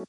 Pon 0.00 0.08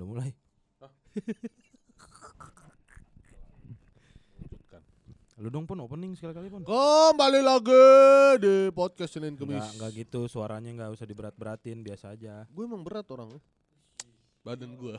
udah 0.00 0.08
mulai. 0.08 0.32
Lu 5.36 5.52
dong 5.52 5.68
pon 5.68 5.76
opening 5.84 6.16
sekali-kali 6.16 6.48
pon. 6.48 6.64
Kembali 6.64 7.44
lagi 7.44 7.84
di 8.40 8.72
podcast 8.72 9.12
Senin 9.12 9.36
Kemis. 9.36 9.60
Enggak, 9.60 9.76
enggak 9.76 9.92
gitu 10.00 10.24
suaranya 10.24 10.72
enggak 10.72 10.96
usah 10.96 11.04
diberat-beratin, 11.04 11.84
biasa 11.84 12.16
aja. 12.16 12.48
Gue 12.48 12.64
emang 12.64 12.80
berat 12.80 13.04
orangnya. 13.12 13.44
Badan 14.42 14.74
gue. 14.74 14.98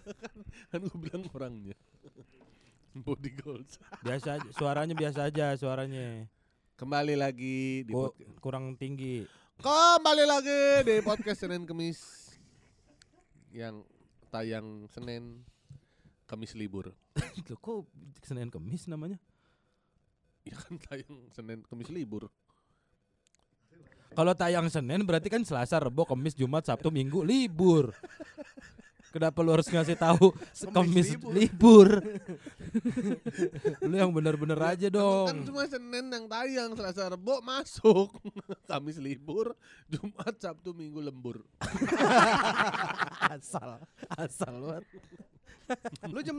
kan 0.74 0.82
gue 0.82 0.98
bilang 0.98 1.22
orangnya. 1.30 1.78
Body 3.06 3.30
goals. 3.38 3.78
Biasa 4.02 4.38
aja, 4.38 4.48
suaranya 4.50 4.98
biasa 4.98 5.30
aja 5.30 5.54
suaranya. 5.54 6.26
Kembali 6.74 7.14
lagi 7.14 7.86
di 7.86 7.94
podcast. 7.94 8.34
kurang 8.42 8.74
tinggi. 8.74 9.22
Kembali 9.62 10.26
lagi 10.26 10.82
di 10.90 10.98
podcast 11.06 11.46
Senin 11.46 11.62
Kemis. 11.70 12.34
Yang 13.54 13.86
tayang 14.34 14.90
Senin 14.90 15.46
Kamis 16.26 16.58
libur. 16.58 16.90
Loh, 17.46 17.58
kok 17.62 17.86
Senin 18.26 18.50
Kemis 18.50 18.90
namanya? 18.90 19.22
Ya 20.42 20.58
kan 20.58 20.82
tayang 20.82 21.30
Senin 21.30 21.62
Kamis 21.62 21.94
libur. 21.94 22.26
Kalau 24.14 24.32
tayang 24.32 24.66
Senin 24.66 25.02
berarti 25.02 25.26
kan 25.26 25.42
Selasa, 25.42 25.78
Rebo, 25.78 26.02
Kamis, 26.02 26.32
Jumat, 26.32 26.62
Sabtu, 26.62 26.88
Minggu 26.88 27.20
libur. 27.20 27.90
Kenapa 29.10 29.38
lu 29.40 29.54
harus 29.54 29.66
ngasih 29.66 29.94
tahu 29.94 30.34
Kamis 30.70 31.14
libur? 31.24 32.02
lu 33.80 33.94
yang 33.94 34.10
bener-bener 34.10 34.58
aja 34.58 34.86
Kan 34.86 34.90
dong. 34.90 35.26
cuma 35.44 35.62
Senin 35.66 36.10
yang 36.10 36.26
tayang, 36.26 36.70
Selasa 36.74 37.06
Rebo 37.08 37.38
masuk. 37.40 38.10
Kamis 38.70 38.98
libur, 38.98 39.54
Jumat, 39.86 40.34
Sabtu, 40.36 40.70
Minggu 40.70 40.98
lembur. 41.00 41.46
asal, 43.30 43.78
asal 44.10 44.54
banget. 44.60 44.84
Lu 46.04 46.20
jam 46.20 46.36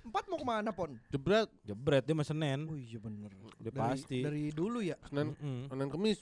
4 0.00 0.30
mau 0.30 0.38
ke 0.38 0.46
mana 0.46 0.70
pon? 0.72 0.96
Jebret 1.10 1.44
Jebret 1.62 2.02
dia 2.02 2.14
mah 2.14 2.24
Senin. 2.24 2.64
Oh 2.64 2.74
iya 2.74 2.96
bener. 2.96 3.28
Udah 3.58 3.68
Dari- 3.68 3.76
pasti. 3.76 4.18
Dari 4.22 4.44
dulu 4.48 4.80
ya. 4.80 4.96
Senin, 5.04 5.36
Mm-mm. 5.36 5.68
Senin 5.68 5.88
Kemis. 5.90 6.20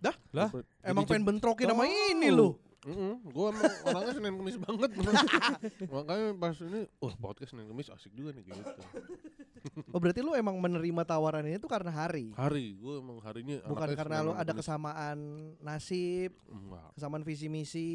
Dah? 0.00 0.16
Lah. 0.32 0.48
Emang 0.80 1.04
pengen 1.04 1.28
bentrokin 1.28 1.68
sama 1.68 1.84
ini 1.86 2.32
lu. 2.32 2.56
Mm 2.80 3.28
gue 3.28 3.46
emang 3.52 3.72
orangnya 3.84 4.12
Senin 4.16 4.34
Kemis 4.40 4.56
banget 4.56 4.90
Makanya 5.92 6.32
pas 6.40 6.56
ini 6.64 6.88
Oh 7.04 7.12
podcast 7.20 7.52
Senin 7.52 7.68
Kemis 7.68 7.92
asik 7.92 8.08
juga 8.16 8.32
nih 8.32 8.40
gitu 8.48 8.64
Oh 9.92 10.00
berarti 10.00 10.24
lu 10.24 10.32
emang 10.32 10.56
menerima 10.56 11.04
tawaran 11.04 11.44
ini 11.44 11.60
tuh 11.60 11.68
karena 11.68 11.92
hari. 11.92 12.32
Hari 12.32 12.80
Gue 12.80 13.04
emang 13.04 13.20
harinya 13.20 13.60
Bukan 13.68 13.88
karena 13.92 14.24
lu 14.24 14.32
ada 14.32 14.56
kesamaan 14.56 15.20
nasib, 15.60 16.32
Enggak 16.48 16.88
kesamaan 16.96 17.20
visi 17.20 17.52
misi. 17.52 17.92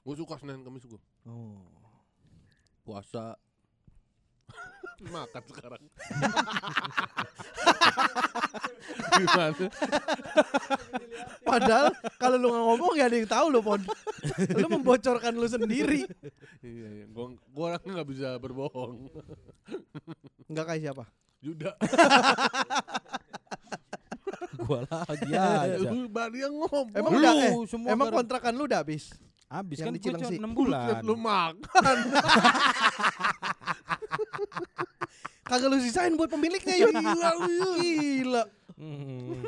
Gue 0.00 0.14
suka 0.16 0.40
Senin 0.40 0.64
Kemis 0.64 0.88
gue 0.88 1.00
Oh. 1.28 1.60
Puasa 2.88 3.36
Makan 5.04 5.42
sekarang 5.44 5.82
Gimana 9.12 9.66
Padahal 11.42 11.86
kalau 12.16 12.36
lu 12.36 12.48
nggak 12.48 12.64
ngomong 12.64 12.90
gak 12.94 13.08
ada 13.08 13.16
yang 13.16 13.28
tahu 13.28 13.46
lu 13.48 13.60
pon. 13.60 13.80
lu 14.52 14.66
membocorkan 14.68 15.32
lu 15.32 15.46
sendiri. 15.46 16.06
Iya 16.60 16.88
iya 16.92 17.06
Gue 17.06 17.24
gue 17.36 17.64
orangnya 17.64 17.92
gak 17.94 18.08
bisa 18.08 18.28
berbohong 18.38 19.10
Enggak 20.46 20.64
kayak 20.66 20.80
siapa? 20.82 21.04
Juda 21.38 21.74
gua 24.62 24.86
lagi 24.86 25.30
aja. 25.32 25.74
Lu 25.82 26.06
Bari 26.06 26.38
yang 26.40 26.54
ngomong 26.54 26.86
Emang 26.94 27.10
Lu 27.10 27.18
udah 27.18 27.34
eh, 27.34 27.52
semua 27.66 27.88
emang 27.90 28.06
gara- 28.08 28.16
kontrakan 28.16 28.52
lu 28.54 28.64
udah 28.64 28.78
habis? 28.80 29.10
Habis 29.48 29.76
yang 29.76 29.90
kan 29.90 29.92
di 29.92 30.00
gua 30.00 30.06
Cilengsi. 30.16 30.34
6 30.38 30.54
bulan. 30.54 31.02
Lu 31.02 31.14
makan 31.14 31.96
Kagak 35.42 35.68
lu 35.68 35.78
sisain 35.78 36.12
buat 36.12 36.28
pemiliknya 36.28 36.74
yuk. 36.78 36.92
Gila 36.92 37.30
yuk. 37.34 37.76
Gila. 37.78 38.42
Hmm. 38.72 39.44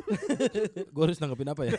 gua 0.91 1.03
harus 1.05 1.19
nanggepin 1.19 1.49
apa 1.49 1.63
ya? 1.65 1.73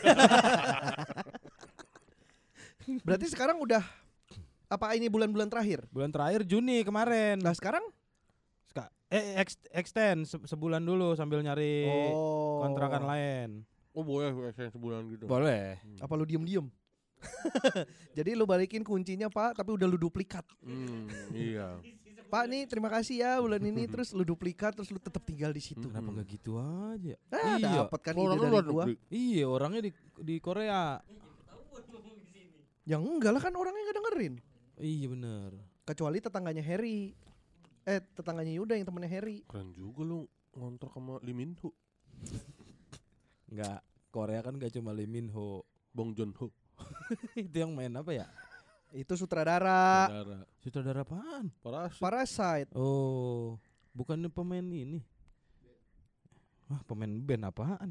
Berarti 3.02 3.26
sekarang 3.26 3.58
udah 3.58 3.82
apa 4.66 4.94
ini 4.94 5.06
bulan-bulan 5.06 5.46
terakhir? 5.46 5.86
Bulan 5.88 6.10
terakhir 6.10 6.42
Juni 6.42 6.82
kemarin. 6.82 7.38
Nah 7.38 7.52
sekarang? 7.52 7.82
Ska- 8.66 8.90
eh 9.08 9.38
ex- 9.38 9.62
extend 9.70 10.26
se- 10.26 10.42
sebulan 10.44 10.80
dulu 10.80 11.14
sambil 11.14 11.38
nyari 11.38 11.86
Oh. 12.10 12.62
kontrakan 12.62 13.02
lain. 13.04 13.48
Oh 13.90 14.04
boleh 14.04 14.28
saya 14.52 14.68
sebulan 14.68 15.08
gitu 15.08 15.24
Boleh. 15.24 15.80
Apa 15.98 16.12
lu 16.14 16.22
diem-diem? 16.22 16.66
Jadi 18.18 18.36
lu 18.36 18.44
balikin 18.44 18.84
kuncinya 18.84 19.26
pak, 19.26 19.56
tapi 19.56 19.72
udah 19.72 19.88
lu 19.88 19.96
duplikat. 19.96 20.44
Hmm, 20.60 21.08
Iya 21.32 21.80
Pak 22.26 22.44
nih 22.50 22.62
terima 22.66 22.90
kasih 22.90 23.22
ya 23.22 23.32
bulan 23.38 23.62
ini 23.62 23.86
terus 23.92 24.10
lu 24.10 24.26
duplikat 24.26 24.74
terus 24.74 24.90
lu 24.90 24.98
tetap 24.98 25.22
tinggal 25.22 25.54
di 25.54 25.62
situ. 25.62 25.86
Kenapa 25.86 26.10
nggak 26.10 26.28
gitu 26.28 26.58
aja? 26.58 27.14
Ah, 27.30 27.56
iya. 27.58 27.86
dapat 27.86 28.00
kan 28.02 28.14
ide 28.18 28.36
dari 28.36 28.58
gua. 28.66 28.84
Iya, 29.08 29.44
orangnya 29.46 29.80
di 29.86 29.90
di 30.20 30.36
Korea. 30.42 30.98
Ya 32.86 33.02
enggak 33.02 33.32
lah 33.34 33.42
kan 33.42 33.54
orangnya 33.54 33.82
nggak 33.90 33.98
dengerin. 33.98 34.34
Iya 34.78 35.06
bener. 35.10 35.50
Kecuali 35.86 36.18
tetangganya 36.18 36.62
Harry. 36.62 37.14
Eh 37.86 38.02
tetangganya 38.14 38.52
Yuda 38.58 38.74
yang 38.74 38.86
temennya 38.86 39.10
Harry. 39.10 39.46
Keren 39.46 39.70
juga 39.74 40.02
lu 40.02 40.20
ngontrak 40.56 40.90
sama 40.94 41.20
Lee 41.22 41.36
Min 41.36 41.52
Ho 41.62 41.70
Nggak 43.52 43.78
Korea 44.10 44.40
kan 44.40 44.56
gak 44.58 44.72
cuma 44.74 44.90
Lee 44.96 45.06
Min 45.06 45.30
Ho. 45.30 45.62
Bong 45.94 46.12
Joon 46.12 46.34
Ho 46.40 46.50
Itu 47.38 47.56
yang 47.56 47.72
main 47.72 47.94
apa 47.94 48.12
ya? 48.12 48.26
Itu 48.94 49.18
sutradara 49.18 50.06
Saudara 50.08 50.36
Sutradara 50.62 51.00
apaan? 51.02 51.44
Parasite 51.60 52.00
Parasite. 52.00 52.68
Oh, 52.72 53.58
bukannya 53.90 54.30
pemain 54.30 54.62
ini. 54.62 55.02
Wah, 56.66 56.80
pemain 56.84 57.10
band 57.10 57.46
apaan? 57.46 57.90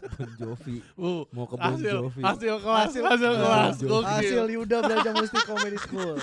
Bon 0.00 0.30
Jovi. 0.38 0.80
Oh, 0.96 1.28
Mau 1.30 1.44
ke 1.44 1.56
Bon 1.56 1.64
hasil, 1.76 1.92
Jovi. 1.92 2.20
hasil 2.24 2.54
kelas, 2.60 2.84
hasil, 2.88 3.02
hasil 3.04 3.30
Bon 3.30 3.40
kelas. 3.42 3.74
Jovi. 3.76 3.90
Gokil. 3.90 4.08
Hasil 4.16 4.44
Yuda 4.48 4.76
belajar 4.80 5.12
musik 5.12 5.42
comedy 5.44 5.78
school. 5.78 6.16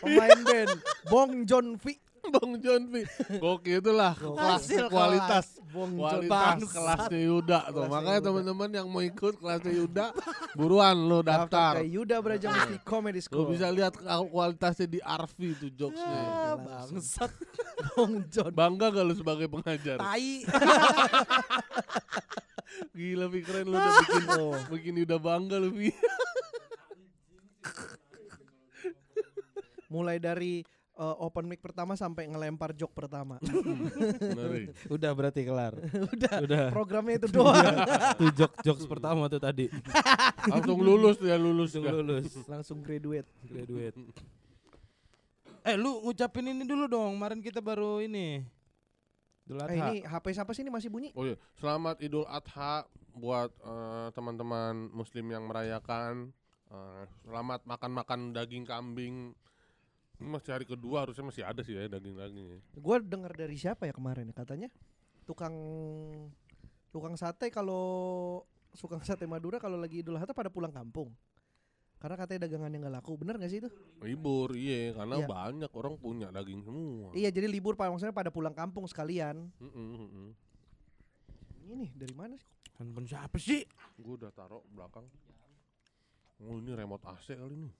Pemain 0.00 0.40
band 0.44 0.70
Bong 1.08 1.32
John 1.44 1.66
V. 1.80 1.84
Bong 2.32 2.54
V. 2.62 3.02
Gokil 3.36 3.82
itulah 3.82 4.14
kelas 4.14 4.62
kualitas. 4.86 5.46
Bong 5.72 5.96
Kualitas 5.96 6.68
kelasnya 6.68 7.18
Yuda 7.18 7.60
tuh. 7.66 7.88
Makanya 7.88 8.20
teman-teman 8.22 8.70
yang 8.70 8.86
mau 8.86 9.00
ikut 9.00 9.40
kelasnya 9.40 9.72
Yuda, 9.74 10.06
buruan 10.52 10.94
lu 10.94 11.18
daftar. 11.20 11.80
ke 11.80 11.88
Yuda 11.88 12.20
belajar 12.20 12.52
musik 12.52 12.84
comedy 12.84 13.18
Lu 13.18 13.24
school. 13.24 13.46
bisa 13.50 13.66
lihat 13.68 13.96
kualitasnya 14.28 14.86
di 14.86 15.00
Arfi 15.00 15.56
tuh 15.56 15.72
jokesnya. 15.72 16.22
Ah, 16.22 16.54
bangsat. 16.54 17.32
Bong 17.96 18.22
John. 18.28 18.52
Bangga 18.52 18.92
gak 18.92 19.02
lu 19.02 19.14
sebagai 19.16 19.48
pengajar? 19.48 19.96
Tai. 19.98 20.30
Gila 22.92 23.26
Pi 23.28 23.40
keren 23.40 23.66
lu 23.66 23.74
udah 23.74 23.92
bikin 23.98 24.24
Oh. 24.32 24.54
bikin 24.70 24.94
Yuda 24.96 25.16
bangga 25.18 25.56
lu. 25.56 25.72
Mulai 29.88 30.16
dari 30.16 30.64
uh, 31.02 31.16
open 31.18 31.44
mic 31.44 31.58
pertama 31.58 31.98
sampai 31.98 32.30
ngelempar 32.30 32.70
joke 32.72 32.94
pertama. 32.94 33.42
Udah 34.94 35.10
berarti 35.10 35.42
kelar. 35.42 35.74
Udah. 36.14 36.36
Udah. 36.46 36.66
Programnya 36.70 37.18
itu 37.18 37.26
doang. 37.34 37.74
Tuh 38.18 38.30
jok 38.30 38.52
jokes 38.62 38.86
pertama 38.86 39.26
tuh 39.26 39.42
tadi. 39.42 39.66
Langsung 40.46 40.78
lulus 40.78 41.18
tuh 41.18 41.26
ya 41.26 41.36
lulus. 41.36 41.74
Langsung 41.74 41.82
dah. 41.82 41.94
lulus. 41.98 42.26
Langsung 42.46 42.78
graduate. 42.80 43.26
Graduate. 43.42 43.98
Eh 45.62 45.74
lu 45.74 46.02
ngucapin 46.02 46.46
ini 46.46 46.62
dulu 46.62 46.86
dong. 46.86 47.18
Kemarin 47.18 47.40
kita 47.42 47.58
baru 47.58 47.98
ini. 47.98 48.42
Idul 49.42 49.58
Eh, 49.58 49.66
Adha. 49.66 49.74
ini 49.74 50.06
HP 50.06 50.24
siapa 50.32 50.54
sih 50.54 50.62
ini 50.62 50.70
masih 50.70 50.86
bunyi? 50.86 51.10
Oh 51.18 51.26
iya, 51.26 51.34
selamat 51.58 51.98
Idul 51.98 52.22
Adha 52.24 52.86
buat 53.12 53.50
eh, 53.50 54.08
teman-teman 54.14 54.86
Muslim 54.94 55.26
yang 55.28 55.50
merayakan. 55.50 56.30
Eh, 56.70 57.02
selamat 57.20 57.66
makan-makan 57.66 58.32
daging 58.32 58.62
kambing. 58.62 59.34
Ini 60.22 60.30
masih 60.30 60.50
hari 60.54 60.66
kedua 60.66 61.02
harusnya 61.02 61.26
masih 61.26 61.42
ada 61.42 61.60
sih 61.60 61.74
ya 61.74 61.90
daging-daging. 61.90 62.46
ya. 62.46 62.58
Gue 62.78 62.96
dengar 63.02 63.34
dari 63.34 63.58
siapa 63.58 63.84
ya 63.84 63.92
kemarin 63.92 64.30
ya 64.30 64.34
katanya 64.34 64.68
tukang 65.26 65.54
tukang 66.88 67.18
sate 67.18 67.50
kalau 67.50 67.82
tukang 68.74 69.02
sate 69.02 69.26
Madura 69.26 69.58
kalau 69.58 69.74
lagi 69.74 70.00
Idul 70.00 70.14
Adha 70.14 70.30
pada 70.30 70.46
pulang 70.46 70.70
kampung. 70.70 71.10
Karena 71.98 72.18
katanya 72.18 72.50
dagangannya 72.50 72.78
nggak 72.82 72.94
laku, 72.98 73.14
bener 73.14 73.38
gak 73.38 73.46
sih 73.46 73.62
itu? 73.62 73.70
Libur, 74.02 74.58
iya, 74.58 74.90
karena 74.90 75.22
Iya. 75.22 75.26
banyak 75.30 75.70
orang 75.70 75.94
punya 75.94 76.34
daging 76.34 76.66
semua. 76.66 77.14
Iya, 77.14 77.30
jadi 77.30 77.46
libur 77.46 77.78
pak 77.78 77.94
maksudnya 77.94 78.10
pada 78.10 78.26
pulang 78.34 78.50
kampung 78.50 78.90
sekalian. 78.90 79.46
Mm-mm, 79.62 79.88
mm-mm. 80.02 80.28
Ini 81.62 81.72
nih 81.78 81.90
dari 81.94 82.14
mana 82.18 82.34
sih? 82.34 82.50
Handphone 82.82 83.06
siapa 83.06 83.38
sih? 83.38 83.62
Gue 84.02 84.18
udah 84.18 84.34
taruh 84.34 84.66
belakang. 84.74 85.06
Oh 86.42 86.58
ini 86.58 86.74
remote 86.74 87.06
AC 87.06 87.38
kali 87.38 87.54
nih. 87.54 87.72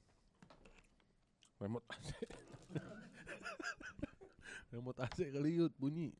Remote 1.62 1.86
AC. 1.94 2.08
Remote 4.74 4.98
AC 4.98 5.18
kali 5.30 5.50
yut 5.62 5.72
bunyi. 5.78 6.10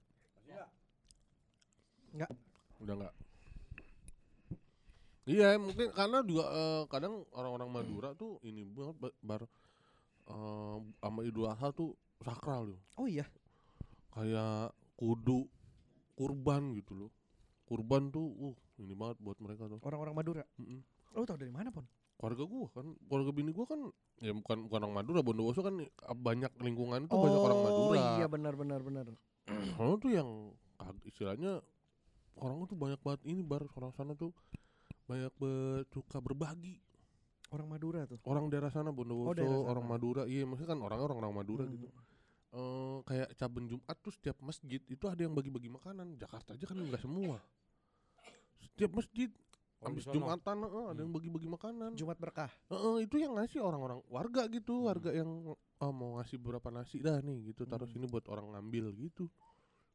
Enggak. 2.15 2.31
Udah 2.79 2.95
enggak. 2.95 3.15
Iya, 5.23 5.55
mungkin 5.55 5.95
karena 5.95 6.19
juga 6.27 6.45
eh, 6.51 6.83
kadang 6.91 7.23
orang-orang 7.33 7.71
Madura 7.71 8.11
tuh 8.19 8.43
ini 8.43 8.67
banget 8.67 8.97
ba- 8.99 9.19
bar 9.23 9.43
eh, 10.31 10.77
sama 10.99 11.21
Idul 11.27 11.47
Adha 11.51 11.71
tuh 11.75 11.95
sakral 12.23 12.75
loh. 12.75 12.81
Oh 12.99 13.07
iya. 13.09 13.27
Kayak 14.13 14.77
kudu 14.99 15.47
kurban 16.19 16.77
gitu 16.77 17.07
loh. 17.07 17.11
Kurban 17.67 18.13
tuh 18.13 18.29
uh 18.51 18.57
ini 18.83 18.93
banget 18.93 19.17
buat 19.23 19.39
mereka 19.41 19.67
tuh. 19.71 19.79
Orang-orang 19.81 20.15
Madura. 20.15 20.45
Mm-mm. 20.59 20.83
Lu 21.17 21.25
tau 21.25 21.39
dari 21.39 21.55
mana, 21.55 21.71
Pon? 21.73 21.87
Keluarga 22.23 22.45
gua 22.47 22.67
kan 22.71 22.87
keluarga 23.03 23.31
bini 23.35 23.51
gua 23.51 23.67
kan 23.67 23.81
ya 24.17 24.31
bukan 24.31 24.71
bukan 24.71 24.79
orang 24.81 24.95
Madura 24.95 25.21
Bondowoso 25.21 25.59
kan 25.61 25.75
eh, 25.77 25.91
banyak 26.09 26.55
lingkungan 26.57 27.05
itu 27.05 27.13
banyak 27.13 27.43
orang 27.43 27.61
Madura 27.61 27.91
Oh 27.91 28.07
iya 28.15 28.27
benar 28.27 28.55
benar 28.55 28.79
benar. 28.81 29.11
Soalnya 29.75 29.97
tuh 29.99 30.11
yang 30.13 30.29
istilahnya 31.03 31.59
orang 32.39 32.63
tuh 32.65 32.79
banyak 32.79 33.03
banget 33.03 33.27
ini 33.27 33.43
bar 33.43 33.67
orang 33.75 33.91
sana 33.91 34.15
tuh 34.15 34.31
banyak 35.05 35.35
be- 35.35 35.83
suka 35.91 36.23
berbagi 36.23 36.79
Orang 37.51 37.69
Madura 37.69 38.07
tuh. 38.07 38.17
orang 38.25 38.49
daerah 38.49 38.71
sana 38.71 38.89
Bondowoso 38.89 39.29
Oh, 39.29 39.35
daerah 39.35 39.59
sana. 39.59 39.69
orang 39.69 39.85
Madura 39.85 40.23
iya 40.25 40.47
maksudnya 40.47 40.73
kan 40.73 40.81
orang-orang 40.81 41.17
orang 41.19 41.35
Madura 41.35 41.67
Hmm. 41.67 41.75
gitu 41.75 41.91
Eh 42.53 42.99
kayak 43.03 43.33
caben 43.35 43.65
Jumat 43.65 43.97
tuh 43.99 44.13
setiap 44.13 44.37
masjid 44.39 44.77
itu 44.79 45.05
ada 45.05 45.19
yang 45.19 45.33
bagi-bagi 45.33 45.69
makanan 45.69 46.17
Jakarta 46.17 46.53
aja 46.53 46.65
kan 46.65 46.77
enggak 46.77 47.01
semua 47.01 47.41
setiap 48.63 48.93
masjid 48.95 49.29
Oh, 49.29 49.52
habis. 49.83 50.05
Jumatan 50.07 50.57
eh, 50.59 50.67
ada 50.67 50.93
Hmm. 50.93 51.01
yang 51.03 51.13
bagi-bagi 51.13 51.49
makanan 51.49 51.91
Jumat 51.93 52.17
berkah. 52.17 52.51
Heeh, 52.69 52.97
itu 53.03 53.17
yang 53.19 53.35
ngasih 53.35 53.59
orang-orang 53.59 53.99
warga 54.07 54.47
gitu, 54.47 54.79
Hmm. 54.79 54.87
warga 54.87 55.11
yang 55.11 55.31
oh, 55.53 55.93
mau 55.93 56.17
ngasih 56.17 56.39
beberapa 56.39 56.71
nasi 56.71 56.99
dah 56.99 57.19
nih 57.19 57.51
gitu, 57.51 57.67
taruh 57.67 57.85
Hmm. 57.85 57.95
sini 57.95 58.07
buat 58.07 58.25
orang 58.27 58.55
ngambil 58.55 58.95
gitu. 58.97 59.27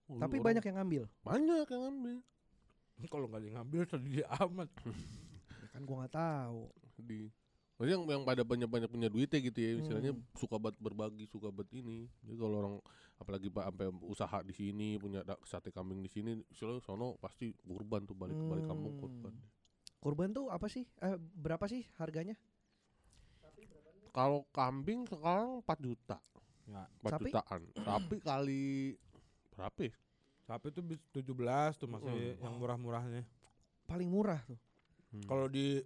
Oh, 0.07 0.15
Tapi 0.15 0.37
orang- 0.37 0.45
banyak 0.53 0.63
yang 0.63 0.77
ngambil. 0.77 1.03
banyak 1.21 1.67
yang 1.67 1.81
ngambil. 1.83 2.17
Kalau 3.07 3.25
nggak 3.27 3.43
ngambil 3.53 3.81
sedih 3.85 4.23
amat. 4.41 4.69
Ya 5.57 5.67
kan 5.73 5.81
gua 5.83 5.95
nggak 6.01 6.13
tahu. 6.13 6.61
Di 6.97 7.29
Maksudnya 7.77 7.93
yang, 7.93 8.05
yang 8.09 8.23
pada 8.25 8.41
banyak-banyak 8.41 8.89
punya 8.89 9.05
duitnya 9.05 9.37
gitu 9.37 9.59
ya, 9.61 9.69
istilahnya 9.77 10.11
Hmm. 10.17 10.25
suka 10.33 10.57
banget 10.57 10.81
berbagi, 10.81 11.29
suka 11.29 11.53
banget 11.53 11.77
ini. 11.77 12.09
Jadi 12.25 12.35
kalau 12.35 12.55
orang 12.57 12.75
apalagi 13.15 13.47
pak 13.47 13.69
sampai 13.69 13.87
usaha 14.01 14.37
di 14.41 14.49
sini 14.49 14.97
punya 14.97 15.21
sate 15.45 15.69
kambing 15.69 16.01
di 16.01 16.09
sini, 16.09 16.41
istilahnya 16.49 16.81
sono 16.81 17.21
pasti 17.21 17.53
kurban 17.53 18.01
tuh 18.03 18.17
balik 18.17 18.33
balik 18.33 18.65
kampung 18.65 18.97
Hmm. 18.97 19.01
kurban. 19.03 19.33
Kurban 19.97 20.29
tuh 20.29 20.47
apa 20.47 20.67
sih? 20.67 20.85
Eh, 20.99 21.15
berapa 21.17 21.65
sih 21.65 21.85
harganya? 21.97 22.37
Kalau 24.09 24.45
kambing 24.49 25.05
sekarang 25.05 25.61
4 25.61 25.77
juta, 25.79 26.17
Ya, 26.67 26.83
4 26.99 27.11
Sapi? 27.11 27.29
jutaan. 27.29 27.61
Sapi 27.85 28.17
kali 28.19 28.97
berapa? 29.53 29.81
ya? 29.83 29.93
sapi 30.39 30.71
itu 30.71 30.79
bis 30.81 30.95
17 31.11 31.27
tuh 31.75 31.87
masih 31.87 32.07
Hmm. 32.07 32.39
yang 32.39 32.53
murah-murahnya. 32.55 33.27
Paling 33.83 34.07
murah 34.07 34.39
tuh. 34.41 34.55
Hmm. 35.11 35.23
Kalau 35.23 35.45
di 35.45 35.83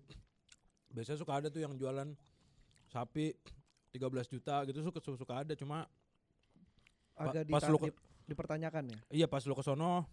biasanya 0.88 1.18
suka 1.18 1.34
ada 1.34 1.48
tuh 1.48 1.60
yang 1.60 1.74
jualan 1.74 2.14
sapi 2.88 3.34
13 3.90 4.06
juta 4.28 4.62
gitu 4.64 4.84
suka 4.84 5.00
suka 5.02 5.34
ada 5.36 5.54
cuma 5.56 5.90
Pa- 7.12 7.34
Agak 7.34 7.50
pas 7.50 7.66
lu 7.66 7.78
ke- 7.80 7.90
di- 7.90 7.98
dipertanyakan 8.28 8.84
ya. 8.86 8.98
iya 9.12 9.26
pas 9.26 9.42
lu 9.42 9.54
ke 9.54 9.62
sono 9.62 10.06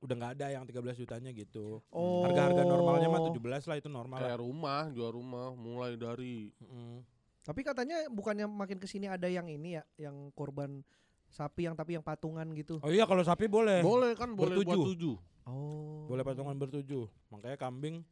udah 0.00 0.14
nggak 0.16 0.32
ada 0.40 0.46
yang 0.50 0.64
13 0.64 0.96
jutanya 0.96 1.30
gitu. 1.30 1.84
Oh. 1.92 2.24
Harga-harga 2.24 2.64
normalnya 2.64 3.08
mah 3.08 3.20
17 3.28 3.68
lah 3.68 3.76
itu 3.76 3.88
normal 3.88 4.16
lah. 4.16 4.32
Kayak 4.32 4.40
rumah, 4.40 4.82
jual 4.90 5.10
rumah 5.12 5.52
mulai 5.52 5.94
dari 5.96 6.48
Mm. 6.56 7.04
Tapi 7.40 7.60
katanya 7.64 8.04
bukannya 8.12 8.44
makin 8.46 8.76
ke 8.76 8.84
sini 8.84 9.08
ada 9.08 9.24
yang 9.24 9.48
ini 9.48 9.80
ya, 9.80 9.82
yang 9.96 10.28
korban 10.36 10.84
sapi 11.32 11.64
yang 11.64 11.72
tapi 11.72 11.96
yang 11.96 12.04
patungan 12.04 12.44
gitu. 12.52 12.78
Oh 12.84 12.92
iya 12.92 13.08
kalau 13.08 13.24
sapi 13.24 13.48
boleh. 13.48 13.80
boleh 13.80 14.12
kan 14.12 14.36
boleh 14.36 14.60
buat 14.60 14.68
Bertujuh. 14.68 14.84
tujuh. 14.92 15.16
Oh. 15.48 16.04
Boleh 16.04 16.20
patungan 16.20 16.52
bertujuh. 16.54 17.08
Makanya 17.32 17.56
kambing 17.56 18.04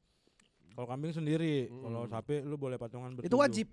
kalau 0.73 0.89
kambing 0.89 1.13
sendiri, 1.13 1.69
Mm. 1.69 1.83
kalau 1.85 2.01
sapi 2.09 2.35
lu 2.41 2.57
boleh 2.57 2.81
patungan 2.81 3.11
bertujuh. 3.13 3.29
Itu 3.29 3.37
wajib. 3.37 3.69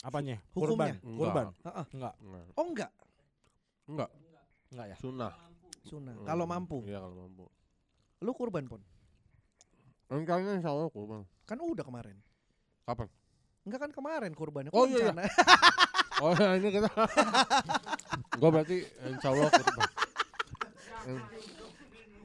Apanya? 0.00 0.36
Hukumnya? 0.52 0.96
Kurban. 1.00 1.16
Kurban. 1.16 1.46
Heeh. 1.64 1.84
Enggak. 1.96 2.14
Enggak. 2.20 2.44
Oh 2.56 2.64
enggak, 2.68 2.90
Enggak, 3.84 4.10
Enggak 4.72 4.86
ya? 4.86 4.96
sunnah. 5.00 5.32
Sunnah. 5.84 6.16
Hmm. 6.16 6.26
Kalau 6.26 6.44
mampu. 6.44 6.82
Iya 6.84 6.98
kalau 6.98 7.16
mampu. 7.22 7.44
Lu 8.20 8.32
kurban 8.32 8.64
pun. 8.64 8.80
Rencananya 10.08 10.58
insya 10.58 10.72
Allah 10.72 10.88
kurban. 10.88 11.24
Kan 11.44 11.60
udah 11.60 11.84
kemarin. 11.84 12.16
Kapan? 12.84 13.08
Enggak 13.64 13.80
kan 13.80 13.90
kemarin 13.92 14.32
kurbannya. 14.32 14.68
Oh, 14.72 14.84
iya, 14.84 15.08
iya. 15.08 15.24
Oh 16.20 16.32
ya 16.32 16.56
ini 16.56 16.68
kita. 16.68 16.88
Gua 18.40 18.50
berarti 18.50 18.76
insya 19.04 19.28
Allah 19.30 19.48
kurban. 19.48 19.88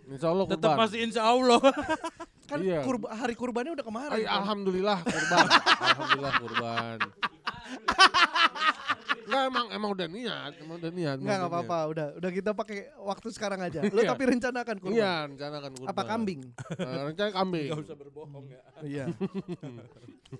Insya 0.09 0.27
Allah 0.27 0.45
kurban. 0.45 0.59
Tetap 0.59 0.71
masih 0.75 1.00
insya 1.03 1.23
Allah. 1.23 1.59
kan 2.50 2.59
Iya. 2.59 2.81
kurba- 2.81 3.13
hari 3.13 3.38
kurbannya 3.38 3.77
udah 3.77 3.85
kemarin. 3.85 4.15
Ay, 4.15 4.25
Pon. 4.25 4.35
alhamdulillah 4.41 4.97
kurban. 5.06 5.45
alhamdulillah 5.88 6.33
kurban. 6.41 6.97
Enggak 9.30 9.44
emang 9.46 9.68
emang 9.70 9.90
udah 9.94 10.08
niat, 10.10 10.52
emang 10.58 10.76
udah 10.81 10.92
niat. 10.92 11.18
Enggak 11.22 11.46
apa-apa, 11.46 11.78
udah 11.86 12.08
udah 12.18 12.31
kita 12.34 12.52
pakai 12.52 12.90
waktu 12.98 13.28
sekarang 13.30 13.62
aja. 13.62 13.86
Lu 13.94 14.02
Iya. 14.02 14.10
tapi 14.10 14.24
rencanakan 14.26 14.76
kurban. 14.81 14.98
Iya, 14.98 15.14
rencana 15.30 15.58
kan 15.62 15.72
kurban. 15.78 15.90
Apa 15.94 16.02
kambing? 16.04 16.42
Eh, 16.80 17.02
rencana 17.06 17.30
kambing. 17.30 17.70
Enggak 17.70 17.86
usah 17.86 17.96
berbohong 17.96 18.46
ya. 18.50 18.62
Iya. 18.90 19.06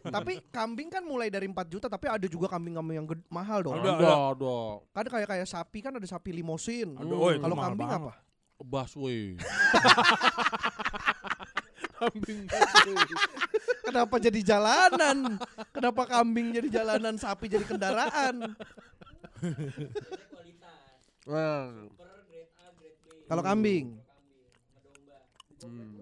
tapi 0.10 0.42
kambing 0.50 0.90
kan 0.90 1.06
mulai 1.06 1.30
dari 1.30 1.46
4 1.46 1.54
juta, 1.68 1.86
tapi 1.86 2.10
ada 2.10 2.26
juga 2.26 2.50
kambing-kambing 2.50 2.98
yang 2.98 3.08
mahal 3.30 3.62
dong. 3.62 3.78
Ada, 3.78 3.90
Ada, 3.94 4.14
ada. 4.34 4.58
Kan 4.90 5.06
kayak 5.06 5.28
kayak 5.30 5.48
sapi 5.48 5.80
kan 5.80 5.94
ada 5.94 6.08
sapi 6.10 6.34
limosin. 6.34 6.98
Kalau 6.98 7.56
kambing 7.56 7.86
banget. 7.86 8.02
apa? 8.10 8.14
Busway. 8.60 9.40
Kambing. 12.00 12.48
Kenapa 13.84 14.16
jadi 14.22 14.40
jalanan? 14.40 15.18
Kenapa 15.76 16.02
kambing 16.08 16.56
jadi 16.56 16.70
jalanan, 16.82 17.20
sapi 17.20 17.52
jadi 17.52 17.66
kendaraan? 17.68 18.56
Nah, 21.30 21.86
Kalau 23.30 23.46
kambing, 23.46 23.94
hmm. 25.62 26.02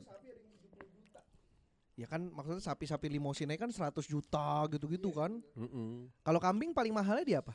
ya 2.00 2.08
kan 2.08 2.24
maksudnya 2.32 2.64
sapi-sapi 2.64 3.12
limosinnya 3.12 3.60
kan 3.60 3.68
100 3.68 4.00
juta 4.08 4.64
gitu-gitu 4.72 5.12
kan. 5.12 5.36
Mm-mm. 5.60 6.08
Kalau 6.24 6.40
kambing 6.40 6.72
paling 6.72 6.96
mahalnya 6.96 7.28
di 7.28 7.36
apa? 7.36 7.52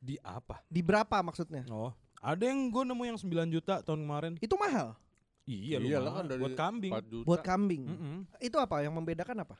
Di 0.00 0.16
apa? 0.24 0.64
Di 0.64 0.80
berapa 0.80 1.20
maksudnya? 1.20 1.68
Oh, 1.68 1.92
ada 2.24 2.40
yang 2.40 2.72
gue 2.72 2.82
nemu 2.88 3.04
yang 3.04 3.18
9 3.20 3.52
juta 3.52 3.84
tahun 3.84 4.00
kemarin. 4.00 4.32
Itu 4.40 4.56
mahal 4.56 4.96
Iya, 5.42 5.76
Iyalah 5.76 5.82
lumayan. 5.82 6.12
kan 6.12 6.24
dari 6.26 6.40
buat 6.40 6.54
kambing. 6.54 6.92
4 6.92 7.04
juta. 7.06 7.24
buat 7.24 7.40
kambing. 7.40 7.82
Mm-mm. 7.84 8.16
Itu 8.38 8.56
apa 8.56 8.76
yang 8.80 8.92
membedakan 8.92 9.36
apa? 9.40 9.56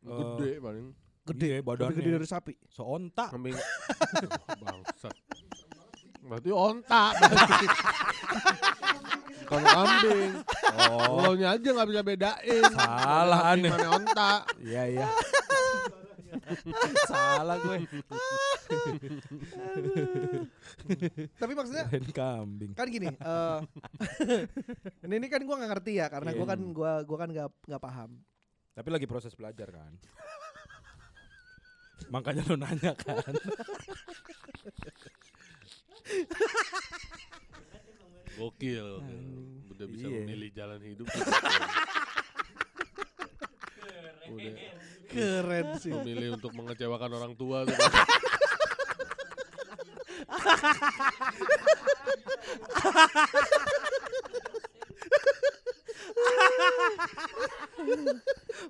Gede 0.00 0.50
paling. 0.58 0.86
Gede, 1.22 1.50
Iya, 1.52 1.62
badannya. 1.62 1.88
lebih 1.88 1.98
gede 1.98 2.10
dari 2.12 2.26
sapi. 2.26 2.52
Seontak. 2.68 3.30
Kambing. 3.30 3.54
Bangsat. 4.62 5.14
Berarti 6.20 6.50
onta 6.50 7.02
berarti. 7.12 7.66
Kalau 9.42 9.62
kambing. 9.64 10.30
Oh, 10.88 11.28
Lo 11.28 11.30
aja 11.36 11.58
nggak 11.68 11.88
bisa 11.88 12.02
bedain. 12.02 12.62
Salah, 12.72 13.40
kambing, 13.44 13.66
aneh. 13.66 13.70
Mana 13.70 13.88
onta. 13.92 14.32
iya 14.58 14.82
iya. 14.88 15.06
Salah 17.10 17.56
gue. 17.58 17.76
Tapi 21.34 21.52
maksudnya 21.52 21.84
Kirain 21.88 22.08
kambing. 22.10 22.72
kan 22.72 22.86
gini, 22.88 23.08
eh 23.10 23.58
ini, 25.06 25.14
ini 25.18 25.26
kan 25.28 25.42
gua 25.42 25.56
nggak 25.60 25.70
ngerti 25.72 25.92
ya 25.98 26.06
karena 26.08 26.30
gua 26.32 26.46
Iya. 26.46 26.52
kan 26.54 26.60
gua 26.72 26.92
gua 27.02 27.18
kan 27.18 27.28
nggak 27.30 27.48
nggak 27.66 27.82
paham. 27.82 28.10
Tapi 28.72 28.88
lagi 28.88 29.06
proses 29.06 29.32
belajar 29.32 29.68
kan. 29.68 29.92
Makanya 32.08 32.42
lu 32.46 32.56
nanya 32.56 32.92
kan. 32.94 33.32
Gokil. 38.34 38.88
Udah 39.70 39.86
bisa 39.86 40.06
Iya. 40.08 40.16
memilih 40.24 40.50
jalan 40.52 40.80
hidup. 40.80 41.06
Udah 44.32 44.54
Keren 45.12 45.76
sih. 45.76 45.92
memilih 45.92 46.40
untuk 46.40 46.56
mengecewakan 46.56 47.10
orang 47.12 47.36
tua 47.36 47.68
tuh. 47.68 47.76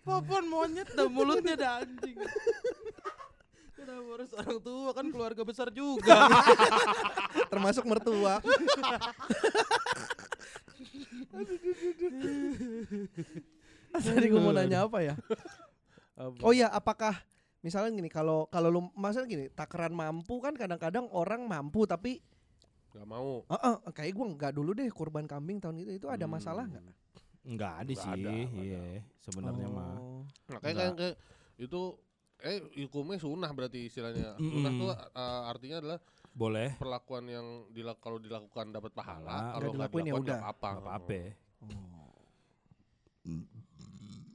Popon 0.02 0.44
monyet 0.50 0.90
dah 0.98 1.06
mulutnya 1.06 1.54
dah 1.54 1.72
anjing. 1.86 2.18
Kenapa 3.78 4.08
harus 4.18 4.30
orang 4.34 4.58
tua 4.58 4.90
kan 4.90 5.06
keluarga 5.14 5.42
besar 5.46 5.70
juga. 5.70 6.26
Termasuk 7.50 7.86
mertua. 7.86 8.42
Tadi 14.06 14.26
gua 14.28 14.40
mau 14.40 14.52
nanya 14.52 14.84
apa 14.84 14.98
ya? 15.00 15.14
Oh 16.40 16.52
iya, 16.52 16.68
apakah 16.68 17.16
misalnya 17.60 17.92
gini 17.92 18.08
kalau 18.08 18.46
kalau 18.46 18.68
lu 18.68 18.80
masalah 18.92 19.24
gini 19.24 19.46
takaran 19.48 19.92
mampu 19.92 20.38
kan 20.38 20.52
kadang-kadang 20.52 21.06
orang 21.10 21.44
mampu 21.44 21.84
tapi 21.84 22.18
Gak 22.90 23.08
mau. 23.08 23.40
eh 23.46 23.56
eh, 23.56 23.76
kayak 23.90 24.12
gua 24.12 24.26
nggak 24.30 24.52
dulu 24.52 24.70
deh 24.72 24.84
kurban 24.88 25.24
kambing 25.24 25.56
tahun 25.56 25.80
itu 25.80 25.92
itu 25.96 26.06
ada 26.06 26.26
masalah 26.26 26.68
nggak? 26.68 26.84
Enggak 27.42 27.72
ada 27.74 27.88
Nggak 27.88 28.04
sih. 28.04 28.10
ada, 28.12 28.30
nggak 28.30 28.62
Iya, 28.62 28.82
sebenarnya 29.18 29.66
mah. 29.66 29.96
Oh. 29.96 30.22
Nah, 30.46 30.58
kayak, 30.60 30.76
kayak, 30.76 30.94
kayak 30.94 31.14
itu 31.56 31.80
eh 32.38 32.58
hukumnya 32.82 33.16
sunnah 33.16 33.50
berarti 33.50 33.86
istilahnya. 33.86 34.36
Mm-mm. 34.36 34.50
Sunnah 34.52 34.72
tuh 34.74 34.88
uh, 34.92 35.42
artinya 35.46 35.76
adalah 35.78 35.98
Boleh. 36.32 36.74
perlakuan 36.76 37.24
yang 37.26 37.46
dilak 37.68 37.96
kalau 37.98 38.16
dilakukan 38.16 38.70
dapat 38.70 38.92
pahala, 38.92 39.56
kalau 39.56 39.72
Nggak 39.72 39.72
nggak 39.72 39.72
dilakuin 39.72 40.04
ya 40.04 40.12
udah. 40.12 40.20
nggak. 40.20 40.38
Enggak 40.38 40.52
apa-apa. 40.52 41.20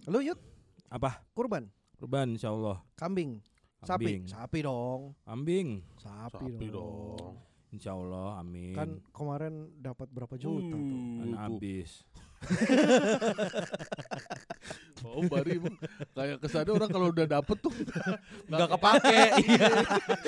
Lu 0.07 0.19
yut 0.19 0.39
Apa? 0.87 1.19
kurban 1.31 1.67
Kurban 1.93 2.31
insyaallah. 2.31 2.79
kambing, 2.93 3.41
Kambing. 3.81 4.23
sapi, 4.23 4.31
sapi 4.31 4.59
dong, 4.61 5.17
Kambing. 5.21 5.81
sapi, 5.97 6.37
Sapi 6.37 6.65
dong. 6.69 7.17
dong. 7.17 7.33
Insyaallah, 7.67 8.39
amin. 8.39 8.71
Kan 8.71 8.89
kemarin 9.11 9.53
dapat 9.75 10.07
berapa 10.07 10.37
juta 10.37 10.71
tuh? 10.71 10.79
Kan 10.79 11.27
Uh, 11.27 11.27
tuh. 11.27 11.37
habis. 11.37 11.91
Oh, 15.05 15.21
bari 15.23 15.55
Bang. 15.55 15.77
kayak 16.11 16.37
kesannya 16.41 16.73
orang 16.73 16.89
kalau 16.89 17.07
udah 17.09 17.27
dapet 17.29 17.57
tuh 17.59 17.71
Enggak 18.49 18.69
kepake. 18.73 19.19
Iya. 19.45 19.69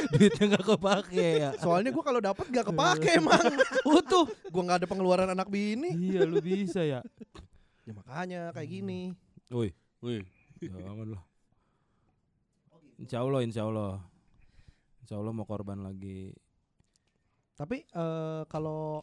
Duitnya 0.09 0.43
enggak 0.47 0.65
kepake 0.67 1.27
ya. 1.41 1.49
Soalnya 1.57 1.89
gua 1.89 2.03
kalau 2.05 2.21
dapat 2.21 2.45
gak 2.47 2.65
kepake 2.65 3.09
emang 3.17 3.43
utuh. 3.83 4.29
Gua 4.47 4.61
nggak 4.63 4.77
ada 4.79 4.87
pengeluaran 4.87 5.27
anak 5.27 5.49
bini. 5.49 5.89
Iya, 5.91 6.23
lu 6.23 6.39
bisa 6.39 6.85
ya. 6.85 7.01
Ya 7.83 7.91
makanya 7.91 8.41
kayak 8.53 8.69
gini. 8.69 9.11
Woi, 9.49 9.73
Wih, 10.05 10.21
jangan 10.61 11.17
lah. 11.17 11.23
Insya 13.01 13.25
Allah, 13.25 13.41
insya 13.41 13.65
Allah. 13.65 13.97
Insya 15.01 15.17
Allah 15.17 15.33
mau 15.33 15.47
korban 15.49 15.81
lagi. 15.81 16.37
Tapi 17.57 17.81
eh, 17.81 18.41
kalau 18.45 19.01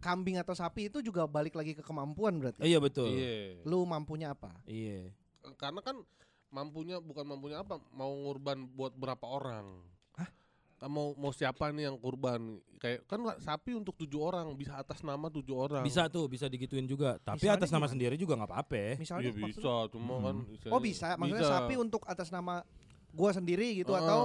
kambing 0.00 0.40
atau 0.40 0.56
sapi 0.56 0.88
itu 0.88 1.04
juga 1.04 1.28
balik 1.28 1.54
lagi 1.54 1.76
ke 1.76 1.84
kemampuan 1.84 2.40
berarti. 2.40 2.64
Iya 2.64 2.80
betul. 2.80 3.12
iya. 3.12 3.60
Lu 3.68 3.84
mampunya 3.84 4.32
apa? 4.32 4.56
Iya. 4.64 5.12
Karena 5.60 5.84
kan 5.84 6.00
mampunya 6.48 6.98
bukan 6.98 7.28
mampunya 7.28 7.60
apa, 7.60 7.78
mau 7.92 8.10
ngurban 8.10 8.64
buat 8.72 8.96
berapa 8.96 9.28
orang? 9.28 9.84
Kan 10.80 10.88
Mau 10.88 11.12
mau 11.12 11.28
siapa 11.28 11.68
nih 11.70 11.92
yang 11.92 11.96
kurban? 12.00 12.56
Kayak 12.80 13.04
kan 13.04 13.20
nggak, 13.20 13.38
sapi 13.44 13.76
untuk 13.76 13.92
tujuh 14.00 14.16
orang 14.16 14.48
bisa 14.56 14.80
atas 14.80 15.04
nama 15.04 15.28
tujuh 15.28 15.52
orang. 15.52 15.84
Bisa 15.84 16.08
tuh, 16.08 16.24
bisa 16.24 16.48
digituin 16.48 16.88
juga. 16.88 17.20
Tapi 17.20 17.44
Misalnya 17.44 17.60
atas 17.60 17.68
nama 17.68 17.84
gimana? 17.84 17.92
sendiri 17.92 18.14
juga 18.16 18.32
nggak 18.40 18.48
apa-apa. 18.48 18.84
Misalnya 18.96 19.28
maksudnya- 19.28 19.48
bisa, 19.52 19.74
cuma 19.92 20.14
kan. 20.18 20.36
Hmm. 20.40 20.54
istilahnya 20.56 20.72
Oh 20.72 20.80
bisa, 20.80 21.08
maksudnya 21.20 21.44
bisa. 21.44 21.54
sapi 21.60 21.74
untuk 21.76 22.02
atas 22.08 22.28
nama 22.32 22.64
gua 23.12 23.30
sendiri 23.36 23.76
gitu 23.76 23.92
Heeh. 23.92 24.00
atau 24.00 24.20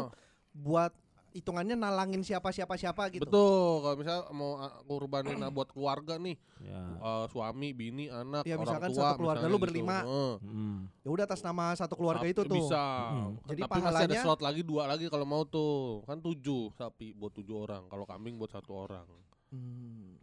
buat 0.56 0.96
hitungannya 1.36 1.76
nalangin 1.76 2.24
siapa 2.24 2.48
siapa 2.50 2.80
siapa 2.80 3.12
gitu. 3.12 3.28
Betul, 3.28 3.84
kalau 3.84 3.96
misalnya 4.00 4.24
mau 4.32 4.56
kurbanin 4.88 5.36
uh, 5.38 5.52
buat 5.52 5.68
keluarga 5.68 6.16
nih, 6.16 6.40
Ya. 6.64 6.80
uh, 6.98 7.26
suami, 7.28 7.76
bini, 7.76 8.08
anak, 8.08 8.48
Ya, 8.48 8.56
orang 8.56 8.64
misalkan 8.64 8.90
tua, 8.90 9.04
satu 9.04 9.18
keluarga 9.20 9.46
lu 9.46 9.60
gitu. 9.60 9.66
berlima. 9.68 9.98
Heeh. 10.02 10.34
Hmm. 10.40 10.78
Ya 11.04 11.10
udah 11.12 11.24
atas 11.28 11.44
nama 11.44 11.76
satu 11.76 11.94
keluarga 11.94 12.24
Sapi 12.24 12.32
itu 12.32 12.42
tuh. 12.48 12.56
Bisa. 12.56 12.86
Hmm. 13.12 13.36
Jadi 13.46 13.62
Tapi 13.62 13.70
masih 13.70 13.84
ada 13.84 13.92
pahalanya- 14.00 14.24
slot 14.24 14.40
lagi 14.40 14.62
dua 14.64 14.84
lagi 14.88 15.06
kalau 15.12 15.28
mau 15.28 15.44
tuh. 15.44 16.08
Kan 16.08 16.24
tujuh 16.24 16.72
sapi 16.74 17.12
buat 17.12 17.36
tujuh 17.36 17.56
orang. 17.60 17.84
Kalau 17.86 18.08
kambing 18.08 18.40
buat 18.40 18.50
satu 18.50 18.72
orang. 18.72 19.04
Hmm. 19.52 20.16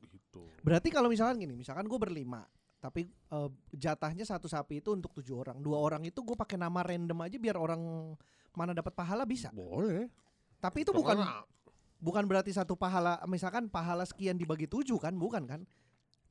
Gitu. 0.00 0.42
Berarti 0.64 0.88
kalau 0.88 1.12
misalkan 1.12 1.36
gini, 1.36 1.52
misalkan 1.52 1.84
gue 1.84 1.98
berlima, 2.00 2.48
tapi 2.84 3.08
eh, 3.08 3.48
jatahnya 3.72 4.28
satu 4.28 4.44
sapi 4.44 4.84
itu 4.84 4.92
untuk 4.92 5.16
tujuh 5.16 5.40
orang. 5.40 5.56
Dua 5.64 5.80
orang 5.80 6.04
itu 6.04 6.20
gue 6.20 6.36
pakai 6.36 6.60
nama 6.60 6.84
random 6.84 7.16
aja 7.24 7.40
biar 7.40 7.56
orang 7.56 8.12
mana 8.52 8.76
dapat 8.76 8.92
pahala 8.92 9.24
bisa. 9.24 9.48
Boleh. 9.56 10.12
Tapi 10.60 10.84
itu 10.84 10.92
bukan 10.92 11.16
kan, 11.16 11.48
bukan 11.96 12.28
berarti 12.28 12.52
satu 12.52 12.76
pahala, 12.76 13.24
misalkan 13.24 13.72
pahala 13.72 14.04
sekian 14.04 14.36
dibagi 14.36 14.68
tujuh 14.68 15.00
kan, 15.00 15.16
bukan 15.16 15.48
kan? 15.48 15.64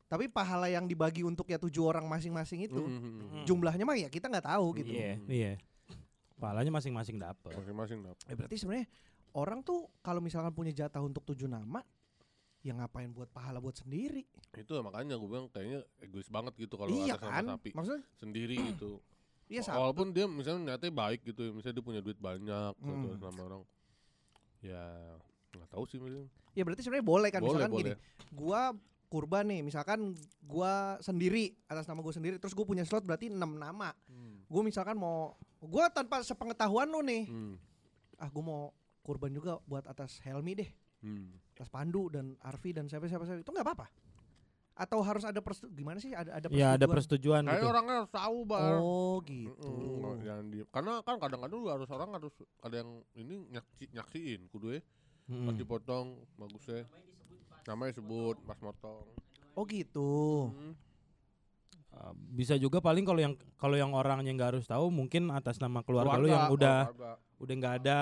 Tapi 0.06 0.30
pahala 0.30 0.70
yang 0.70 0.86
dibagi 0.86 1.26
untuk 1.26 1.50
ya 1.50 1.58
tujuh 1.58 1.90
orang 1.90 2.06
masing-masing 2.06 2.70
itu, 2.70 2.78
mm, 2.78 3.02
mm, 3.02 3.14
mm. 3.18 3.44
jumlahnya 3.50 3.82
mah 3.82 3.98
ya 3.98 4.10
kita 4.14 4.30
nggak 4.30 4.46
tahu 4.46 4.78
gitu. 4.78 4.94
Iya, 4.94 5.18
iya. 5.26 5.54
Pahalanya 6.38 6.70
masing-masing 6.70 7.18
dapat. 7.18 7.58
Masing-masing 7.58 8.06
dapat. 8.06 8.26
Eh, 8.30 8.38
berarti 8.38 8.62
sebenarnya 8.62 8.86
orang 9.34 9.66
tuh 9.66 9.90
kalau 10.06 10.22
misalkan 10.22 10.54
punya 10.54 10.70
jatah 10.70 11.02
untuk 11.02 11.26
tujuh 11.26 11.50
nama, 11.50 11.82
ya 12.64 12.72
ngapain 12.74 13.12
buat 13.12 13.28
pahala 13.28 13.60
buat 13.60 13.76
sendiri? 13.76 14.24
Itu 14.56 14.80
makanya 14.80 15.20
gue 15.20 15.28
bilang 15.28 15.52
kayaknya 15.52 15.84
egois 16.00 16.28
banget 16.28 16.56
gitu 16.58 16.80
kalau 16.80 16.90
iya 16.90 17.14
atas 17.14 17.28
kan? 17.28 17.44
sapi 17.46 17.70
Maksudnya 17.76 18.04
sendiri 18.16 18.56
gitu. 18.72 19.04
iya. 19.46 19.62
Walaupun 19.68 20.10
dia 20.10 20.26
misalnya 20.26 20.74
niatnya 20.74 20.90
baik 20.90 21.28
gitu, 21.28 21.52
misalnya 21.52 21.76
dia 21.78 21.86
punya 21.86 22.02
duit 22.02 22.18
banyak 22.18 22.74
Hmm. 22.80 22.88
gitu 23.06 23.08
sama 23.20 23.42
orang. 23.44 23.62
Ya 24.60 24.84
nggak 25.54 25.70
tahu 25.70 25.84
sih 25.86 26.00
misalnya. 26.00 26.32
Ya 26.56 26.64
berarti 26.64 26.82
sebenarnya 26.82 27.06
boleh 27.06 27.30
kan 27.30 27.42
boleh, 27.42 27.52
misalkan 27.52 27.72
boleh. 27.72 27.84
gini. 27.84 27.94
Gua 28.32 28.62
kurban 29.06 29.46
nih, 29.46 29.62
misalkan 29.62 30.16
gua 30.42 30.74
sendiri 30.98 31.54
atas 31.68 31.86
nama 31.86 32.00
gua 32.00 32.10
sendiri 32.12 32.40
terus 32.40 32.56
gue 32.56 32.64
punya 32.64 32.82
slot 32.82 33.04
berarti 33.04 33.28
enam 33.28 33.54
nama. 33.54 33.92
Hmm. 34.08 34.42
Gue 34.48 34.62
misalkan 34.64 34.96
mau 34.96 35.36
gua 35.60 35.92
tanpa 35.92 36.22
sepengetahuan 36.22 36.88
lu 36.88 37.04
nih. 37.04 37.28
Hmm. 37.28 37.60
Ah, 38.16 38.26
gue 38.26 38.40
mau 38.40 38.72
kurban 39.02 39.30
juga 39.30 39.60
buat 39.64 39.84
atas 39.84 40.24
Helmi 40.24 40.56
deh, 40.56 40.70
Hmm. 41.04 41.36
Atas 41.54 41.70
Pandu 41.70 42.10
dan 42.10 42.34
Arfi 42.42 42.74
dan 42.74 42.86
siapa 42.86 43.06
siapa 43.06 43.24
siapa. 43.24 43.40
Itu 43.40 43.50
nggak 43.50 43.64
apa-apa. 43.64 43.88
Atau 44.74 45.06
harus 45.06 45.22
ada 45.22 45.38
persetu- 45.38 45.70
gimana 45.70 46.02
sih 46.02 46.12
ada 46.12 46.34
ada 46.34 46.50
Ya 46.50 46.74
ada 46.74 46.90
persetujuan? 46.90 47.46
persetujuan 47.46 47.46
Kayak 47.46 47.62
gitu. 47.62 47.70
orangnya 47.70 47.96
harus 48.02 48.12
tahu 48.12 48.38
bar. 48.44 48.74
Oh, 48.76 49.16
gitu. 49.22 49.74
Jangan 50.20 50.46
di- 50.50 50.66
karena 50.68 50.94
kan 51.00 51.16
kadang-kadang 51.18 51.60
juga 51.60 51.72
harus 51.78 51.90
orang 51.90 52.10
harus 52.12 52.34
ada 52.60 52.76
yang 52.76 52.90
ini 53.14 53.36
nyaksi, 53.50 53.84
nyaksiin 53.92 54.42
kudu 54.50 54.74
ya 54.74 54.82
Mm-mm. 55.24 55.46
pas 55.46 55.56
dipotong 55.56 56.06
bagusnya 56.36 56.90
namanya 57.64 57.94
sebut 57.96 58.36
pas 58.44 58.58
motong 58.60 59.06
Oh, 59.54 59.64
gitu. 59.64 60.50
Hmm. 60.50 60.74
Uh, 61.94 62.10
bisa 62.34 62.58
juga 62.58 62.82
paling 62.82 63.06
kalau 63.06 63.22
yang 63.22 63.34
kalau 63.56 63.78
yang 63.78 63.94
orangnya 63.94 64.34
nggak 64.34 64.58
harus 64.58 64.66
tahu 64.66 64.90
mungkin 64.90 65.30
atas 65.30 65.62
nama 65.62 65.86
keluarga, 65.86 66.18
lu 66.18 66.26
yang 66.26 66.50
Keluarga, 66.50 66.58
udah 66.58 66.78
keluarga. 66.90 67.12
udah 67.38 67.54
nggak 67.54 67.76
ada 67.80 68.00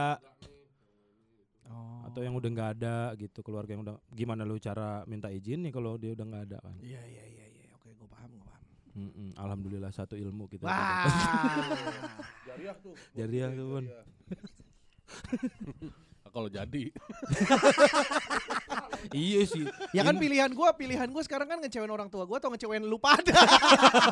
Oh. 1.71 2.03
atau 2.05 2.21
yang 2.21 2.35
udah 2.35 2.49
nggak 2.51 2.69
ada 2.75 2.95
gitu 3.15 3.39
keluarga 3.39 3.71
yang 3.71 3.81
udah 3.81 3.95
gimana 4.11 4.43
lu 4.43 4.59
cara 4.59 5.07
minta 5.07 5.31
izin 5.31 5.63
nih 5.63 5.71
kalau 5.71 5.95
dia 5.95 6.11
udah 6.11 6.25
nggak 6.27 6.43
ada 6.51 6.57
kan 6.59 6.75
Iya, 6.79 6.99
iya, 7.01 7.23
iya, 7.25 7.45
iya. 7.47 7.67
Oke, 7.73 7.95
gue 7.95 8.05
paham, 8.05 8.29
gue 8.29 8.43
paham. 8.43 8.61
Mm-mm. 8.91 9.29
alhamdulillah 9.39 9.87
satu 9.89 10.13
ilmu 10.13 10.45
kita 10.45 10.67
Wah. 10.67 11.07
jariah 12.51 12.75
tuh 12.77 12.91
Jariah 13.15 13.49
Iya, 13.49 13.57
tuh. 13.57 13.79
Nah, 13.81 14.03
kalau 16.29 16.47
jadi 16.47 16.83
iya 19.11 19.41
sih 19.43 19.67
Ya 19.91 20.03
kan 20.03 20.15
pilihan 20.15 20.47
gua, 20.51 20.71
pilihan 20.71 21.07
gua 21.07 21.19
sekarang 21.19 21.47
kan 21.47 21.59
ngecewain 21.59 21.89
orang 21.89 22.07
tua 22.07 22.23
gua 22.23 22.39
atau 22.39 22.47
ngecewain 22.47 22.79
lu 22.79 22.95
pada. 22.95 23.35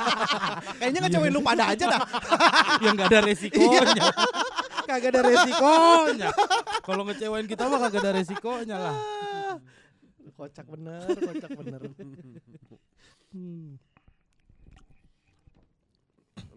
Kayaknya 0.80 1.00
ngecewain 1.08 1.32
lu 1.32 1.39
pada 1.39 1.72
aja 1.72 1.86
dah. 1.88 2.01
yang 2.84 2.96
nggak 2.96 3.08
ada 3.08 3.20
resikonya 3.24 4.04
kagak 4.89 5.13
ada 5.13 5.22
resikonya 5.22 6.29
kalau 6.88 7.01
ngecewain 7.05 7.46
kita 7.46 7.69
mah 7.69 7.79
kagak 7.86 8.01
ada 8.01 8.12
resikonya 8.17 8.77
lah 8.77 8.98
Kocak 10.39 10.72
bener, 10.72 11.03
kocak 11.03 11.51
bener. 11.51 11.84
Hmm. 13.36 13.75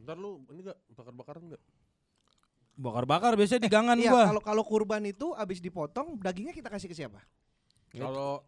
ntar 0.07 0.15
lu 0.15 0.39
ini 0.55 0.71
gak 0.71 0.79
bakar-bakaran 0.95 1.43
gak 1.51 1.62
bakar-bakar 2.79 3.35
biasanya 3.35 3.67
di 3.67 3.71
gangan 3.71 3.99
Iya, 3.99 4.11
gua 4.15 4.23
kalau 4.31 4.43
kalau 4.43 4.62
kurban 4.62 5.03
itu 5.03 5.35
abis 5.35 5.59
dipotong, 5.59 6.15
dagingnya 6.15 6.55
kita 6.55 6.71
kasih 6.71 6.87
ke 6.87 6.95
siapa? 6.95 7.27
Kalau 7.91 8.47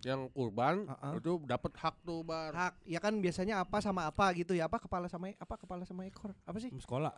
yang 0.00 0.32
kurban 0.32 0.88
Uh-uh. 0.88 1.20
itu 1.20 1.32
dapat 1.44 1.72
hak 1.76 2.00
tuh 2.00 2.24
bar 2.24 2.56
Hak, 2.56 2.74
ya 2.88 3.04
kan 3.04 3.12
biasanya 3.20 3.60
apa 3.60 3.84
sama 3.84 4.08
apa 4.08 4.32
gitu 4.32 4.56
ya, 4.56 4.64
apa 4.64 4.80
kepala 4.80 5.12
sama 5.12 5.28
apa 5.36 5.54
kepala 5.60 5.84
sama 5.84 6.08
ekor, 6.08 6.32
apa 6.48 6.56
sih? 6.56 6.72
sekolah 6.80 7.12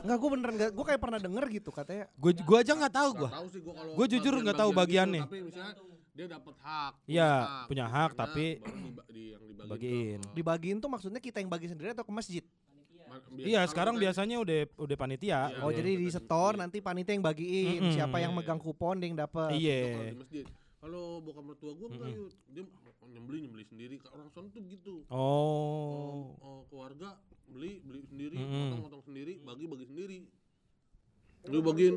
Enggak, 0.00 0.16
gua 0.20 0.28
beneran 0.30 0.54
enggak, 0.54 0.70
gua 0.70 0.84
kayak 0.84 1.00
pernah 1.00 1.18
denger 1.18 1.44
gitu 1.50 1.70
katanya. 1.70 2.04
gua 2.14 2.32
gua 2.36 2.58
aja 2.58 2.72
nggak 2.74 2.92
tahu 2.92 3.10
Nggak 3.10 3.20
gua 3.22 3.30
tahu 3.30 3.46
sih 3.48 3.60
gua 3.60 3.74
kalau 3.74 3.92
Gua 3.92 4.06
jujur 4.06 4.32
nggak 4.36 4.58
tahu 4.58 4.70
bagiannya. 4.72 5.20
gitu, 5.20 5.26
tapi 5.26 5.38
misalnya 5.42 5.72
dia 6.10 6.26
dapat 6.28 6.54
hak 6.58 6.92
punya 6.98 7.08
Iya, 7.08 7.30
punya 7.64 7.86
hak, 7.86 8.10
Karena 8.10 8.20
tapi 8.20 8.44
di, 9.06 9.24
yang 9.30 9.42
dibagiin 9.46 9.68
bagiin. 9.68 10.18
ke- 10.20 10.32
Dibagiin 10.34 10.76
tuh 10.78 10.88
maksudnya 10.88 11.16
kita 11.18 11.38
yang 11.38 11.48
bagi 11.48 11.66
sendiri 11.66 11.88
atau 11.90 12.02
ke 12.02 12.12
masjid? 12.12 12.44
Biasa- 13.26 13.42
iya 13.42 13.60
sekarang 13.64 13.94
kita- 13.94 14.04
biasanya 14.04 14.36
udah 14.38 14.58
udah 14.76 14.96
panitia 14.96 15.38
Iya, 15.48 15.60
Oh, 15.60 15.70
iya. 15.70 15.76
jadi 15.76 15.90
di 15.96 16.08
setor 16.08 16.52
nanti 16.54 16.78
panitia 16.78 17.10
yang 17.10 17.24
bagiin, 17.24 17.80
Mm-mm. 17.82 17.92
siapa 17.92 18.16
yang 18.18 18.30
Iya. 18.30 18.38
megang 18.38 18.60
kupon 18.60 18.96
dia 18.96 19.06
yang 19.06 19.18
dapat. 19.18 19.50
Iya 19.52 19.80
kalau 19.88 20.04
di 20.04 20.18
masjid. 20.18 20.44
Kalau 20.80 21.04
bokap 21.20 21.44
mertua 21.46 21.72
gua 21.72 21.88
enggak 21.88 22.06
Mm-mm. 22.06 22.20
yuk. 22.20 22.32
Dia 22.46 22.62
nyembeli 23.06 23.38
nyembeli 23.42 23.64
sendiri. 23.66 23.94
Orang 24.06 24.28
sana 24.28 24.46
tuh 24.46 24.62
gitu. 24.62 24.94
oh 25.10 26.38
Oh, 26.38 26.60
keluarga 26.66 27.18
beli 27.50 27.82
beli 27.82 28.00
sendiri, 28.06 28.36
Mm-mm. 28.38 28.70
potong 28.70 28.82
potong 28.86 29.02
sendiri, 29.04 29.42
bagi 29.42 29.64
bagi 29.66 29.86
sendiri. 29.90 30.18
Lu 31.50 31.58
bagiin. 31.60 31.94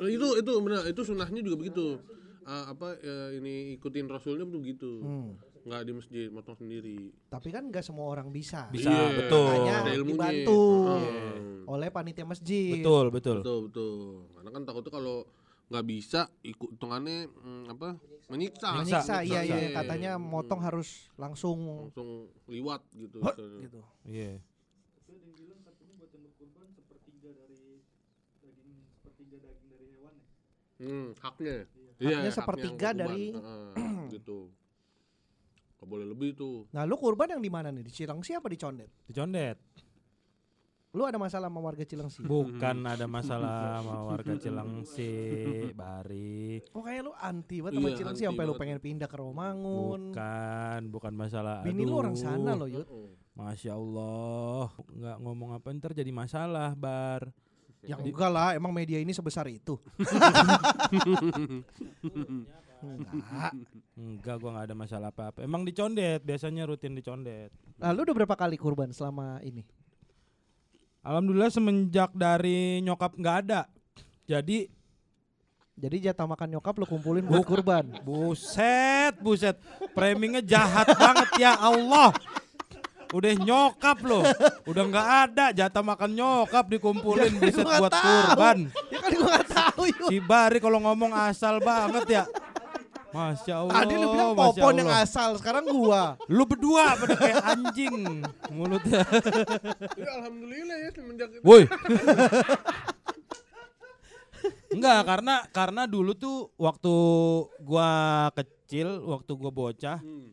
Eh, 0.00 0.08
itu 0.12 0.26
itu 0.40 0.52
benar, 0.60 0.84
itu 0.88 1.00
sunahnya 1.04 1.40
juga 1.40 1.56
begitu. 1.60 2.00
Ah, 2.42 2.74
apa 2.74 2.98
eh, 2.98 3.38
ini 3.38 3.78
ikutin 3.78 4.06
rasulnya 4.10 4.44
tuh 4.46 4.60
gitu. 4.62 4.92
Hmm. 5.02 5.32
nggak 5.62 5.82
di 5.86 5.92
masjid 5.94 6.26
motong 6.26 6.58
sendiri 6.58 7.14
Tapi 7.30 7.54
kan 7.54 7.70
nggak 7.70 7.86
semua 7.86 8.10
orang 8.10 8.34
bisa. 8.34 8.66
Bisa, 8.74 8.90
Iya, 8.90 9.14
betul. 9.14 9.46
Makanya 9.46 9.74
ada 9.86 9.90
ilmunya 9.94 10.10
dibantu. 10.42 10.62
Heeh. 10.90 11.70
Oleh 11.70 11.88
panitia 11.94 12.26
masjid. 12.26 12.82
Betul, 12.82 13.14
betul. 13.14 13.38
betul 13.46 13.58
betul 13.70 14.26
karena 14.34 14.50
kan 14.58 14.62
takutnya 14.66 14.90
kalau 14.90 15.16
nggak 15.72 15.86
bisa 15.88 16.20
ikut 16.44 16.76
hitungannya 16.76 17.32
mm, 17.32 17.64
apa 17.72 17.88
menyiksa 18.28 18.68
Menyiksa, 18.76 19.14
iya 19.24 19.40
iya 19.40 19.56
Iya. 19.58 19.70
katanya 19.72 20.10
motong 20.20 20.60
harus 20.60 21.08
langsung 21.16 21.88
langsung 21.88 22.28
liwat 22.44 22.84
gitu 22.92 23.24
Hot, 23.24 23.32
misalnya. 23.34 23.60
gitu. 23.64 23.80
Iya. 24.04 24.32
Hmm, 30.82 31.14
haknya. 31.22 31.56
Haknya 31.98 32.16
haknya 32.18 32.32
sepertiga 32.34 32.88
yang 32.90 32.98
dari-. 33.06 33.32
Heeh, 33.32 33.70
gitu. 34.18 34.38
Gak 35.78 35.88
boleh 35.88 36.06
lebih 36.06 36.34
tuh. 36.34 36.66
Nah, 36.70 36.86
lu 36.86 36.94
kurban 36.94 37.30
yang 37.30 37.42
di 37.42 37.50
mana 37.50 37.70
nih? 37.70 37.82
Di 37.86 37.92
Cilengsi 37.92 38.34
apa 38.34 38.46
di 38.50 38.58
Condet? 38.58 38.90
Dicondet. 39.06 39.58
Lu 40.92 41.08
ada 41.08 41.16
masalah 41.16 41.48
sama 41.48 41.64
warga 41.64 41.88
Cilengsi? 41.88 42.20
Bukan 42.20 42.84
ada 42.84 43.08
masalah 43.08 43.80
sama 43.80 44.12
warga 44.12 44.36
Cilengsi, 44.36 45.12
Bari. 45.80 46.60
Oh 46.76 46.84
kayak 46.84 47.08
lu 47.08 47.16
anti 47.16 47.64
banget 47.64 47.80
sama 47.80 47.88
Iya, 47.88 47.96
Cilengsi 47.96 48.22
sampai 48.28 48.44
lu 48.44 48.54
pengen 48.60 48.76
pindah 48.76 49.08
ke 49.08 49.16
Romangun. 49.16 50.12
Bukan, 50.12 50.80
bukan 50.92 51.12
masalah. 51.16 51.64
Bini 51.64 51.88
lu 51.88 51.96
orang 51.96 52.12
sana 52.12 52.52
Aduh, 52.52 52.60
loh, 52.60 52.68
Yud. 52.68 52.88
Masya 53.32 53.72
Allah, 53.72 54.68
nggak 54.92 55.16
ngomong 55.24 55.56
apa 55.56 55.72
ntar 55.72 55.96
jadi 55.96 56.12
masalah, 56.12 56.76
Bar. 56.76 57.32
Ya 57.80 57.96
enggak 57.96 58.28
lah, 58.28 58.52
emang 58.52 58.76
media 58.76 59.00
ini 59.00 59.16
sebesar 59.16 59.48
itu. 59.48 59.80
enggak. 62.84 63.52
Enggak, 63.96 64.36
gua 64.44 64.50
nggak 64.60 64.66
ada 64.68 64.76
masalah 64.76 65.08
apa-apa. 65.08 65.40
Emang 65.40 65.64
dicondet, 65.64 66.20
biasanya 66.20 66.68
rutin 66.68 66.92
dicondet. 66.92 67.48
Nah, 67.80 67.96
lu 67.96 68.04
udah 68.04 68.12
berapa 68.12 68.36
kali 68.36 68.60
kurban 68.60 68.92
selama 68.92 69.40
ini? 69.40 69.64
Alhamdulillah 71.02 71.50
semenjak 71.50 72.14
dari 72.14 72.78
nyokap 72.78 73.18
nggak 73.18 73.36
ada. 73.46 73.66
Jadi 74.26 74.70
Jadi 75.72 75.98
jatah 75.98 76.28
makan 76.30 76.46
nyokap 76.52 76.78
lu 76.78 76.86
kumpulin 76.86 77.26
buat 77.26 77.42
kurban. 77.42 77.82
buset, 78.06 79.18
buset. 79.18 79.58
Framingnya 79.96 80.38
jahat 80.44 80.94
banget 80.94 81.42
ya 81.42 81.58
Allah. 81.58 82.14
Udah 83.10 83.32
nyokap 83.34 83.98
loh. 84.06 84.22
Udah 84.62 84.84
nggak 84.86 85.08
ada 85.26 85.46
jatah 85.50 85.82
makan 85.82 86.14
nyokap 86.14 86.70
dikumpulin 86.70 87.34
buset 87.34 87.66
gua 87.66 87.82
buat 87.82 87.92
tahu. 87.98 88.04
kurban. 88.04 88.58
ya 88.94 88.98
kan 89.00 89.10
gua 89.16 89.28
gak 89.42 89.48
tahu 89.50 89.82
yuk. 89.90 90.08
Si 90.12 90.16
Bari 90.22 90.58
kalau 90.62 90.78
ngomong 90.86 91.10
asal 91.18 91.58
banget 91.58 92.04
ya. 92.06 92.24
Masya 93.12 93.54
Allah. 93.60 93.72
Tadi 93.76 93.94
lu 93.94 94.06
bilang 94.08 94.32
Masya 94.32 94.40
popon 94.56 94.74
yang 94.80 94.90
asal, 94.90 95.28
sekarang 95.36 95.64
gua. 95.68 96.16
Lu 96.32 96.48
berdua 96.48 96.96
pada 96.96 97.14
kayak 97.14 97.44
anjing 97.44 98.24
mulutnya. 98.48 99.04
Ya, 100.00 100.10
alhamdulillah 100.20 100.76
ya 100.80 100.88
semenjak 100.96 101.28
itu. 101.32 101.44
Woi. 101.44 101.62
Enggak, 104.72 105.00
karena 105.04 105.34
karena 105.52 105.82
dulu 105.84 106.16
tuh 106.16 106.50
waktu 106.56 106.94
gua 107.60 107.90
kecil, 108.32 109.04
waktu 109.06 109.32
gua 109.36 109.52
bocah, 109.52 110.00
Hmm. 110.00 110.32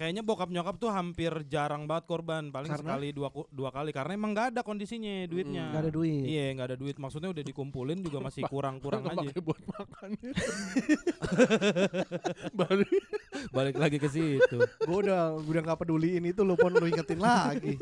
Kayaknya 0.00 0.24
bokap 0.24 0.48
nyokap 0.48 0.80
tuh 0.80 0.88
hampir 0.88 1.28
jarang 1.44 1.84
banget 1.84 2.08
korban, 2.08 2.48
paling 2.48 2.72
Karena? 2.72 2.96
sekali 2.96 3.12
dua 3.12 3.28
dua 3.52 3.68
kali 3.68 3.92
karena 3.92 4.16
emang 4.16 4.32
nggak 4.32 4.56
ada 4.56 4.60
kondisinya 4.64 5.28
duitnya. 5.28 5.68
Gak 5.76 5.82
ada 5.84 5.92
duit. 5.92 6.24
Iya, 6.24 6.56
nggak 6.56 6.68
ada 6.72 6.78
duit. 6.80 6.96
Maksudnya 6.96 7.28
udah 7.28 7.44
dikumpulin 7.44 8.00
juga 8.00 8.16
masih 8.32 8.48
kurang-kurang 8.48 9.04
aja. 9.04 9.28
Pakai 9.28 9.44
buat 9.44 9.60
makannya. 9.60 10.32
Baru 12.64 12.84
Balik 13.52 13.76
lagi 13.76 14.00
ke 14.00 14.08
situ. 14.08 14.56
Gua 14.88 14.98
udah 15.04 15.22
udah 15.36 15.60
gak 15.68 15.84
peduliin 15.84 16.24
itu 16.24 16.40
lu 16.48 16.56
pun 16.56 16.72
lu 16.72 16.88
ingetin 16.88 17.20
lagi. 17.20 17.76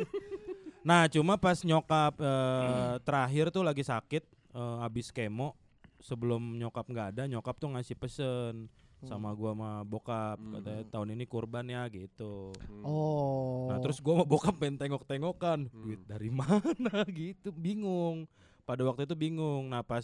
Nah, 0.82 1.06
cuma 1.06 1.38
pas 1.38 1.62
nyokap 1.62 2.18
eh, 2.18 2.94
terakhir 3.06 3.54
tuh 3.54 3.62
lagi 3.62 3.86
sakit 3.86 4.26
eh, 4.58 4.76
habis 4.82 5.14
kemo 5.14 5.54
sebelum 6.02 6.58
nyokap 6.58 6.86
nggak 6.86 7.08
ada, 7.14 7.22
nyokap 7.30 7.58
tuh 7.62 7.70
ngasih 7.74 7.94
pesen 7.94 8.66
sama 9.00 9.30
gua 9.30 9.52
sama 9.52 9.70
bokap 9.82 10.36
Hmm. 10.36 10.52
katanya 10.56 10.82
tahun 10.88 11.08
ini 11.12 11.24
kurban 11.24 11.66
ya 11.66 11.86
gitu. 11.86 12.50
Oh. 12.80 13.68
Nah, 13.68 13.78
terus 13.78 13.98
gua 13.98 14.16
sama 14.16 14.26
bokap 14.26 14.54
pengen 14.56 14.74
tengok-tengokan, 14.76 15.66
Hmm. 15.66 15.82
duit 15.84 16.00
dari 16.02 16.30
mana 16.40 17.06
gitu, 17.08 17.50
bingung. 17.50 18.26
Pada 18.62 18.82
waktu 18.82 19.04
itu 19.04 19.14
bingung. 19.14 19.68
Nah, 19.68 19.80
pas 19.80 20.02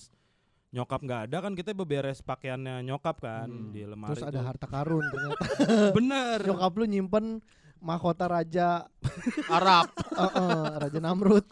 nyokap 0.71 1.01
nggak 1.01 1.21
ada 1.27 1.37
kan 1.41 1.53
kita 1.53 1.71
beberes 1.71 2.19
pakaiannya 2.19 2.83
nyokap 2.83 3.19
kan 3.19 3.47
Hmm. 3.47 3.71
di 3.71 3.83
lemari 3.83 4.11
Terus 4.13 4.27
ada 4.27 4.39
tuh. 4.39 4.47
harta 4.47 4.67
karun 4.67 5.05
ternyata. 5.05 5.39
Bener. 5.99 6.39
Nyokap 6.43 6.73
lu 6.75 6.85
nyimpen 6.85 7.27
mahkota 7.79 8.27
raja 8.27 8.87
Arab. 9.53 9.91
eh, 10.15 10.23
eh, 10.25 10.67
Raja 10.81 10.99
Namrud. 10.99 11.47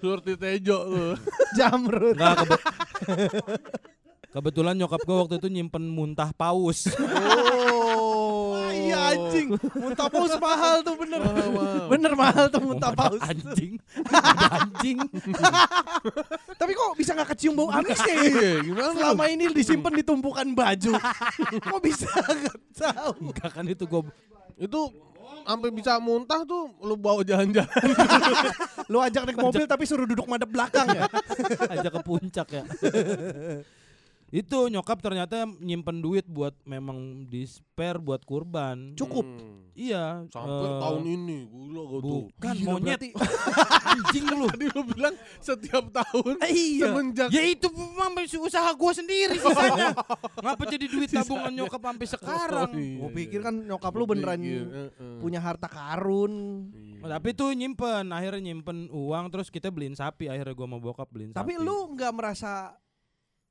Seperti 0.00 0.32
Tejo 0.36 0.78
tuh. 0.86 1.14
Jamrud. 1.56 2.16
Nggak, 2.16 2.34
kebe- 2.42 2.62
Kebetulan 4.32 4.72
nyokap 4.80 5.04
gua 5.04 5.28
waktu 5.28 5.36
itu 5.36 5.48
nyimpen 5.52 5.92
muntah 5.92 6.32
paus. 6.32 6.88
Oh. 6.96 8.56
Iya 8.72 9.12
anjing. 9.12 9.52
Muntah 9.76 10.08
paus 10.08 10.32
mahal 10.40 10.80
tuh 10.80 10.96
bener. 10.96 11.20
Bener 11.92 12.12
mahal 12.16 12.48
tuh 12.48 12.64
muntah 12.64 12.96
paus. 12.96 13.20
anjing. 13.20 13.76
Anjing. 14.48 14.96
Tapi 16.60 16.72
kok 16.72 16.96
bisa 16.96 17.12
nggak 17.12 17.28
kecium 17.36 17.52
bau 17.52 17.68
amisnya 17.68 18.08
ya? 18.08 18.24
Iya, 18.24 18.52
gimana? 18.64 18.92
Selama 18.96 19.24
ini 19.28 19.44
disimpan 19.52 19.92
di 19.92 20.02
tumpukan 20.02 20.48
baju. 20.56 20.92
kok 21.68 21.80
bisa 21.84 22.08
nggak 22.08 22.56
tahu? 22.72 23.12
Enggak 23.28 23.50
kan 23.52 23.64
itu 23.68 23.84
gua 23.84 24.00
Itu 24.56 24.96
sampai 25.44 25.70
bisa 25.74 25.98
muntah 25.98 26.42
tuh 26.46 26.70
lu 26.82 26.94
bawa 26.96 27.22
jalan-jalan. 27.22 27.68
Lu 28.92 28.98
ajak 29.00 29.24
naik 29.24 29.38
mobil 29.40 29.64
tapi 29.64 29.88
suruh 29.88 30.04
duduk 30.04 30.26
madep 30.28 30.50
belakang 30.52 30.84
ya? 30.92 31.08
aja 31.70 31.88
ke 31.88 32.00
puncak 32.04 32.48
ya. 32.50 32.64
itu 34.32 34.72
nyokap 34.72 35.04
ternyata 35.04 35.44
nyimpen 35.60 36.00
duit 36.00 36.24
buat 36.24 36.56
memang 36.64 37.28
di 37.28 37.44
spare 37.44 38.00
buat 38.00 38.24
kurban. 38.24 38.96
Cukup. 38.96 39.28
Hmm. 39.28 39.60
Iya. 39.76 40.24
Sampai 40.32 40.72
eh, 40.72 40.80
tahun 40.80 41.04
ini 41.04 41.38
gila 41.46 41.82
gua 41.84 42.00
tuh. 42.00 42.20
Bukan 42.32 42.54
Gila, 42.56 42.68
monyet. 42.72 42.96
berarti- 42.96 43.12
anjing 43.92 44.24
lu. 44.32 44.46
Tadi 44.48 44.66
lu 44.72 44.82
bilang 44.88 45.14
setiap 45.36 45.84
tahun 45.92 46.34
Iya. 46.48 46.84
semenjak 46.88 47.28
Ya 47.28 47.42
itu 47.44 47.68
memang 47.68 48.16
usaha 48.40 48.68
gua 48.72 48.92
sendiri 48.96 49.36
sisanya. 49.36 49.92
Ngapa 50.40 50.64
jadi 50.64 50.86
duit 50.88 51.12
tabungan 51.12 51.52
nyokap 51.52 51.80
sampai 51.84 52.08
sekarang? 52.08 52.70
Oh, 52.72 52.80
iya, 52.80 52.96
Gue 52.96 53.08
iya. 53.12 53.16
pikir 53.20 53.40
kan 53.44 53.54
nyokap 53.54 53.92
lu 53.92 54.04
beneran 54.08 54.40
eh. 54.40 54.88
punya 55.20 55.44
harta 55.44 55.68
karun. 55.68 56.32
Iya. 56.72 57.20
Tapi 57.20 57.28
tuh 57.36 57.52
nyimpen, 57.52 58.08
akhirnya 58.08 58.40
nyimpen 58.42 58.88
uang 58.88 59.28
terus 59.28 59.52
kita 59.52 59.68
beliin 59.68 59.92
sapi, 59.92 60.32
akhirnya 60.32 60.56
gua 60.56 60.68
mau 60.68 60.80
bokap 60.80 61.12
beliin 61.12 61.36
Tapi 61.36 61.52
sapi. 61.52 61.60
lu 61.60 61.92
nggak 61.92 62.12
merasa 62.16 62.80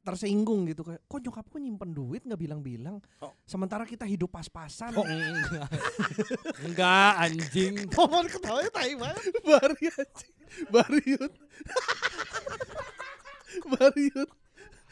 tersinggung 0.02 0.66
gitu 0.66 0.82
kayak 0.82 1.06
kok 1.06 1.22
nyokapku 1.22 1.62
nyimpen 1.62 1.94
duit 1.94 2.26
nggak 2.26 2.42
bilang-bilang 2.42 2.98
Oh. 3.22 3.30
sementara 3.46 3.86
kita 3.86 4.02
hidup 4.04 4.34
pas-pasan 4.34 4.90
Oh, 4.98 5.06
enggak. 5.06 5.70
enggak 6.66 7.12
anjing. 7.22 7.76
Momon 7.96 8.26
ketawanya 8.26 8.72
tai 8.74 8.94
banget 8.98 9.24
Bari 9.46 9.86
anjing. 9.94 10.34
Bariut. 10.68 11.34
Bariut. 13.78 14.30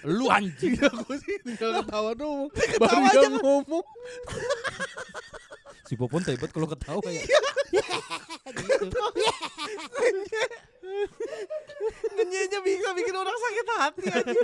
Lu 0.08 0.32
anjing. 0.32 0.80
Ya 0.80 0.88
gue 0.88 1.16
sih 1.20 1.36
tinggal 1.44 1.84
ketawa 1.84 2.12
doang. 2.16 2.48
Baru 2.80 3.04
yang 3.12 3.36
ngomong. 3.44 3.86
Si 5.90 5.98
Popon 5.98 6.22
tebet 6.24 6.54
kalau 6.54 6.70
ketawa 6.70 7.04
ya. 7.10 7.24
ngenyenya 12.18 12.60
bisa 12.66 12.90
bikin 12.98 13.16
orang 13.16 13.38
sakit 13.38 13.68
hati 13.78 14.04
aja 14.10 14.42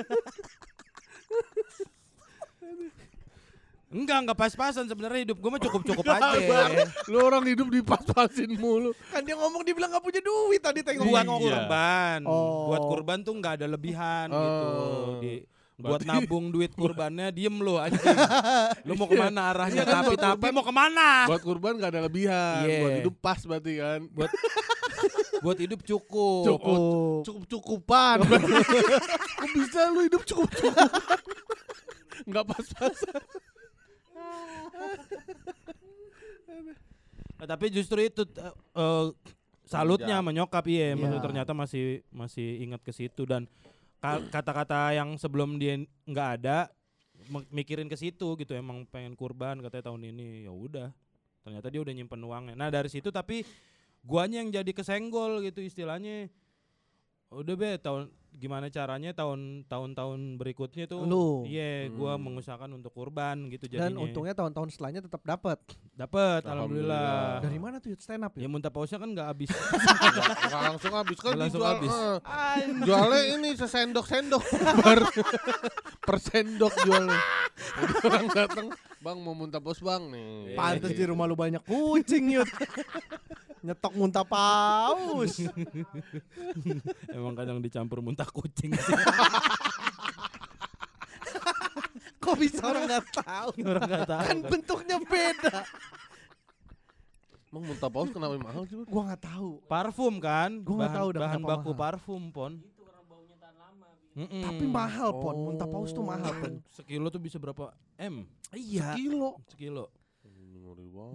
Enggak, 3.96 4.18
enggak 4.22 4.38
pas-pasan 4.38 4.86
sebenarnya 4.86 5.24
hidup 5.24 5.40
gua 5.40 5.50
mah 5.50 5.62
cukup-cukup 5.62 6.04
aja. 6.06 6.36
Lu 7.08 7.18
orang 7.18 7.48
hidup 7.48 7.68
dipas-pasin 7.70 8.52
mulu. 8.54 8.92
kan 9.08 9.24
dia 9.24 9.34
ngomong 9.34 9.64
dia 9.64 9.72
bilang 9.72 9.88
nggak 9.90 10.04
punya 10.04 10.20
duit 10.20 10.60
tadi 10.60 10.84
tengok 10.84 11.06
buat. 11.06 11.24
Iya. 11.24 11.32
kurban. 11.32 12.20
Oh. 12.26 12.68
Buat 12.68 12.84
kurban 12.86 13.18
tuh 13.22 13.34
enggak 13.34 13.54
ada 13.56 13.68
lebihan 13.68 14.28
Oh. 14.28 14.36
gitu. 14.36 14.68
Di 15.22 15.34
buat 15.76 16.00
Berarti- 16.00 16.08
nabung 16.24 16.46
duit 16.50 16.72
kurbannya 16.78 17.28
diem 17.30 17.56
lo 17.56 17.76
anjing. 17.78 18.04
Lu 18.88 18.96
mau 18.96 19.08
ke 19.08 19.16
mana 19.16 19.42
arahnya? 19.50 19.82
Iya 19.82 19.86
kan, 19.86 19.96
tapi 20.02 20.16
tapi 20.16 20.40
kurban- 20.42 20.54
mau 20.54 20.64
ke 20.64 20.74
mana? 20.74 21.10
Buat 21.26 21.42
kurban 21.42 21.74
gak 21.78 21.90
ada 21.90 22.02
lebihan. 22.04 22.64
Iya. 22.64 22.80
Buat 22.80 22.92
hidup 23.00 23.16
pas 23.18 23.40
berarti 23.42 23.74
kan. 23.76 24.00
Buat 24.10 24.32
buat 25.44 25.58
hidup 25.58 25.80
cukup. 25.82 26.44
Cukup. 26.46 26.80
Cukup 27.24 27.44
cukupan. 27.50 28.18
Kok 28.24 29.50
bisa 29.54 29.80
lu 29.90 30.04
hidup 30.04 30.22
cukup 30.22 30.48
cukupan? 30.50 31.20
Enggak 32.24 32.44
pas-pasan. 32.46 33.24
Nah, 37.36 37.46
tapi 37.46 37.68
justru 37.68 38.00
itu 38.00 38.24
eh, 38.74 39.08
salutnya 39.66 40.16
Ya. 40.16 40.20
sama 40.22 40.32
nyokap 40.32 40.66
iya, 40.66 40.94
Iya. 40.94 40.96
maksudnya 40.96 41.24
ternyata 41.24 41.52
masih 41.52 41.84
masih 42.10 42.64
ingat 42.64 42.80
ke 42.80 42.92
situ 42.92 43.28
dan 43.28 43.44
ka- 44.00 44.24
kata-kata 44.32 44.96
yang 44.96 45.18
sebelum 45.18 45.58
dia 45.58 45.76
nggak 46.06 46.30
ada 46.40 46.70
mikirin 47.50 47.90
ke 47.90 47.98
situ 47.98 48.38
gitu 48.38 48.54
emang 48.54 48.86
pengen 48.86 49.18
kurban 49.18 49.58
katanya 49.60 49.90
tahun 49.90 50.14
ini 50.14 50.46
ya 50.46 50.54
udah 50.54 50.94
ternyata 51.42 51.68
dia 51.68 51.82
udah 51.82 51.90
nyimpen 51.92 52.22
uangnya 52.22 52.54
nah 52.54 52.70
dari 52.70 52.86
situ 52.88 53.10
tapi 53.10 53.42
guanya 54.00 54.40
yang 54.40 54.54
jadi 54.54 54.72
kesenggol 54.72 55.42
gitu 55.42 55.60
istilahnya 55.60 56.30
udah 57.36 57.54
be 57.54 57.72
tahun 57.78 58.04
gimana 58.34 58.68
caranya 58.68 59.12
tahun 59.12 59.64
tahun 59.66 59.92
tahun 59.92 60.20
berikutnya 60.36 60.86
tuh 60.86 61.04
Lu. 61.04 61.44
iya 61.44 61.88
gua 61.88 62.14
Hmm. 62.14 62.24
mengusahakan 62.26 62.68
untuk 62.74 62.92
kurban 62.92 63.48
gitu 63.48 63.64
jadinya 63.66 63.88
Dan 63.88 63.96
untungnya 63.98 64.32
tahun-tahun 64.34 64.70
setelahnya 64.70 65.02
tetap 65.02 65.24
dapat. 65.24 65.56
dapat 65.94 66.44
Alhamdulillah. 66.44 67.00
alhamdulillah 67.00 67.40
Dari 67.42 67.58
mana 67.58 67.76
tuh 67.78 67.96
stand 67.96 68.22
up 68.22 68.36
ya 68.36 68.44
ya? 68.44 68.48
muntah 68.50 68.68
pausnya 68.68 68.98
kan 68.98 69.08
nggak 69.10 69.28
habis 69.30 69.52
Nggak 70.46 70.62
langsung 70.66 70.94
habis 70.94 71.18
kan 71.18 71.32
langsung 71.34 71.62
dijual, 71.62 71.72
habis. 71.74 71.96
eh. 71.96 72.18
jualnya 72.84 73.22
ini 73.32 73.50
sesendok-sendok 73.54 74.44
per, 74.84 75.00
per 76.06 76.18
sendok 76.18 76.74
jualnya 76.82 77.20
orang 78.04 78.26
datang 78.30 78.68
bang 79.06 79.18
mau 79.18 79.34
muntah 79.34 79.62
bos 79.62 79.78
bang 79.78 80.02
nih 80.10 80.58
Pantes 80.58 80.92
di 80.92 81.06
rumah 81.06 81.24
lu 81.24 81.36
banyak 81.36 81.62
kucing 81.62 82.26
Yud. 82.32 82.50
Nyetok 83.62 83.94
muntah 83.94 84.26
paus. 84.26 85.42
emang 87.14 87.34
kadang 87.34 87.58
dicampur 87.60 88.02
muntah 88.02 88.26
kucing 88.26 88.74
sih 88.74 88.94
Kok 92.18 92.36
bisa 92.36 92.66
orang 92.66 92.90
nggak 92.90 93.06
tahu? 93.14 93.50
orang 93.64 93.86
nggak 93.86 94.08
tahu 94.08 94.22
Kan 94.24 94.38
kan. 94.40 94.50
bentuknya 94.50 94.98
beda. 95.00 95.56
Bang 97.48 97.64
muntah 97.64 97.88
paus 97.88 98.10
kenapa 98.10 98.34
mahal 98.36 98.66
sih? 98.66 98.76
Gua 98.82 99.02
nggak 99.06 99.22
tahu. 99.24 99.50
parfum 99.66 100.14
kan 100.18 100.50
Gua 100.60 100.76
nggak 100.82 100.94
tahu 100.96 101.08
dah 101.12 101.22
bahan 101.22 101.42
baku 101.44 101.70
mahal. 101.70 101.78
parfum 101.80 102.24
pon 102.30 102.54
Mm-mm. 104.16 104.42
Tapi 104.42 104.64
mahal 104.66 105.12
pon, 105.14 105.36
muntah 105.36 105.68
paus 105.68 105.92
tuh 105.92 106.00
mahal 106.00 106.32
pon. 106.34 106.64
sekilo 106.72 107.12
tuh 107.12 107.20
bisa 107.20 107.36
berapa 107.36 107.76
m 108.00 108.28
Iya. 108.56 108.96
Kilo. 108.96 109.42
sekilo 109.50 109.92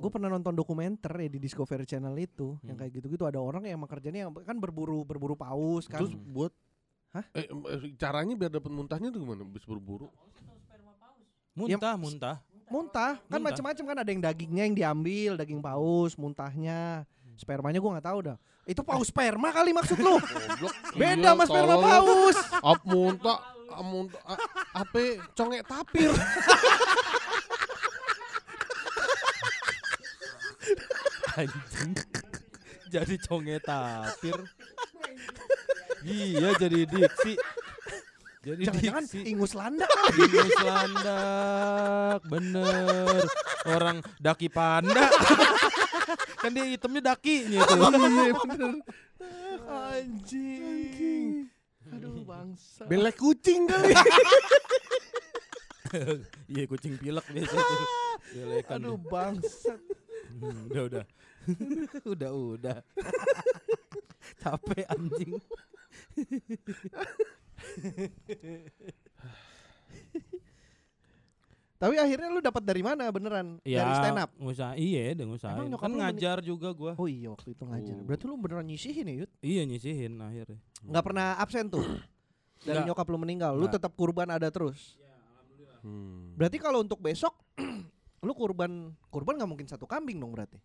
Gue 0.00 0.10
pernah 0.12 0.30
nonton 0.30 0.54
dokumenter 0.54 1.10
ya 1.10 1.28
di 1.28 1.38
Discovery 1.42 1.84
Channel 1.84 2.14
itu, 2.16 2.56
yang 2.62 2.78
Hmm. 2.78 2.86
kayak 2.86 2.92
gitu-gitu 3.00 3.24
ada 3.26 3.42
orang 3.42 3.66
yang 3.66 3.82
emang 3.82 3.90
kerjanya 3.90 4.26
yang 4.26 4.30
kan 4.32 4.56
berburu 4.56 5.02
berburu 5.02 5.34
paus 5.34 5.90
kan. 5.90 6.00
Terus 6.04 6.14
buat 6.16 6.52
Hah? 7.10 7.26
Eh, 7.34 7.50
eh, 7.50 7.90
caranya 7.98 8.38
biar 8.38 8.54
dapat 8.54 8.70
muntahnya 8.70 9.10
tuh 9.10 9.18
gimana? 9.18 9.42
Bisa 9.42 9.66
berburu. 9.66 10.06
muntah 11.58 11.98
muntah 11.98 12.36
muntah 12.70 13.18
kan 13.26 13.42
macam-macam 13.42 13.84
kan 13.84 13.96
ada 13.98 14.10
yang 14.14 14.22
dagingnya 14.22 14.62
yang 14.70 14.76
diambil, 14.78 15.30
daging 15.34 15.58
paus, 15.58 16.14
muntahnya. 16.14 17.02
Spermanya 17.40 17.80
gua 17.80 17.96
nggak 17.96 18.04
tahu 18.04 18.18
dah. 18.22 18.36
Itu 18.62 18.84
paus 18.84 19.08
sperma 19.08 19.48
kali 19.48 19.72
maksud 19.72 19.96
lu? 19.98 20.20
Beda 20.92 21.16
Iya, 21.16 21.32
sama 21.32 21.44
sperma 21.48 21.74
paus. 21.74 22.36
Ap 22.60 22.80
muntah, 22.84 23.38
ap 23.66 23.82
muntah, 23.82 24.22
a- 24.28 24.40
apa 24.76 25.00
congek 25.32 25.64
tapir. 25.64 26.12
anjing 31.32 31.92
jadi 32.90 33.14
conge 33.22 33.56
tapir 33.62 34.36
iya 36.02 36.50
jadi 36.58 36.80
diksi 36.84 37.34
jadi 38.40 38.62
Jangan-jangan 38.66 39.04
diksi 39.04 39.20
ingus 39.28 39.52
landak. 39.52 39.90
Ingus 40.16 40.56
landak 40.64 42.18
bener 42.24 43.20
orang 43.68 44.00
daki 44.16 44.48
panda 44.48 45.12
kan 46.40 46.50
dia 46.50 46.64
hitamnya 46.64 47.02
dakinya 47.12 47.60
tuh 47.68 47.76
Iya 48.00 48.32
bener. 48.34 48.74
Anjing. 49.70 51.46
Aduh 51.90 52.24
bangsa. 52.24 52.82
Belek 52.88 53.16
kucing 53.20 53.68
kali. 53.68 53.92
iya 56.52 56.64
kucing 56.70 56.94
pilek 56.96 57.26
biasa 57.34 57.54
tuh 57.54 57.86
Belekan 58.34 58.78
Aduh 58.78 58.98
bangsa. 58.98 59.74
Hmm, 60.40 60.70
udah 60.70 60.82
udah 60.86 61.04
udah 62.06 62.30
udah 62.32 62.78
capek 64.38 64.86
anjing 64.88 65.34
Tapi 71.80 71.96
akhirnya 71.96 72.28
lu 72.28 72.38
dapat 72.38 72.60
dari 72.60 72.84
mana 72.84 73.08
beneran? 73.08 73.56
ya 73.62 73.80
Dari 73.80 73.92
stand 73.96 74.20
up. 74.20 74.30
ngusaha 74.36 74.76
iya 74.76 75.10
deh 75.10 75.24
ngusahain 75.24 75.56
Emang 75.56 75.68
nyokap 75.70 75.80
kan 75.80 75.88
lu 75.88 75.96
meni- 75.96 76.04
ngajar 76.04 76.36
juga 76.40 76.68
gua 76.70 76.92
Oh 76.94 77.08
iya 77.08 77.28
waktu 77.28 77.48
itu 77.50 77.62
ngajar. 77.64 77.94
Oh. 77.94 78.04
Berarti 78.04 78.24
lu 78.24 78.34
beneran 78.36 78.66
nyisihin 78.66 79.04
ya, 79.06 79.14
Yud? 79.18 79.30
iya 79.40 79.62
nyisihin 79.64 80.12
akhirnya 80.14 80.60
Nggak 80.82 81.02
pernah 81.02 81.26
absen 81.34 81.66
tuh. 81.66 81.80
Dari 82.60 82.76
Nggak. 82.76 82.86
nyokap 82.86 83.06
lu 83.06 83.18
meninggal, 83.18 83.52
lu 83.54 83.64
Nggak. 83.64 83.80
tetap 83.80 83.92
kurban 83.94 84.28
ada 84.28 84.48
terus. 84.48 85.00
Hmm. 85.80 86.36
Berarti 86.36 86.60
kalau 86.60 86.84
untuk 86.84 87.00
besok 87.00 87.32
lu 88.20 88.32
kurban 88.34 88.92
kurban 89.08 89.40
nggak 89.40 89.48
mungkin 89.48 89.64
satu 89.64 89.88
kambing 89.88 90.20
dong 90.20 90.30
berarti. 90.30 90.60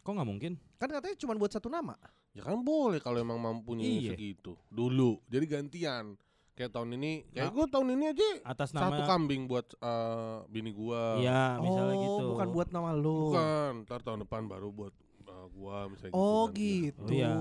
kok 0.00 0.16
nggak 0.16 0.24
mungkin 0.26 0.56
Kan 0.74 0.88
katanya 0.88 1.16
cuma 1.18 1.36
buat 1.36 1.52
satu 1.52 1.68
nama. 1.68 1.92
Ya 2.32 2.40
kan 2.40 2.56
boleh 2.56 2.96
kalau 2.96 3.18
emang 3.18 3.36
mampunya 3.36 3.84
Iya. 3.84 4.16
segitu. 4.16 4.56
Dulu. 4.66 5.20
Jadi 5.28 5.44
gantian. 5.44 6.16
Kayak 6.58 6.74
tahun 6.74 6.88
ini, 6.98 7.12
kayak 7.30 7.46
Nah. 7.46 7.54
gue 7.54 7.66
tahun 7.70 7.88
ini 7.94 8.04
aja 8.10 8.28
atas 8.42 8.68
satu 8.74 8.82
nama 8.82 9.06
kambing 9.06 9.46
buat 9.46 9.66
eh, 9.78 10.36
bini 10.50 10.74
gua. 10.74 11.22
iya 11.22 11.54
misalnya 11.62 11.94
oh, 11.94 12.02
gitu 12.02 12.24
bukan 12.34 12.48
buat 12.50 12.68
nama 12.74 12.90
lu. 12.92 13.30
Bukan, 13.30 13.70
ntar 13.86 14.02
tahun 14.02 14.26
depan 14.26 14.50
baru 14.50 14.74
buat 14.74 14.90
eh, 15.22 15.46
gua 15.54 15.86
misalnya 15.86 16.18
Oh 16.18 16.50
gitu. 16.50 16.98
gitu. 16.98 17.02
kan. 17.06 17.14
Iya. 17.14 17.34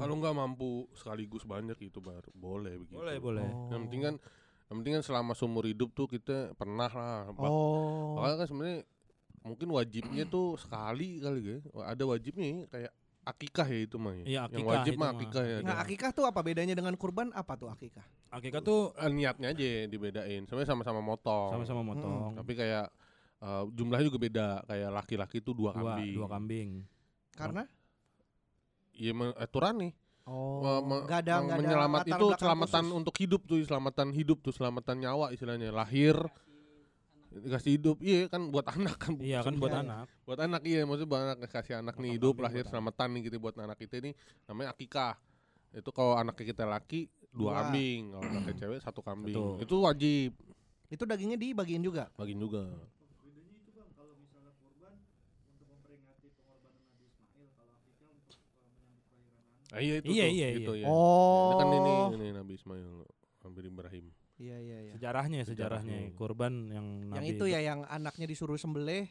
Kalau 0.00 0.14
nggak 0.16 0.34
mampu 0.38 0.86
sekaligus 0.94 1.42
banyak 1.42 1.74
itu 1.82 1.98
baru 1.98 2.30
boleh 2.32 2.78
begitu. 2.78 2.96
boleh 3.02 3.16
boleh 3.18 3.48
Oh. 3.50 3.68
Yang 3.74 3.80
penting 3.90 4.02
kan 4.06 4.14
yang 4.70 4.76
penting 4.78 4.92
kan 4.94 5.02
selama 5.02 5.32
seumur 5.34 5.66
hidup 5.66 5.90
tuh 5.90 6.06
kita 6.06 6.54
pernah 6.54 6.86
lah. 6.86 7.34
Oh. 7.34 8.14
Makanya 8.14 8.36
kan 8.38 8.46
sebenarnya 8.46 8.78
mungkin 9.42 9.68
wajibnya 9.74 10.24
tuh 10.24 10.54
sekali 10.54 11.18
kali 11.18 11.40
ya. 11.42 11.58
Ada 11.82 12.06
wajibnya 12.06 12.70
kayak 12.70 12.94
akikah 13.30 13.66
ya 13.66 13.78
itu 13.82 13.96
mah 13.96 14.12
ya. 14.12 14.22
Iya, 14.22 14.26
Yang 14.26 14.44
akikah 14.50 14.70
wajib 14.70 14.92
itu 14.92 15.00
mah 15.00 15.10
akikah 15.10 15.44
ya. 15.44 15.56
Nah, 15.60 15.76
akikah 15.78 16.10
tuh 16.10 16.24
apa 16.24 16.40
bedanya 16.40 16.74
dengan 16.74 16.94
kurban? 16.94 17.30
Apa 17.30 17.54
tuh 17.54 17.68
akikah? 17.68 18.04
akikah 18.28 18.60
tuh 18.60 18.92
Eh, 18.94 19.08
niatnya 19.08 19.50
aja 19.50 19.66
dibedain. 19.86 20.42
Sebenarnya 20.44 20.68
sama-sama 20.68 21.00
motong. 21.00 21.50
sama-sama 21.52 21.82
motong 21.82 22.34
Tapi 22.36 22.52
kayak 22.54 22.86
eh, 23.40 23.62
jumlahnya 23.72 24.06
juga 24.06 24.20
beda. 24.20 24.48
Kayak 24.64 24.90
laki-laki 24.92 25.38
tuh 25.38 25.52
dua, 25.52 25.70
dua 25.70 25.94
kambing. 25.96 26.12
dua 26.14 26.28
kambing 26.28 26.68
Karena 27.32 27.62
Iya 28.92 29.12
aturan 29.34 29.74
nih. 29.80 29.92
oh, 30.28 30.60
Me- 30.60 30.82
me- 30.84 31.04
nggak 31.08 31.20
ada 31.24 31.34
me- 31.34 31.42
nggak 31.42 31.56
ada 31.56 31.62
menyelamat 31.64 32.00
itu 32.04 32.12
belakang 32.22 32.38
selamatan 32.38 32.84
khusus. 32.84 32.98
untuk 33.00 33.14
hidup 33.16 33.40
tuh, 33.48 33.58
selamatan 33.64 34.08
hidup 34.12 34.38
tuh, 34.40 34.52
selamatan 34.52 34.96
nyawa 35.00 35.26
istilahnya. 35.32 35.72
Lahir 35.72 36.14
dikasih 37.30 37.72
hidup. 37.78 37.96
Iya 38.02 38.26
kan 38.26 38.50
buat 38.50 38.66
anak 38.66 38.96
kan. 38.98 39.14
iya 39.22 39.38
kan 39.40 39.54
buat 39.54 39.70
Iya, 39.70 39.78
iya. 39.78 39.86
anak 39.86 40.06
buat 40.26 40.38
anak 40.42 40.62
iya 40.66 40.80
maksudnya 40.82 41.08
buat 41.08 41.22
anak 41.22 41.36
kasih 41.46 41.74
anak 41.78 41.94
nih 41.94 42.10
Potong 42.10 42.16
hidup 42.18 42.34
lahir 42.42 42.62
buat 42.62 42.70
selamatan 42.70 43.08
nih 43.14 43.20
gitu 43.26 43.36
buat 43.38 43.54
anak 43.54 43.78
kita 43.78 43.94
ini 44.02 44.10
namanya 44.44 44.68
akikah 44.74 45.14
itu 45.70 45.90
kalau 45.90 46.18
anaknya 46.18 46.46
kita 46.50 46.64
laki 46.66 47.00
dua, 47.30 47.50
kambing 47.62 48.10
kalau 48.10 48.22
anaknya 48.34 48.54
cewek 48.58 48.78
satu 48.82 49.00
kambing 49.00 49.34
Betul. 49.34 49.62
itu 49.62 49.74
wajib 49.78 50.30
Itu 50.90 51.06
dagingnya 51.06 51.38
dibagiin 51.38 51.86
juga. 51.86 52.10
bagiin 52.18 52.42
juga 52.42 52.66
Ah, 59.70 59.78
iya 59.78 60.02
itu 60.02 60.10
Iya, 60.10 60.26
tuh, 60.26 60.34
iya, 60.34 60.46
itu 60.50 60.72
iya. 60.74 60.82
ya. 60.82 60.86
Oh. 60.90 61.46
Ini 61.46 61.54
kan 61.54 61.68
ini 61.70 61.92
ini 62.18 62.26
Nabi 62.34 62.52
Ismail 62.58 63.06
Nabi 63.46 63.58
Ibrahim. 63.62 64.06
Iya 64.40 64.56
iya 64.56 64.78
iya. 64.80 64.92
sejarahnya 64.92 65.40
Sejarahnya. 65.44 65.84
sejarahnya 65.92 66.16
kurban 66.16 66.52
yang 66.66 66.86
Yang 67.04 67.12
Nabi 67.12 67.28
itu 67.30 67.44
ya 67.46 67.60
yang 67.60 67.84
anaknya 67.86 68.24
disuruh 68.24 68.56
sembelih. 68.56 69.04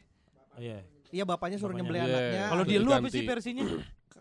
Oh, 0.50 0.60
iya 0.60 0.82
Iya 1.10 1.24
bapaknya 1.24 1.58
suruh 1.58 1.74
nyembelih 1.74 2.02
Iya. 2.02 2.10
anaknya. 2.10 2.44
kalau 2.50 2.63
di 2.63 2.76
lu 2.76 2.89
apa 2.89 3.08
sih 3.08 3.22
versinya 3.24 3.65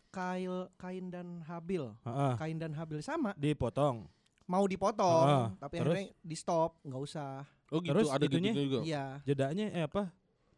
Kail 0.08 0.68
kain 0.76 1.08
dan 1.08 1.40
Habil. 1.42 1.84
Heeh, 1.98 2.32
Kain 2.36 2.56
dan 2.56 2.72
Habil 2.72 3.00
sama. 3.00 3.32
dipotong 3.34 4.04
Mau 4.44 4.64
dipotong, 4.64 5.28
Ah, 5.28 5.48
tapi 5.58 5.76
terus? 5.76 5.92
akhirnya 5.92 6.08
di 6.18 6.32
stop, 6.32 6.80
nggak 6.80 7.02
usah. 7.02 7.44
Oh 7.68 7.84
gitu 7.84 7.92
Terus 7.94 8.08
ada 8.08 8.24
gitu 8.24 8.40
juga. 8.40 8.80
Iya. 8.80 9.20
jedanya 9.22 9.68
eh 9.70 9.84
apa 9.84 10.08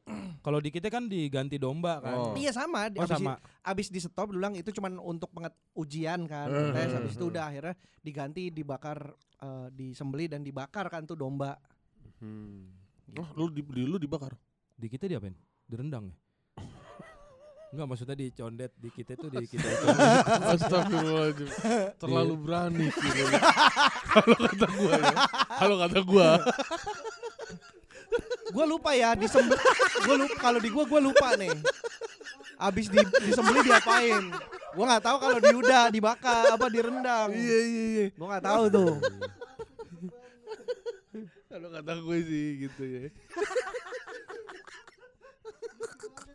kalau 0.47 0.59
di 0.59 0.71
kita 0.73 0.89
kan 0.89 1.07
diganti 1.07 1.57
domba 1.61 2.01
kan 2.01 2.17
Oh. 2.21 2.35
Iya 2.37 2.53
sama. 2.53 2.91
oh 2.93 3.05
abis, 3.05 3.11
sama 3.17 3.35
abis 3.65 3.89
di 3.93 4.01
stop 4.01 4.33
bilang 4.33 4.57
itu 4.57 4.73
cuman 4.73 4.99
untuk 5.01 5.31
penget 5.33 5.55
ujian 5.77 6.25
kan. 6.27 6.49
Eh, 6.49 6.73
Tes 6.73 6.91
eh, 6.91 6.97
habis 6.97 7.15
itu 7.17 7.27
eh. 7.27 7.31
udah 7.33 7.43
akhirnya 7.49 7.75
diganti 8.01 8.43
dibakar 8.51 8.99
eh, 9.41 9.69
disembelih 9.73 10.33
dan 10.33 10.41
dibakar 10.45 10.89
kan 10.89 11.05
tuh 11.05 11.17
domba. 11.17 11.57
Hmm. 12.21 12.69
Oh, 13.19 13.27
lu 13.35 13.51
di, 13.51 13.63
di 13.65 13.83
lu 13.87 13.99
dibakar. 13.99 14.35
di 14.81 14.89
kita 14.89 15.05
diapain 15.05 15.37
direndang 15.69 16.09
ya 16.09 16.17
Enggak 17.71 17.87
maksudnya 17.87 18.17
di 18.19 18.35
condet 18.35 18.73
di 18.75 18.91
kita 18.91 19.15
tuh 19.15 19.31
di 19.37 19.47
kita 19.47 19.69
Astagfirullahaladzim 20.57 21.49
Terlalu 22.03 22.35
berani 22.43 22.87
sih. 22.91 23.11
Kalau 24.17 24.37
kata 24.43 24.67
gua 24.75 24.93
ya 24.99 25.15
Kalau 25.55 25.77
kata 25.79 25.99
gua 26.03 26.31
Gua 28.51 28.65
lupa 28.67 28.91
ya 28.95 29.15
disembelih. 29.15 29.63
gua 30.07 30.17
lupa 30.27 30.37
kalau 30.39 30.59
di 30.59 30.69
gua 30.71 30.85
gua 30.87 31.01
lupa 31.01 31.29
nih. 31.39 31.55
Abis 32.61 32.93
di, 32.93 32.99
disembelih 33.25 33.65
diapain? 33.65 34.35
Gua 34.77 34.85
nggak 34.91 35.05
tahu 35.07 35.17
kalau 35.19 35.39
di 35.41 35.53
udah 35.55 35.89
dibakar 35.89 36.53
apa 36.53 36.67
direndang. 36.69 37.33
Iya 37.33 37.59
iya 37.65 37.85
iya 37.87 38.07
Gua 38.15 38.27
nggak 38.37 38.45
tahu 38.45 38.65
tuh. 38.71 38.93
Kalau 41.51 41.67
kata 41.75 41.93
gue 41.99 42.19
sih 42.23 42.47
gitu 42.63 42.83
ya. 42.87 43.11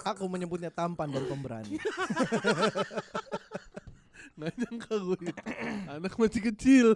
Aku 0.03 0.27
menyebutnya 0.27 0.67
tampan 0.67 1.07
dan 1.07 1.23
pemberani. 1.23 1.79
Nggak 4.35 4.53
nyangka 4.59 4.93
gue. 4.99 5.31
Anak 5.87 6.13
masih 6.19 6.41
kecil. 6.51 6.87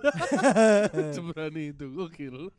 Seberani 1.16 1.72
itu 1.72 1.88
gokil. 1.96 2.52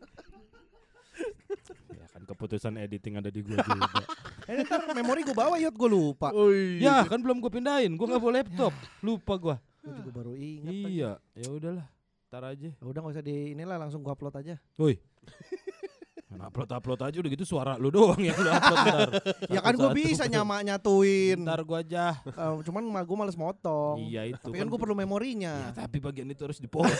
Ya 2.30 2.38
kan 2.38 2.46
keputusan 2.46 2.78
editing 2.78 3.18
ada 3.18 3.26
di 3.26 3.42
gua 3.42 3.58
juga. 3.58 4.06
Eh 4.50 4.66
ntar 4.66 4.82
memori 4.98 5.22
gue 5.22 5.36
bawa 5.36 5.62
yot 5.62 5.74
gue 5.74 5.90
lupa. 5.90 6.34
Oh 6.34 6.50
ya 6.50 7.06
iya. 7.06 7.06
kan 7.06 7.22
belum 7.22 7.38
gua 7.38 7.54
pindahin, 7.54 7.94
gua 7.94 8.06
nggak 8.10 8.22
bawa 8.22 8.32
laptop. 8.42 8.72
Lupa 8.98 9.34
gua. 9.38 9.56
Gue 9.78 9.94
juga 9.94 10.10
baru 10.10 10.32
ingat. 10.34 10.74
Iya, 10.74 11.10
ya 11.38 11.48
udahlah. 11.54 11.86
Ntar 12.30 12.42
aja. 12.54 12.70
Ya 12.74 12.82
Udah 12.82 12.98
gak 12.98 13.14
usah 13.14 13.22
di 13.22 13.54
inilah 13.54 13.78
langsung 13.78 14.02
gua 14.02 14.18
upload 14.18 14.34
aja. 14.42 14.58
Woi. 14.78 14.98
upload 16.40 16.70
upload 16.72 17.00
aja 17.04 17.16
udah 17.20 17.30
gitu 17.36 17.44
suara 17.44 17.76
lu 17.76 17.92
doang 17.92 18.18
yang 18.18 18.34
lu 18.38 18.50
upload 18.50 18.78
ntar. 18.86 19.10
ya 19.54 19.60
kan 19.62 19.74
gue 19.78 19.90
bisa 19.94 20.26
nyama 20.26 20.62
nyatuin. 20.66 21.38
Ntar 21.46 21.62
gua 21.62 21.82
aja. 21.86 22.18
Eh, 22.26 22.54
cuman 22.66 22.82
mah 22.90 23.02
gue 23.06 23.16
males 23.18 23.38
motong. 23.38 24.02
Iya 24.02 24.34
itu. 24.34 24.50
Tapi 24.50 24.56
kan 24.58 24.66
gue 24.66 24.78
perlu 24.82 24.98
memorinya. 24.98 25.70
Ya, 25.70 25.86
tapi 25.86 26.02
bagian 26.02 26.26
itu 26.26 26.42
harus 26.42 26.58
dipotong. 26.58 26.90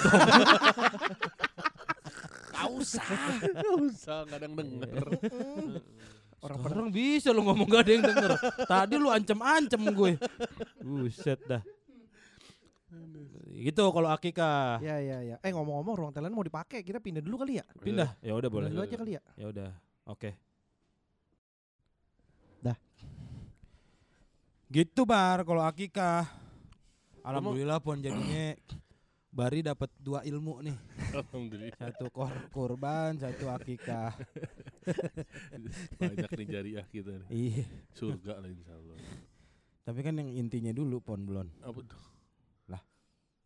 Gak 2.70 2.78
usah. 2.86 3.06
Nggak 3.42 3.74
usah, 3.90 4.18
nggak 4.30 4.38
ada 4.38 4.46
yang 4.46 4.56
denger. 4.56 5.06
Orang 6.40 6.58
Orang 6.64 6.88
bisa 6.88 7.36
lu 7.36 7.44
ngomong 7.44 7.68
gak 7.68 7.82
ada 7.84 7.92
yang 7.92 8.04
denger. 8.06 8.32
Tadi 8.64 8.94
lu 8.96 9.12
ancam-ancam 9.12 9.82
gue. 9.92 10.12
Buset 10.80 11.40
dah. 11.44 11.60
Gitu 13.60 13.84
kalau 13.92 14.08
Akika. 14.08 14.80
Ya 14.80 14.96
ya 15.04 15.20
ya. 15.20 15.36
Eh 15.44 15.52
ngomong-ngomong 15.52 15.94
ruang 16.00 16.12
talent 16.16 16.32
mau 16.32 16.40
dipakai, 16.40 16.80
kita 16.80 16.96
pindah 16.96 17.20
dulu 17.20 17.44
kali 17.44 17.60
ya. 17.60 17.64
Pindah. 17.76 18.16
Ya 18.24 18.32
udah 18.32 18.48
boleh. 18.48 18.72
Pindah 18.72 18.80
dulu 18.80 18.88
aja 18.88 18.96
kali 18.96 19.12
ya. 19.20 19.22
Ya 19.36 19.46
udah. 19.52 19.70
Oke. 20.08 20.30
Dah. 22.64 22.76
Gitu 24.72 25.04
bar 25.04 25.44
kalau 25.44 25.60
Akika. 25.60 26.24
Alhamdulillah 27.20 27.84
pun 27.84 28.00
jadinya 28.00 28.56
Bari 29.30 29.62
dapat 29.62 29.90
dua 30.02 30.26
ilmu 30.26 30.58
nih. 30.66 30.76
Alhamdulillah. 31.14 31.78
Satu 31.78 32.10
kor 32.10 32.34
kurban, 32.50 33.14
satu 33.14 33.46
akikah. 33.46 34.10
Banyak 36.02 36.30
nih 36.34 36.46
jariah 36.50 36.86
kita 36.90 37.14
nih. 37.24 37.28
Iya. 37.30 37.64
Surga 37.94 38.42
lah 38.42 38.50
insya 38.50 38.74
Allah. 38.74 38.98
Tapi 39.86 40.00
kan 40.02 40.18
yang 40.18 40.30
intinya 40.34 40.74
dulu 40.74 40.98
pon 40.98 41.22
belum. 41.22 41.46
Apa 41.62 41.80
tuh? 41.86 42.10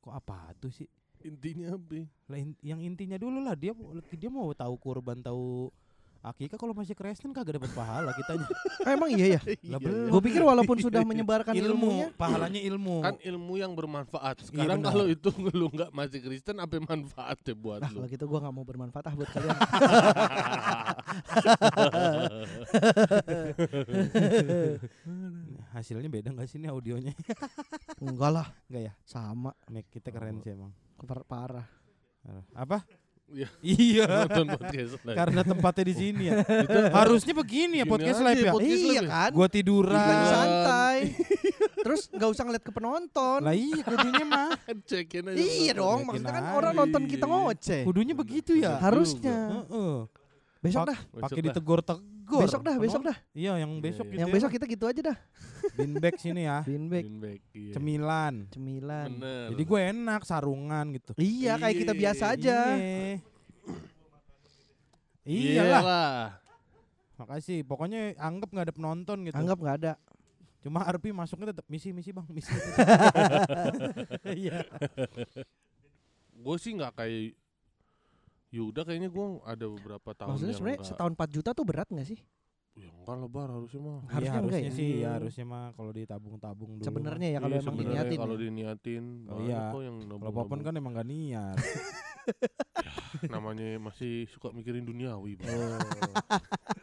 Kok 0.05 0.13
apa 0.13 0.53
tuh 0.61 0.69
sih? 0.69 0.85
Intinya 1.25 1.81
apa? 1.81 2.05
Lah 2.29 2.37
in- 2.37 2.61
yang 2.61 2.85
intinya 2.85 3.17
dulu 3.17 3.41
lah 3.41 3.57
dia 3.57 3.73
dia 4.13 4.29
mau 4.29 4.53
tahu 4.53 4.77
kurban 4.77 5.25
tahu 5.25 5.73
akikah 6.25 6.57
kalau 6.57 6.73
masih 6.73 6.97
Kristen 6.97 7.31
kagak 7.31 7.61
dapat 7.61 7.69
pahala 7.71 8.11
kitanya. 8.13 8.49
Eh, 8.83 8.93
emang 8.97 9.13
iya 9.13 9.37
ya. 9.37 9.41
Lah 9.73 9.77
Iya. 9.77 9.77
belum. 9.79 10.09
Gue 10.09 10.21
pikir 10.25 10.41
walaupun 10.41 10.77
sudah 10.89 11.05
menyebarkan 11.05 11.53
ilmu, 11.53 11.69
ilmunya, 12.01 12.07
pahalanya 12.17 12.61
ilmu. 12.65 12.97
Kan 13.01 13.15
ilmu 13.21 13.53
yang 13.55 13.73
bermanfaat. 13.73 14.41
Sekarang 14.43 14.81
benar. 14.81 14.91
kalau 14.91 15.05
itu 15.07 15.29
lu 15.53 15.69
nggak 15.69 15.91
masih 15.93 16.19
Kristen, 16.19 16.57
apa 16.59 16.81
manfaatnya 16.81 17.53
buat 17.55 17.79
nah 17.79 17.91
lu? 17.93 18.01
kalau 18.01 18.09
gitu 18.09 18.25
gue 18.25 18.39
nggak 18.41 18.55
mau 18.55 18.65
bermanfaat 18.65 19.05
ah 19.05 19.15
buat 19.15 19.29
kalian. 19.31 19.57
Hasilnya 25.75 26.09
beda 26.09 26.29
nggak 26.33 26.49
sih 26.49 26.59
ini 26.61 26.69
audionya? 26.71 27.13
Enggak 27.99 28.31
lah, 28.31 28.47
Enggak 28.71 28.83
ya? 28.91 28.93
sama. 29.05 29.51
Mic 29.69 29.91
kita 29.91 30.09
keren 30.09 30.39
sih 30.41 30.55
emang. 30.55 30.71
Par- 31.03 31.27
parah. 31.27 31.67
Apa? 32.55 32.83
Iya. 33.31 33.49
Iya. 33.65 34.05
Nonton 34.07 34.47
podcast 34.57 34.93
live. 35.01 35.17
Karena 35.17 35.41
tempatnya 35.43 35.85
di 35.89 35.95
sini 35.97 36.23
ya. 36.29 36.45
Harusnya 37.03 37.35
begini 37.35 37.81
ya 37.81 37.87
podcast 37.89 38.21
live 38.21 38.43
ya. 38.45 38.53
podcast 38.53 38.83
iya 38.85 39.01
live 39.01 39.11
kan? 39.11 39.31
Gua 39.33 39.47
tiduran. 39.49 39.97
santai. 40.29 40.99
Terus 41.85 42.01
nggak 42.13 42.31
usah 42.31 42.43
ngeliat 42.49 42.65
ke 42.65 42.73
penonton. 42.73 43.39
Lah 43.45 43.55
iya 43.57 43.81
kudunya 43.85 44.25
mah. 44.33 44.51
Cekin 44.85 45.33
aja. 45.33 45.37
Iya 45.41 45.73
dong, 45.77 46.09
maksudnya 46.09 46.35
kan 46.37 46.47
orang 46.57 46.73
nonton 46.77 47.03
kita 47.09 47.25
ngoceh. 47.25 47.83
Kudunya 47.85 48.15
begitu 48.17 48.57
ya. 48.57 48.79
Harusnya. 48.81 49.67
Heeh. 49.69 49.97
Besok 50.65 50.89
dah, 50.89 50.99
Pakai 51.13 51.45
dah. 51.45 51.61
Ditegur-tegur. 52.25 52.41
besok 52.49 52.63
dah, 52.65 52.77
besok 52.81 53.03
dah. 53.05 53.17
Iya, 53.37 53.53
yang 53.61 53.73
besok 53.81 54.05
iya. 54.09 54.13
gitu 54.13 54.21
Yang 54.21 54.31
ya. 54.31 54.35
besok 54.35 54.51
kita 54.51 54.65
gitu 54.67 54.85
aja 54.89 55.01
dah. 55.13 55.19
Beanbag 55.77 56.15
sini 56.17 56.43
ya. 56.49 56.59
Beanbag, 56.65 57.05
iya. 57.53 57.73
Cemilan. 57.77 58.35
cemilan. 58.51 59.09
Bener. 59.21 59.47
Jadi 59.55 59.63
gue 59.65 59.81
enak 59.93 60.23
sarungan 60.25 60.85
gitu. 60.97 61.13
Iya, 61.21 61.53
kayak 61.61 61.77
kita 61.77 61.93
biasa 61.93 62.25
aja. 62.33 62.59
Iya. 62.77 63.21
Iyalah. 65.25 65.81
Iyalah. 65.81 66.17
Makasih. 67.17 67.65
Pokoknya 67.65 68.13
anggap 68.21 68.49
nggak 68.53 68.67
ada 68.69 68.75
penonton 68.75 69.19
gitu. 69.25 69.37
Anggap 69.37 69.59
nggak 69.61 69.77
ada. 69.85 69.93
Cuma 70.65 70.81
Arpi 70.81 71.13
masuknya 71.13 71.53
tetap 71.53 71.69
misi-misi 71.69 72.09
bang, 72.09 72.25
misi. 72.33 72.49
Iya. 74.25 74.65
Gue 76.35 76.57
sih 76.57 76.73
nggak 76.73 76.93
kayak 76.97 77.37
Yuda 78.55 78.81
kayaknya 78.83 79.11
gue 79.11 79.27
ada 79.43 79.67
beberapa 79.67 80.11
tahun 80.13 80.31
Maksudnya 80.31 80.47
yang 80.49 80.57
sebenarnya 80.57 80.79
nggak- 80.79 80.91
setahun 80.91 81.13
4 81.13 81.31
juta 81.33 81.51
tuh 81.51 81.65
berat 81.65 81.89
nggak 81.89 82.07
sih? 82.07 82.21
Ya 82.75 82.91
enggak 82.93 83.17
lebar 83.21 83.49
harusnya 83.51 83.81
mah. 83.81 83.99
Harusnya 84.05 84.19
Iya, 84.21 84.31
enggak 84.37 84.55
harusnya 84.57 84.67
ya? 84.67 84.75
sih, 84.75 84.91
ya 84.97 85.11
harusnya 85.13 85.45
mah 85.45 85.65
kalau 85.73 85.91
ditabung-tabung 85.91 86.71
dulu. 86.73 86.83
Sebenarnya 86.85 87.29
ya 87.29 87.33
Iya, 87.33 87.39
kalau 87.41 87.55
emang 87.55 87.67
sebenarnya 87.69 87.91
diniatin. 88.03 88.19
Kalau 88.19 88.35
ya. 88.35 88.41
diniatin, 88.41 89.05
Oh, 89.25 89.39
iya. 89.41 89.61
kok 89.69 89.81
yang 89.81 89.97
Kalau. 90.05 90.31
Popon 90.33 90.61
kan 90.61 90.73
emang 90.73 90.93
gak 90.93 91.07
niat. 91.07 91.57
namanya 93.31 93.79
masih 93.81 94.27
suka 94.27 94.51
mikirin 94.51 94.83
duniawi. 94.83 95.37
Bang. 95.37 95.51
Oh. 95.51 95.79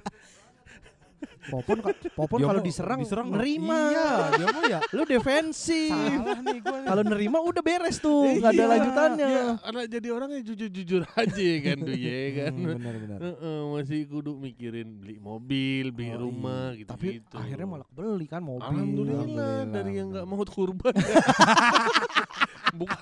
Popon 1.41 1.77
Popon 2.13 2.37
kalau 2.39 2.59
mau- 2.59 2.63
diserang, 2.63 2.99
diserang 2.99 3.27
nerima. 3.27 3.79
Iya, 3.89 4.09
dia 4.31 4.47
mah 4.47 4.63
ya. 4.67 4.79
Lu 4.91 5.03
defensif. 5.03 5.89
Salah 5.89 6.37
nih 6.37 6.59
gue. 6.59 6.79
Kalau 6.83 7.03
nerima 7.03 7.37
udah 7.39 7.61
beres 7.61 7.97
tuh, 7.97 8.29
nggak 8.31 8.51
ada 8.51 8.59
Iya. 8.59 8.69
lanjutannya. 8.69 9.27
Ya, 9.27 9.45
anak 9.59 9.83
jadi 9.89 10.07
orang 10.11 10.29
yang 10.31 10.43
jujur-jujur 10.45 11.01
aja 11.07 11.49
kan 11.63 11.77
tuh 11.81 11.97
ya 11.97 12.19
kan. 12.37 12.53
benar-benar. 12.53 13.19
Heeh, 13.19 13.59
masih 13.71 13.99
kudu 14.05 14.31
mikirin 14.35 14.87
beli 14.95 15.17
mobil, 15.17 15.89
beli 15.89 16.09
Oh, 16.11 16.19
rumah 16.21 16.75
gitu 16.75 16.89
Tapi 16.89 17.23
akhirnya 17.31 17.65
malah 17.65 17.87
kebeli 17.87 18.25
kan 18.25 18.41
mobil. 18.41 18.61
Alhamdulillah, 18.61 19.55
dari 19.65 19.91
yang 19.95 20.07
nggak 20.11 20.25
benar. 20.25 20.37
mau 20.37 20.45
kurban. 20.45 20.93
Bukan 22.79 22.97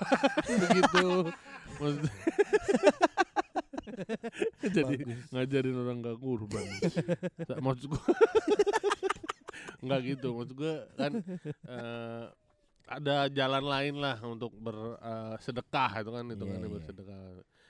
begitu. 0.58 1.06
Jadi 4.76 4.94
ngajarin 5.28 5.76
orang 5.76 5.98
nggak 6.00 6.18
kurban. 6.18 6.66
Maksud 7.58 7.86
gua 7.88 8.02
nggak 9.84 10.00
gitu. 10.06 10.28
Maksud 10.34 10.54
gua 10.54 10.74
kan 10.94 11.12
eh, 11.64 12.24
ada 12.86 13.16
jalan 13.28 13.64
lain 13.64 13.94
lah 13.96 14.18
untuk 14.22 14.50
bersedekah 14.52 16.02
itu 16.02 16.10
kan 16.10 16.24
itu 16.26 16.42
Iya, 16.42 16.50
kan 16.50 16.60
iya. 16.60 16.68
bersedekah. 16.68 17.20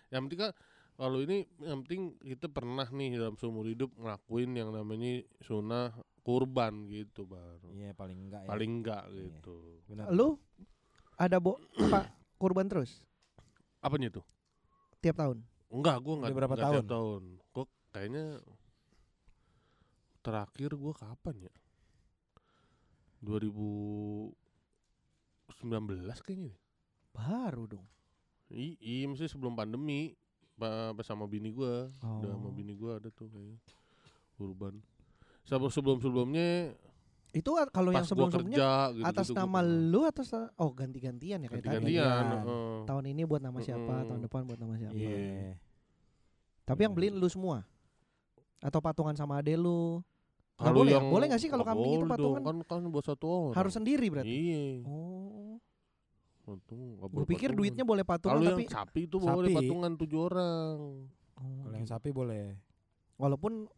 Yang 0.09 0.21
penting 0.27 0.41
kan 0.41 0.53
kalau 0.95 1.19
ini 1.19 1.39
yang 1.59 1.81
penting 1.83 2.03
kita 2.21 2.47
pernah 2.47 2.85
nih 2.87 3.17
dalam 3.17 3.35
seumur 3.35 3.65
hidup 3.65 3.93
ngelakuin 3.95 4.53
yang 4.53 4.69
namanya 4.69 5.21
sunnah 5.41 5.93
kurban 6.21 6.85
gitu 6.87 7.25
baru 7.25 7.69
Iya, 7.73 7.93
paling 7.93 8.19
enggak 8.21 8.43
ya. 8.45 8.49
paling 8.49 8.71
enggak 8.79 9.03
Iya. 9.09 9.21
gitu. 9.31 9.57
Benar. 9.87 10.07
Lu 10.11 10.37
ada 11.17 11.37
bo 11.37 11.57
apa 11.79 12.09
kurban 12.37 12.65
terus 12.65 13.01
Apanya 13.81 14.09
tuh? 14.11 14.25
tiap 14.99 15.17
tahun? 15.17 15.41
Enggak, 15.71 15.97
gua 16.03 16.15
enggak 16.19 16.31
Udah 16.31 16.39
berapa 16.39 16.55
enggak 16.55 16.67
tahun? 16.67 16.75
tiap 16.77 16.91
tahun. 16.91 17.23
Gua 17.55 17.65
kayaknya 17.91 18.25
terakhir 20.21 20.71
gua 20.77 20.93
kapan 20.93 21.37
ya? 21.47 21.55
2019 23.23 24.35
kayaknya. 26.27 26.51
deh. 26.51 26.59
Baru 27.13 27.65
dong. 27.69 27.87
I, 28.51 28.75
iya, 28.83 29.07
mesti 29.07 29.31
sebelum 29.31 29.55
pandemi. 29.55 30.15
Pa, 30.59 30.93
pas 30.93 31.07
sama 31.07 31.25
bini 31.25 31.49
gua, 31.49 31.89
udah 32.03 32.29
sama 32.37 32.49
Oh. 32.51 32.53
bini 32.53 32.75
gua 32.77 33.01
ada 33.01 33.09
tuh 33.09 33.31
kayaknya. 33.31 33.57
Kurban. 34.37 34.83
Sebelum 35.47 35.73
sebelum-sebelumnya 35.73 36.77
Itu 37.31 37.55
kalau 37.71 37.95
yang 37.95 38.03
gua 38.03 38.11
sebelum-sebelumnya 38.11 38.59
gitu, 38.91 39.07
atas 39.07 39.27
nama 39.31 39.61
lu 39.63 40.03
atas 40.03 40.35
oh 40.35 40.71
ganti-gantian 40.75 41.39
ya 41.41 41.49
kayak 41.49 41.63
tadi. 41.63 41.69
ganti-gantian. 41.79 42.25
Gantian. 42.27 42.43
heeh. 42.43 42.77
Tahun 42.91 43.05
ini 43.07 43.23
buat 43.23 43.39
nama 43.39 43.59
siapa, 43.63 43.95
Mm-mm. 43.95 44.09
tahun 44.11 44.21
depan 44.27 44.41
buat 44.51 44.59
nama 44.59 44.75
siapa. 44.75 44.99
Iya. 44.99 45.55
Tapi 46.67 46.81
yang 46.83 46.95
beliin 46.95 47.15
lu 47.19 47.31
semua? 47.31 47.63
Atau 48.59 48.83
patungan 48.83 49.15
sama 49.15 49.39
ade 49.39 49.55
lu? 49.55 50.03
Kalau 50.59 50.85
boleh 50.85 50.93
ya? 50.93 51.01
yang 51.01 51.09
Boleh 51.09 51.27
nggak 51.31 51.41
sih 51.41 51.49
kalau 51.49 51.65
kambing 51.65 51.97
itu 51.97 52.05
patungan? 52.05 52.41
dong, 52.45 52.59
Kan 52.67 52.83
kan 52.85 52.91
buat 52.93 53.07
satu 53.07 53.27
orang. 53.27 53.57
Harus 53.57 53.73
sendiri 53.73 54.07
berarti. 54.13 54.29
Iya. 54.29 54.63
Oh. 54.85 55.57
Patung, 56.41 56.99
Gue 56.99 57.25
pikir 57.31 57.55
patungan. 57.55 57.59
duitnya 57.63 57.85
boleh 57.87 58.03
patungan 58.03 58.37
Kalau 58.37 58.51
tapi 58.51 58.65
yang 58.67 58.75
sapi 58.75 59.01
itu 59.07 59.17
boleh 59.23 59.49
patungan 59.55 59.93
tujuh 59.95 60.21
orang. 60.21 60.77
Oh, 61.39 61.61
Kalau 61.63 61.75
yang 61.79 61.87
gitu. 61.87 61.95
sapi 61.95 62.11
boleh. 62.11 62.59
walaupun 63.17 63.69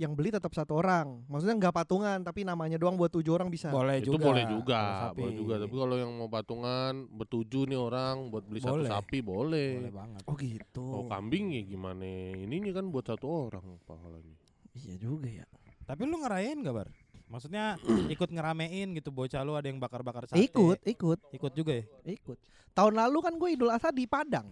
yang 0.00 0.16
beli 0.16 0.32
tetap 0.32 0.48
satu 0.56 0.80
orang. 0.80 1.20
Maksudnya 1.28 1.60
nggak 1.60 1.74
patungan 1.76 2.24
tapi 2.24 2.40
namanya 2.40 2.80
doang 2.80 2.96
buat 2.96 3.12
tujuh 3.12 3.36
orang 3.36 3.52
bisa. 3.52 3.68
Boleh 3.68 4.00
itu 4.00 4.16
juga. 4.16 4.32
boleh 4.32 4.44
juga, 4.48 4.80
sapi. 5.12 5.20
boleh 5.20 5.34
juga. 5.36 5.54
Tapi 5.60 5.74
kalau 5.76 5.96
yang 6.00 6.12
mau 6.16 6.28
patungan 6.32 6.92
bertujuh 7.12 7.62
nih 7.68 7.76
orang 7.76 8.32
buat 8.32 8.48
beli 8.48 8.64
satu 8.64 8.80
Boleh. 8.80 8.88
sapi 8.88 9.18
boleh. 9.20 9.70
boleh 9.84 9.92
banget. 9.92 10.22
Oh 10.24 10.34
gitu. 10.40 10.84
Kalau 10.88 11.04
kambing 11.12 11.52
ya 11.52 11.62
gimana? 11.68 12.08
Ininya 12.32 12.72
kan 12.72 12.88
buat 12.88 13.04
satu 13.04 13.52
orang 13.52 13.76
pahalanya. 13.84 14.36
Iya 14.72 14.94
juga 14.96 15.28
ya. 15.28 15.44
Tapi 15.84 16.02
lu 16.08 16.16
ngerayain 16.24 16.56
gak 16.64 16.72
bar? 16.72 16.88
Maksudnya 17.28 17.76
ikut 18.14 18.28
ngeramein 18.32 18.96
gitu 18.96 19.12
bocah 19.12 19.44
lu 19.44 19.52
ada 19.52 19.68
yang 19.68 19.76
bakar-bakar 19.76 20.24
sate. 20.24 20.40
Ikut, 20.40 20.80
ikut, 20.88 21.20
Ikut 21.36 21.52
juga 21.52 21.76
ya? 21.76 21.84
ikut. 22.08 22.40
Tahun 22.72 22.94
lalu 22.96 23.18
kan 23.20 23.34
gue 23.36 23.48
Idul 23.52 23.68
Adha 23.68 23.92
di 23.92 24.08
Padang. 24.08 24.48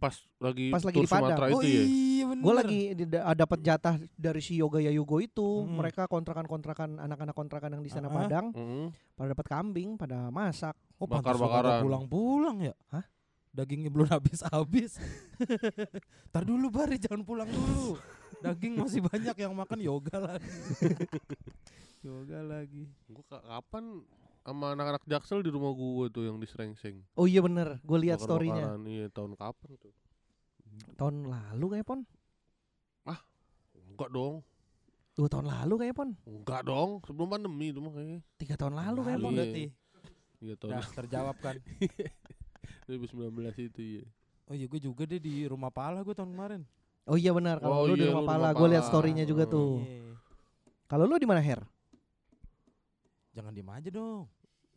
Pas 0.00 0.16
lagi 0.40 0.72
Pas 0.72 0.80
lagi 0.80 0.96
di 0.96 1.04
Padang. 1.04 1.36
Sumatera 1.36 1.46
oh 1.46 1.60
itu 1.60 1.68
ya. 1.68 1.82
iya 1.84 2.24
bener. 2.24 2.40
Gue 2.40 2.54
lagi 2.56 2.80
da- 3.04 3.36
dapat 3.36 3.58
jatah 3.60 3.94
dari 4.16 4.40
si 4.40 4.56
Yoga 4.56 4.80
Yayugo 4.80 5.20
itu. 5.20 5.44
Hmm. 5.62 5.76
Mereka 5.76 6.08
kontrakan-kontrakan 6.08 6.96
anak-anak 6.98 7.34
kontrakan 7.34 7.76
yang 7.76 7.84
di 7.84 7.90
sana 7.90 8.08
Ah, 8.08 8.10
ah. 8.10 8.16
Padang 8.18 8.46
Mm-mm. 8.50 8.84
pada 9.12 9.28
dapat 9.30 9.46
kambing, 9.46 9.94
pada 9.94 10.26
masak. 10.28 10.72
Oh, 10.96 11.04
Bakar-bakaran. 11.04 11.84
pulang-pulang 11.84 12.56
ya? 12.62 12.74
Hah? 12.88 13.04
Dagingnya 13.50 13.90
belum 13.90 14.08
habis-habis. 14.08 14.96
Tar 16.32 16.42
dulu 16.42 16.70
Bari, 16.70 16.96
jangan 16.96 17.20
pulang 17.20 17.46
dulu. 17.46 17.98
Daging 18.38 18.78
masih 18.78 19.02
banyak 19.02 19.36
yang 19.36 19.52
makan 19.52 19.78
yoga 19.78 20.16
lagi. 20.16 20.48
yoga 22.06 22.40
lagi. 22.40 22.88
Gua 23.06 23.24
ka- 23.26 23.42
kapan 23.42 24.00
sama 24.40 24.72
anak-anak 24.72 25.02
Jaksel 25.04 25.40
di 25.40 25.50
rumah 25.50 25.70
gua 25.70 26.08
tuh 26.08 26.24
yang 26.24 26.36
di 26.36 26.48
Srengseng. 26.48 27.04
Oh 27.14 27.24
iya 27.24 27.40
bener, 27.40 27.78
gue 27.80 27.98
lihat 28.00 28.18
storynya. 28.18 28.74
Iya, 28.80 29.06
tahun 29.08 29.36
kapan 29.36 29.70
tuh? 29.76 29.92
Tahun 30.96 31.14
lalu 31.24 31.66
kayak 31.72 31.86
pon. 31.86 32.00
Enggak 33.90 34.10
dong. 34.10 34.34
Dua 35.12 35.28
tahun 35.28 35.46
lalu 35.46 35.74
kayak 35.76 35.94
pon. 35.94 36.10
Enggak 36.24 36.62
dong, 36.64 36.90
sebelum 37.04 37.28
pandemi 37.28 37.68
itu 37.68 37.78
mah 37.78 37.92
kayaknya. 37.92 38.20
Tiga 38.38 38.54
tahun 38.56 38.74
lalu 38.74 39.00
kayak 39.04 39.18
Lalu 39.18 39.24
pon. 39.24 39.30
Iya. 39.30 39.36
berarti. 39.36 39.64
Iya 40.40 40.54
tahun 40.56 40.70
Dah 40.72 40.88
terjawab 40.96 41.36
kan. 41.38 41.56
2019 42.88 43.68
itu 43.68 43.82
ya. 44.00 44.04
Oh 44.48 44.54
iya 44.56 44.66
gue 44.66 44.80
juga 44.80 45.02
deh 45.04 45.20
di 45.20 45.44
rumah 45.46 45.70
pala 45.70 46.00
gue 46.00 46.10
tahun 46.10 46.32
kemarin. 46.32 46.62
Oh 47.06 47.14
iya 47.14 47.30
benar, 47.30 47.58
kalau 47.58 47.76
Oh 47.76 47.86
lu 47.86 47.94
di 47.94 48.02
iya, 48.02 48.12
rumah 48.14 48.22
lu 48.24 48.28
pala, 48.28 48.46
rumah 48.50 48.56
gue 48.56 48.68
lihat 48.72 48.84
storynya 48.86 49.24
juga 49.26 49.44
Oh. 49.46 49.50
tuh. 49.50 49.72
Iya. 49.84 50.14
Kalau 50.86 51.04
lu 51.06 51.16
di 51.16 51.28
mana 51.28 51.38
Her? 51.38 51.60
Jangan 53.30 53.52
diem 53.54 53.70
aja 53.70 53.88
dong. 53.88 54.26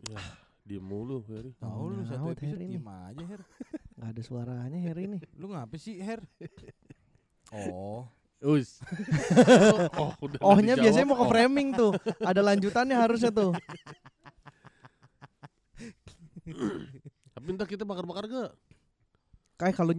Ya, 0.03 0.19
diem 0.61 0.83
mulu, 0.83 1.23
Ferry. 1.23 1.55
Tahu 1.57 1.83
lu 1.91 2.03
satu 2.05 2.29
episode 2.29 2.59
ini. 2.59 2.77
diem 2.77 2.87
aja 2.87 3.23
Her. 3.23 3.41
Gak 3.97 4.09
ada 4.13 4.21
suaranya 4.21 4.77
Her 4.77 4.97
ini. 4.99 5.17
Lu 5.39 5.47
ngapa 5.49 5.75
sih 5.77 5.97
Her? 5.97 6.21
Oh. 7.51 8.05
Us. 8.43 8.83
oh, 10.01 10.11
udah 10.19 10.37
Ohnya 10.43 10.75
dijawab. 10.75 10.83
biasanya 10.83 11.07
mau 11.07 11.15
ke 11.15 11.25
Oh. 11.25 11.31
framing 11.31 11.67
tuh. 11.71 11.91
Ada 12.19 12.41
lanjutannya 12.43 12.97
harusnya 12.99 13.31
tuh. 13.31 13.55
Tapi 17.33 17.47
ntar 17.55 17.67
kita 17.67 17.83
bakar-bakar 17.83 18.27
gak? 18.27 18.51
Kayak 19.55 19.75
kalau 19.79 19.93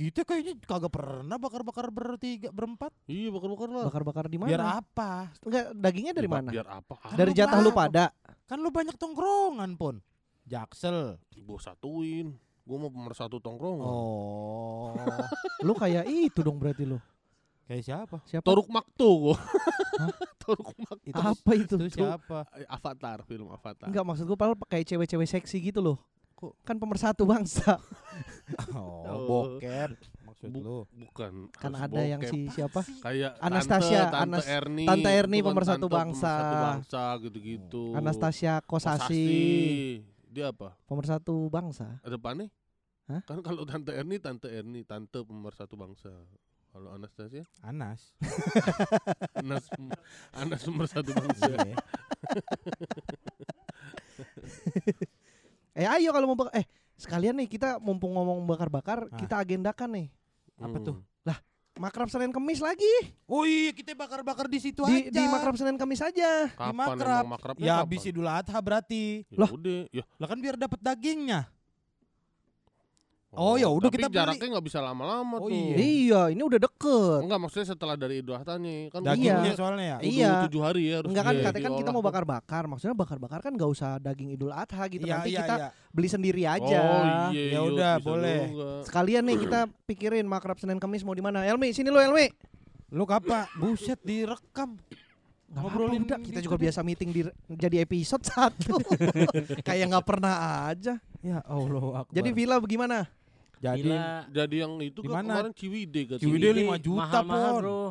Kita 0.00 0.24
kayaknya 0.24 0.56
kagak 0.64 0.88
pernah 0.96 1.36
bakar-bakar 1.36 1.92
bertiga 1.92 2.48
berempat. 2.48 2.88
Iya, 3.04 3.28
bakar-bakar 3.36 3.68
lah. 3.68 3.84
bakar-bakar 3.92 4.24
di 4.32 4.40
mana? 4.40 4.48
Biar 4.48 4.64
apa? 4.80 5.28
Enggak, 5.44 5.64
dagingnya 5.76 6.14
dari 6.16 6.24
Biar- 6.24 6.40
mana? 6.40 6.50
Biar 6.56 6.68
apa? 6.72 6.94
Ah, 7.04 7.12
Dari 7.12 7.32
jatah 7.36 7.60
lu 7.60 7.68
pada. 7.68 8.08
Kan 8.48 8.64
lu 8.64 8.72
banyak 8.72 8.96
tongkrongan 8.96 9.76
pun. 9.76 10.00
Jaksel. 10.48 11.20
gua 11.44 11.60
satuin. 11.60 12.32
Gua 12.64 12.76
mau 12.80 12.88
pemersatu 12.88 13.44
tongkrongan. 13.44 13.84
Oh. 13.84 14.96
Lu 15.66 15.74
kayak 15.74 16.06
itu 16.08 16.40
dong 16.40 16.56
berarti 16.60 16.86
lu. 16.86 17.02
Kayak 17.66 17.82
siapa? 17.82 18.16
Siapa? 18.24 18.46
Toruk 18.46 18.70
Makto 18.70 19.08
gua. 19.30 19.36
Toruk 20.42 20.72
Makto. 20.78 21.02
Itu 21.04 21.18
Apa 21.18 21.50
itu? 21.56 21.76
Itu 21.76 21.98
siapa? 21.98 22.46
Eh, 22.54 22.68
Avatar, 22.70 23.26
film 23.26 23.50
Avatar. 23.50 23.90
Enggak 23.90 24.04
maksud 24.06 24.24
gue 24.28 24.38
padahal 24.38 24.56
kayak 24.70 24.86
cewek-cewek 24.86 25.28
seksi 25.28 25.56
gitu 25.60 25.82
loh. 25.82 25.98
Kok? 26.40 26.52
Kan 26.62 26.76
pemersatu 26.76 27.22
bangsa. 27.24 27.76
Oh, 28.74 29.06
Oh. 29.06 29.22
bokep. 29.46 29.94
Maksud 30.26 30.50
Bu- 30.50 30.58
lu. 30.58 30.78
Bukan. 30.90 31.46
Kan 31.54 31.70
ada 31.72 32.02
yang 32.02 32.18
bokep. 32.18 32.34
si 32.34 32.50
siapa? 32.50 32.82
kayak 32.98 33.38
Anastasia, 33.38 34.10
tante, 34.10 34.10
tante 34.10 34.26
Anas- 34.34 34.48
Erni, 34.50 34.84
Tante 34.84 35.06
Erni 35.08 35.38
kan 35.38 35.46
pemersatu 35.46 35.86
tante 35.86 35.94
bangsa. 35.94 36.32
pemersatu 36.32 36.66
bangsa 36.66 37.02
gitu-gitu. 37.20 37.82
Anastasia 37.94 38.54
Kosasi, 38.60 38.98
Kosasi. 38.98 39.24
Dia 40.26 40.50
apa? 40.50 40.74
pemersatu 40.84 41.46
bangsa. 41.46 42.00
Ada 42.00 42.16
depannya? 42.16 42.50
Hah? 43.06 43.22
Kan 43.22 43.38
kalau 43.40 43.62
tante 43.62 43.92
Erni, 43.92 44.18
tante 44.18 44.48
Erni, 44.48 44.82
tante 44.82 45.22
pemersatu 45.22 45.78
bangsa. 45.78 46.10
Kalau 46.70 46.90
Anastasia, 46.90 47.46
Anas. 47.60 48.14
Anas, 49.36 49.66
Anas 50.32 50.60
pemersatu 50.64 51.10
bangsa. 51.12 51.50
Eh 55.80 55.88
ayo 55.88 56.12
kalau 56.12 56.28
mau 56.28 56.36
bak- 56.36 56.52
eh 56.52 56.68
sekalian 56.94 57.32
nih 57.34 57.48
kita 57.48 57.80
mumpung 57.80 58.12
ngomong 58.12 58.44
bakar-bakar, 58.44 59.08
Ah. 59.08 59.16
kita 59.16 59.34
agendakan 59.34 59.88
nih. 59.90 60.06
Apa 60.60 60.76
tuh? 60.78 60.96
Makrab 61.78 62.12
Senin 62.12 62.28
Kemis 62.28 62.60
lagi. 62.60 62.92
Oh 63.24 63.48
iya, 63.48 63.72
kita 63.72 63.96
bakar-bakar 63.96 64.44
di 64.44 64.60
situ 64.60 64.84
Di 64.84 65.08
aja. 65.08 65.16
di 65.16 65.22
Makrab 65.24 65.56
Senin 65.56 65.80
Kemis 65.80 66.04
aja. 66.04 66.52
Kapan 66.52 66.76
makrab. 66.76 67.24
emang 67.24 67.32
makrabnya 67.32 67.64
Ya 67.64 67.74
habis 67.80 68.04
Idul 68.04 68.28
Adha 68.28 68.58
berarti. 68.58 69.24
Ya 69.30 69.38
Loh. 69.38 69.48
udah, 69.48 69.88
ya. 69.88 70.04
Lah 70.18 70.28
kan 70.28 70.36
biar 70.36 70.60
dapat 70.60 70.76
dagingnya. 70.76 71.48
Oh, 73.30 73.54
ya 73.54 73.70
udah 73.70 73.94
tapi 73.94 74.02
kita 74.02 74.10
jaraknya 74.10 74.58
nggak 74.58 74.66
bisa 74.66 74.82
lama-lama 74.82 75.38
Oh, 75.38 75.46
tuh. 75.46 75.54
iya. 75.54 75.76
Iya, 75.78 76.20
ini 76.34 76.42
udah 76.42 76.58
deket. 76.58 77.20
Enggak 77.22 77.38
maksudnya 77.38 77.66
setelah 77.68 77.94
dari 77.94 78.18
Idul 78.18 78.34
Adha 78.34 78.58
nih 78.58 78.90
kan 78.90 79.00
Dagingnya 79.00 79.38
Iya. 79.40 79.54
soalnya 79.54 79.78
ya. 79.78 79.96
udah 79.96 80.10
Iya. 80.10 80.30
tujuh 80.44 80.62
hari 80.66 80.82
ya 80.82 80.94
harus 80.98 81.08
Enggak 81.08 81.24
kan 81.24 81.34
katanya 81.38 81.62
kan 81.62 81.74
kita 81.78 81.90
mau 81.90 82.02
bakar-bakar. 82.02 82.62
Maksudnya 82.66 82.96
bakar-bakar 82.98 83.38
kan 83.38 83.52
gak 83.54 83.70
usah 83.70 83.90
daging 83.96 84.34
Idul 84.34 84.50
Adha 84.50 84.82
gitu. 84.88 85.06
Iya, 85.06 85.14
Nanti 85.16 85.30
iya, 85.30 85.40
kita 85.40 85.54
iya. 85.56 85.68
beli 85.88 86.08
sendiri 86.10 86.42
aja. 86.42 86.78
Oh 86.80 87.02
iya, 87.30 87.30
Ya 87.30 87.42
iya, 87.48 87.60
udah, 87.62 87.92
boleh. 88.02 88.40
juga. 88.50 88.68
Sekalian 88.90 89.22
nih 89.22 89.36
kita 89.38 89.60
pikirin 89.86 90.26
makrab 90.26 90.58
Senin 90.58 90.76
Kemis 90.76 91.06
mau 91.06 91.14
di 91.14 91.22
mana. 91.22 91.46
Elmi, 91.46 91.70
sini 91.70 91.86
lu 91.86 92.02
Elmi. 92.02 92.26
Lu 92.90 93.06
kapan? 93.06 93.46
Buset 93.54 94.02
direkam. 94.02 94.74
Nggak 95.46 95.54
apa-apa, 95.56 95.70
Ngobrolin 95.70 96.02
udah. 96.02 96.18
Kita 96.18 96.34
gitu 96.34 96.46
juga 96.46 96.56
deh. 96.56 96.62
biasa 96.66 96.80
meeting 96.82 97.10
di 97.10 97.20
jadi 97.48 97.76
episode 97.80 98.26
satu. 98.34 98.74
Kayak 99.66 99.86
nggak 99.86 100.02
pernah 100.04 100.34
aja. 100.66 100.98
Ya 101.22 101.38
Allah 101.44 102.02
Akbar. 102.02 102.10
Jadi 102.10 102.28
Villa 102.30 102.58
bagaimana? 102.58 103.06
Jadi 103.60 103.76
Gila. 103.84 104.08
Jadi 104.32 104.56
yang 104.56 104.72
itu 104.80 105.00
kan 105.04 105.20
kemarin 105.20 105.52
Ciwide 105.52 106.00
kan. 106.06 106.16
Ciwidey 106.16 106.52
lima 106.56 106.76
juta, 106.76 107.20
mahal-mahal, 107.20 107.52
Pon. 107.52 107.60
bro. 107.60 107.82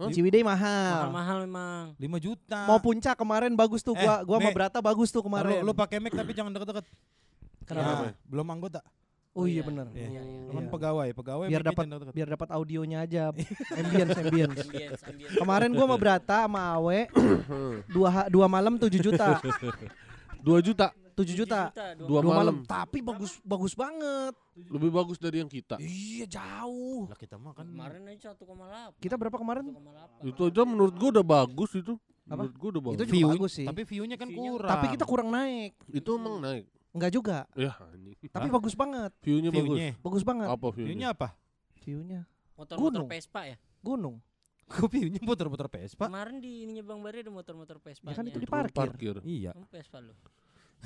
Hah? 0.00 0.08
Ciwidey 0.08 0.40
mahal. 0.40 0.92
Mahal-mahal 1.04 1.36
memang. 1.44 1.82
5 1.94 2.16
juta. 2.18 2.60
Mau 2.64 2.80
puncak 2.80 3.12
kemarin 3.14 3.52
bagus 3.52 3.84
tuh. 3.84 3.92
Eh, 3.92 4.00
Gua 4.00 4.24
gua 4.24 4.36
sama 4.38 4.48
Nek. 4.48 4.56
Brata 4.56 4.78
bagus 4.80 5.12
tuh 5.12 5.20
Lu, 5.20 5.28
kemarin. 5.28 5.60
lu 5.60 5.76
pakai 5.76 6.00
mic 6.00 6.10
tapi 6.10 6.32
jangan 6.32 6.50
deket-deket. 6.50 6.88
Kenapa? 7.62 8.08
Ya, 8.08 8.12
belum 8.24 8.48
anggota. 8.48 8.80
Oh 9.30 9.44
iya 9.44 9.60
Iya. 9.60 9.62
bener. 9.62 9.86
Iya. 9.92 10.08
Iya, 10.08 10.22
iya. 10.24 10.40
Lu 10.42 10.50
kan 10.50 10.64
Iya. 10.64 10.72
pegawai, 10.72 11.08
pegawai 11.14 11.46
Biar 11.46 11.62
dapat 11.62 11.84
biar 12.10 12.28
dapat 12.30 12.48
audionya 12.50 12.98
aja. 13.04 13.28
ambience 13.78 14.16
ambience. 14.16 14.56
Ambience, 14.64 15.02
ambience. 15.04 15.36
Kemarin 15.36 15.70
gua 15.70 15.84
sama 15.84 15.96
Brata 15.96 16.38
sama 16.42 16.60
Awe 16.74 17.00
dua 17.94 18.08
dua 18.26 18.46
malam 18.48 18.74
7 18.74 18.88
juta. 18.96 19.36
2 20.40 20.64
juta 20.64 20.88
7 21.12 21.36
juta. 21.36 21.68
Dua 22.00 22.08
Dua 22.18 22.32
malam. 22.32 22.56
malam. 22.56 22.56
Tapi 22.64 23.04
bagus 23.04 23.36
bagus 23.44 23.76
banget. 23.76 24.32
Lebih 24.66 24.90
bagus 24.90 25.16
dari 25.16 25.38
yang 25.38 25.48
kita. 25.48 25.78
Iya 25.78 26.26
jauh. 26.26 27.06
Lah 27.06 27.16
kita 27.16 27.36
mah 27.36 27.52
kan 27.52 27.64
Kemarin 27.64 28.02
aja 28.06 28.34
1,8. 28.34 28.98
Kita 28.98 29.14
berapa 29.14 29.36
kemarin? 29.36 29.64
1,8. 29.70 30.26
Itu 30.26 30.40
aja 30.46 30.62
menurut 30.62 30.94
gua 30.94 31.08
udah 31.12 31.26
bagus 31.26 31.70
itu. 31.72 31.94
Apa? 32.26 32.44
Menurut 32.44 32.54
gua 32.54 32.68
udah 32.70 32.82
bagus. 32.82 32.96
Itu 32.96 33.04
juga 33.04 33.14
view 33.14 33.28
bagus 33.30 33.52
sih. 33.54 33.66
Tapi 33.66 33.82
view-nya 33.84 34.16
kan 34.16 34.28
View-nya- 34.28 34.52
kurang. 34.52 34.70
Tapi 34.70 34.86
kita 34.92 35.04
kurang 35.04 35.28
naik. 35.30 35.72
Itu 35.88 36.10
emang 36.14 36.36
naik. 36.38 36.64
Enggak 36.90 37.10
juga. 37.10 37.36
Ya 37.54 37.72
anjing. 37.78 38.18
Tapi 38.26 38.46
Hah? 38.46 38.54
bagus 38.54 38.74
banget. 38.74 39.10
View-nya 39.22 39.50
bagus. 39.50 39.78
view-nya. 39.78 39.90
Bagus 40.02 40.22
banget. 40.26 40.48
Apa 40.50 40.66
view-nya? 40.68 40.88
View-nya 40.90 41.08
apa? 41.10 41.28
View-nya 41.80 42.20
Motor-motor. 42.58 43.06
Vespa 43.08 43.40
ya? 43.46 43.56
gunung. 43.80 44.20
Kok 44.70 44.86
view-nya 44.86 45.18
puter-puter 45.24 45.66
Vespa? 45.66 46.06
Kemarin 46.06 46.38
di 46.38 46.62
ininya 46.62 46.84
Bang 46.86 47.02
Bari 47.02 47.26
ada 47.26 47.32
motor-motor 47.32 47.82
Vespa. 47.82 48.06
Ya 48.06 48.14
kan 48.14 48.22
itu 48.22 48.38
di 48.38 48.46
parkir. 48.46 48.76
parkir. 48.76 49.16
Iya. 49.24 49.50
Kamu 49.50 49.66
Vespa 49.66 49.98
lu. 49.98 50.14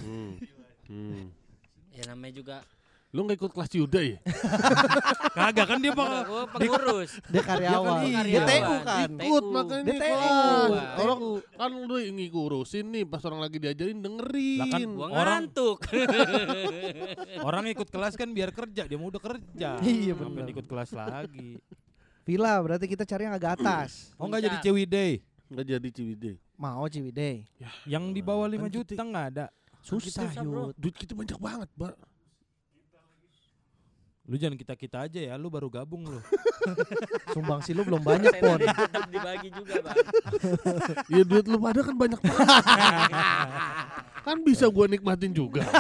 Hmm. 0.01 0.41
Hmm. 0.89 1.29
Ya 1.93 2.03
namanya 2.09 2.33
juga 2.35 2.57
Lu 3.15 3.23
nggak 3.23 3.39
ikut 3.39 3.53
kelas 3.55 3.71
Yuda 3.71 4.01
ya? 4.03 4.19
Kagak 5.39 5.67
kan 5.67 5.79
dia 5.79 5.95
Enggak, 5.95 6.27
gua 6.27 6.43
pengurus. 6.51 7.11
Dia 7.31 7.43
karyawan. 7.43 8.03
iya. 8.03 8.21
Dia 8.25 8.41
TU 8.43 8.75
kan. 8.83 9.09
TU. 9.09 9.23
Ikut 9.23 9.45
makanya 9.47 9.83
Dia 9.85 9.95
kelas. 9.95 10.71
Orang 10.97 11.19
TU. 11.19 11.33
kan 11.55 11.71
lu 11.71 11.97
ini 11.97 12.25
ngurusin 12.27 12.87
nih 12.91 13.05
pas 13.07 13.23
orang 13.23 13.39
lagi 13.39 13.57
diajarin 13.57 13.99
dengerin. 13.99 14.59
Lah 14.59 14.67
kan 14.69 14.81
Gua 14.91 15.07
Orang- 15.07 15.47
ngantuk. 15.47 15.79
orang 17.49 17.65
ikut 17.69 17.89
kelas 17.89 18.15
kan 18.15 18.29
biar 18.29 18.51
kerja, 18.51 18.83
dia 18.83 18.97
mau 18.97 19.09
udah 19.09 19.23
kerja. 19.23 19.69
Iya, 19.79 20.13
Ngapain 20.13 20.35
bener. 20.35 20.51
ikut 20.51 20.67
kelas 20.67 20.91
lagi. 20.93 21.63
Villa 22.25 22.57
berarti 22.59 22.87
kita 22.89 23.05
cari 23.05 23.23
yang 23.25 23.35
agak 23.35 23.59
atas. 23.59 23.91
Oh 24.19 24.27
enggak 24.27 24.43
jadi. 24.45 24.57
Ciwidey. 24.61 25.13
Nggak 25.47 25.67
jadi 25.69 25.89
Ciwidey. 25.93 26.35
Mau 26.57 26.83
Ciwidey. 26.87 27.47
Yang 27.85 28.05
di 28.11 28.21
bawah 28.21 28.47
5 28.47 28.59
Kan 28.59 28.71
juta 28.73 28.93
enggak 28.97 29.27
ada. 29.31 29.47
Susah 29.85 30.25
Susah, 30.25 30.43
bro. 30.43 30.73
Yud. 30.73 30.75
Duit 30.75 30.97
kita 30.97 31.13
banyak 31.13 31.37
banget, 31.37 31.71
Pak. 31.77 31.95
Lu 34.25 34.41
jangan 34.41 34.57
kita-kita 34.57 35.05
aja 35.05 35.21
ya, 35.21 35.37
lu 35.37 35.53
baru 35.53 35.69
gabung 35.69 36.09
lu. 36.09 36.17
Sumbang 37.37 37.61
sih 37.61 37.77
lu 37.77 37.85
belum 37.85 38.01
banyak 38.01 38.41
pon. 38.41 38.57
Tetap 38.57 39.05
dibagi 39.13 39.53
juga 39.53 39.85
bang. 39.85 39.97
Ya 41.13 41.23
duit 41.29 41.45
lu 41.45 41.61
pada 41.61 41.85
kan 41.85 41.93
banyak 41.93 42.21
banget. 42.25 42.49
kan 44.25 44.41
bisa 44.41 44.65
gua 44.73 44.89
nikmatin 44.89 45.31
juga. 45.37 45.63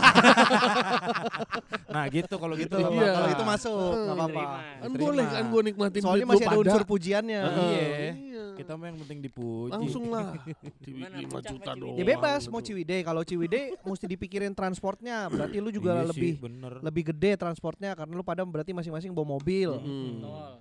Nah 1.94 2.10
gitu 2.10 2.34
kalau 2.42 2.58
gitu. 2.58 2.74
Iya. 2.74 3.14
Kalau 3.14 3.28
itu 3.30 3.44
masuk 3.46 3.78
nggak 3.94 4.16
apa-apa. 4.18 4.42
Terima. 4.42 4.82
Kan 4.82 4.90
boleh 4.98 5.26
kan 5.30 5.44
gua 5.46 5.62
nikmatin 5.62 6.00
Soalnya 6.02 6.26
masih 6.26 6.46
ada 6.50 6.58
unsur 6.58 6.82
pujiannya. 6.82 7.40
Iya. 7.46 7.82
Iya. 8.18 8.44
Kita 8.58 8.72
mah 8.74 8.86
yang 8.90 8.98
penting 9.06 9.18
dipuji. 9.22 9.70
Langsung 9.70 10.04
lah. 10.10 10.34
Ciwi 10.84 11.06
Gimana, 11.06 11.22
5 11.22 11.30
puncak 11.30 11.50
juta 11.54 11.70
doang. 11.78 11.94
Ya 11.94 12.04
bebas 12.04 12.42
mau. 12.50 12.58
Ciwidey. 12.58 13.00
Kalau 13.06 13.22
Ciwidey 13.22 13.78
mesti 13.86 14.06
dipikirin 14.10 14.52
transportnya. 14.58 15.30
Berarti 15.30 15.56
lu 15.62 15.70
juga 15.70 16.02
Iya 16.02 16.02
sih, 16.02 16.10
lebih 16.10 16.32
bener. 16.42 16.72
lebih 16.82 17.02
gede 17.14 17.32
transportnya 17.38 17.94
karena 17.94 18.12
lu 18.18 18.26
pada 18.26 18.42
berarti 18.42 18.74
masing-masing 18.74 19.14
bawa 19.14 19.38
mobil. 19.38 19.70
Mm. 19.78 20.18
Tol. 20.18 20.52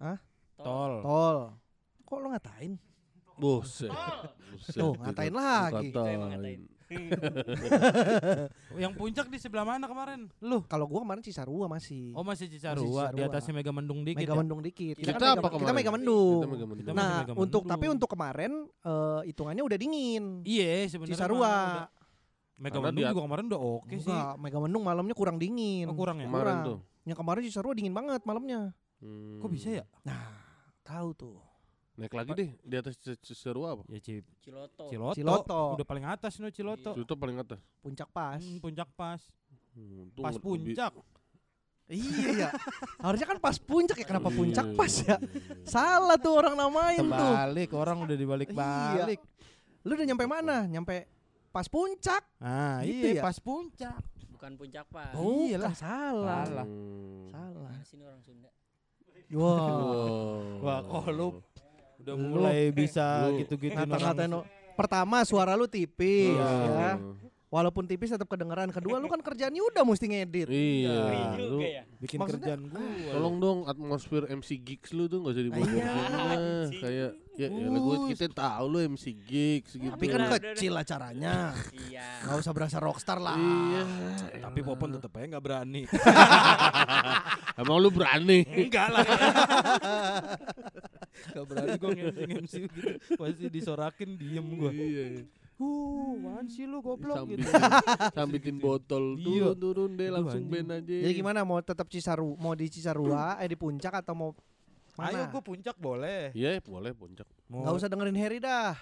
Hah? 0.00 0.18
Tol. 0.56 0.92
Tol. 1.04 1.38
Kok 2.08 2.16
lu 2.16 2.28
ngatain? 2.32 2.72
Buset. 3.36 3.92
Buset, 4.56 4.76
Tuh, 4.80 4.96
ngatain 4.96 5.34
lagi. 5.36 5.92
Ngatain. 5.92 6.60
Yang 8.82 8.92
puncak 8.94 9.26
di 9.26 9.36
sebelah 9.36 9.64
mana 9.64 9.84
kemarin? 9.84 10.28
Lu? 10.38 10.64
Kalau 10.64 10.84
gua 10.84 11.02
kemarin 11.02 11.20
Cisarua 11.20 11.66
masih. 11.66 12.12
Oh 12.12 12.22
masih 12.22 12.46
Cisarua, 12.46 12.82
Cisarua. 12.82 13.04
di 13.12 13.20
atasnya 13.22 13.52
Mega 13.52 13.70
Mendung 13.70 14.00
dikit 14.02 14.18
Mega 14.18 14.32
ya? 14.32 14.38
Mendung 14.38 14.60
dikit. 14.60 14.94
Kita 14.94 15.12
kan 15.12 15.20
apa 15.20 15.38
Mega, 15.38 15.42
kita 15.42 15.52
kemarin? 15.58 15.76
Mega 15.76 15.90
Mendung. 15.92 16.32
Kita 16.34 16.48
Mega 16.48 16.64
Mendung. 16.64 16.78
Kita 16.82 16.90
Nah, 16.92 17.16
untuk 17.30 17.36
Mendung. 17.36 17.62
tapi 17.68 17.86
untuk 17.88 18.08
kemarin 18.08 18.52
eh, 18.82 19.20
hitungannya 19.26 19.62
udah 19.62 19.78
dingin. 19.78 20.24
Iya 20.42 20.72
sebenarnya 20.88 21.16
Cisarua. 21.16 21.40
mah 21.40 21.52
udah- 21.52 21.90
Mega 22.52 22.70
Karena 22.70 22.86
Mendung 22.86 23.02
dia- 23.02 23.10
juga 23.10 23.22
kemarin 23.24 23.44
udah 23.48 23.60
oke 23.60 23.94
sih. 23.96 24.06
Enggak, 24.06 24.32
Mega 24.38 24.58
Mendung 24.60 24.82
malamnya 24.82 25.14
kurang 25.14 25.36
dingin. 25.36 25.86
Oh, 25.86 25.94
kurang 25.94 26.16
ya? 26.18 26.26
Kemarin 26.26 26.46
Kurang. 26.54 26.60
tuh. 26.64 26.78
Yang 27.02 27.18
kemarin 27.18 27.40
Cisarua 27.42 27.72
dingin 27.74 27.92
banget 27.92 28.22
malamnya. 28.22 28.60
Hmm. 29.02 29.38
Kok 29.38 29.50
bisa 29.50 29.68
ya? 29.72 29.84
Nah, 30.02 30.30
tahu 30.80 31.10
tuh. 31.12 31.36
Naik 31.92 32.12
lagi 32.14 32.30
deh 32.32 32.50
di 32.58 32.74
atas 32.74 32.96
Cisarua 33.20 33.74
apa? 33.74 33.82
Ya 33.86 34.00
Ci- 34.00 34.24
Ciloto. 34.40 34.88
Ciloto. 34.88 35.12
Ciloto. 35.14 35.60
Udah 35.76 35.84
paling 35.84 36.04
atas 36.04 36.32
no 36.38 36.48
Ciloto. 36.48 36.92
Itu 36.94 37.12
paling 37.14 37.36
atas. 37.36 37.60
Puncak 37.78 38.08
pas. 38.08 38.40
Hmm, 38.40 38.58
puncak 38.58 38.88
pas. 38.92 39.20
Hmm, 39.72 40.08
Pas 40.14 40.36
puncak. 40.36 40.92
Iya 41.86 42.28
ya. 42.32 42.50
Harusnya 42.98 43.26
kan 43.26 43.36
pas 43.36 43.56
puncak 43.56 43.92
ya 43.94 44.06
kenapa 44.06 44.28
Iya. 44.28 44.36
puncak 44.36 44.66
pas 44.72 44.92
ya? 44.98 45.16
Salah 45.62 46.16
tuh 46.16 46.32
orang 46.34 46.54
namain 46.54 46.96
tuh. 46.96 47.12
Terbalik, 47.12 47.70
orang 47.72 47.96
udah 48.00 48.16
dibalik-balik. 48.16 49.20
Lu 49.82 49.92
udah 49.92 50.06
nyampe 50.06 50.24
mana? 50.24 50.64
Nyampe 50.64 51.04
pas 51.50 51.68
puncak. 51.68 52.24
Ah, 52.38 52.80
Gitu 52.80 53.12
iya 53.12 53.20
ya? 53.20 53.22
pas 53.22 53.36
puncak. 53.36 54.00
Bukan 54.32 54.56
puncak 54.56 54.88
pas. 54.88 55.12
Oh, 55.12 55.44
iyalah. 55.44 55.76
salah. 55.76 56.42
Salah. 56.42 56.64
Hmm. 56.64 57.28
Salah. 57.28 57.72
Sini 57.84 58.02
orang 58.02 58.22
Sunda? 58.22 58.48
Wah. 59.30 59.60
Wow. 59.60 60.64
Wah, 60.64 60.78
kok 60.82 61.06
lu 61.10 61.28
udah 62.02 62.14
Lu- 62.14 62.30
mulai 62.34 62.68
bisa 62.68 63.26
lu 63.26 63.38
gitu-gitu 63.38 63.72
Ngata-ngatain 63.72 64.28
lo. 64.28 64.42
Pertama 64.72 65.22
suara 65.22 65.52
lu 65.52 65.64
tipis 65.64 66.32
Iya. 66.32 66.50
ya. 66.66 66.92
Walaupun 67.46 67.84
tipis 67.84 68.08
tetap 68.08 68.24
kedengeran. 68.26 68.72
Kedua 68.72 68.96
lu 68.96 69.06
kan 69.06 69.20
kerjaan 69.20 69.52
udah 69.52 69.84
mesti 69.84 70.08
ngedit. 70.08 70.48
Iya. 70.48 70.88
Iya 70.88 71.26
Lu 71.36 71.60
juga 71.60 71.68
ya. 71.70 71.82
bikin 72.00 72.16
Maksudnya- 72.16 72.56
kerjaan 72.56 72.62
gua. 72.66 73.12
tolong 73.12 73.36
dong 73.38 73.58
atmosfer 73.68 74.22
MC 74.26 74.56
Gigs 74.56 74.90
lu 74.90 75.04
tuh 75.04 75.20
gak 75.20 75.36
usah 75.36 75.44
dibuat 75.44 75.68
Iya. 75.68 75.92
kayak 76.74 77.10
ya 77.32 77.48
ya 77.48 77.68
gue 77.70 77.96
kita 78.12 78.28
tahu 78.30 78.64
lu 78.66 78.78
MC 78.86 79.04
Gigs 79.18 79.76
gitu. 79.76 79.84
Tapi 79.86 80.04
kan 80.06 80.18
Udah, 80.18 80.28
udah, 80.32 80.40
kecil 80.48 80.72
acaranya. 80.74 81.52
Iya. 81.76 82.08
Gak 82.24 82.36
usah 82.40 82.52
berasa 82.52 82.76
rockstar 82.78 83.20
lah. 83.20 83.36
Iya. 83.36 83.84
Tapi 84.40 84.60
Popon 84.64 84.96
tetep 84.96 85.12
aja 85.12 85.26
nggak 85.28 85.44
berani. 85.44 85.82
Emang 87.60 87.76
lu 87.78 87.92
berani? 87.92 88.48
Enggak 88.48 88.88
lah. 88.88 89.04
Gak 91.32 91.44
berani 91.44 91.76
gue 91.76 91.90
nge-MC. 91.92 92.54
Pasti 93.20 93.46
disorakin 93.52 94.10
diem 94.16 94.46
gue. 94.56 94.70
Iya. 94.72 95.04
Uh, 95.62 96.18
apaan 96.18 96.50
sih 96.50 96.66
lu 96.66 96.82
goblok 96.82 97.22
gitu. 97.30 97.46
Sambitin, 98.16 98.58
botol 98.58 99.14
turun 99.14 99.54
turun 99.54 99.90
deh 99.94 100.10
langsung 100.10 100.48
band 100.50 100.82
aja. 100.82 100.96
Jadi 101.06 101.14
gimana 101.14 101.46
mau 101.46 101.62
tetap 101.62 101.86
Cisaru, 101.86 102.34
mau 102.40 102.56
di 102.58 102.66
Cisarua, 102.66 103.38
eh 103.38 103.46
di 103.46 103.54
puncak 103.54 104.02
atau 104.02 104.14
mau 104.16 104.30
Ayo 105.00 105.24
mana? 105.24 105.30
gue 105.32 105.42
puncak 105.44 105.76
boleh. 105.78 106.34
Iya 106.36 106.60
boleh 106.60 106.92
puncak. 106.92 107.24
Mau 107.48 107.64
Gak 107.64 107.74
usah 107.80 107.88
dengerin 107.88 108.18
Harry 108.18 108.38
dah. 108.42 108.76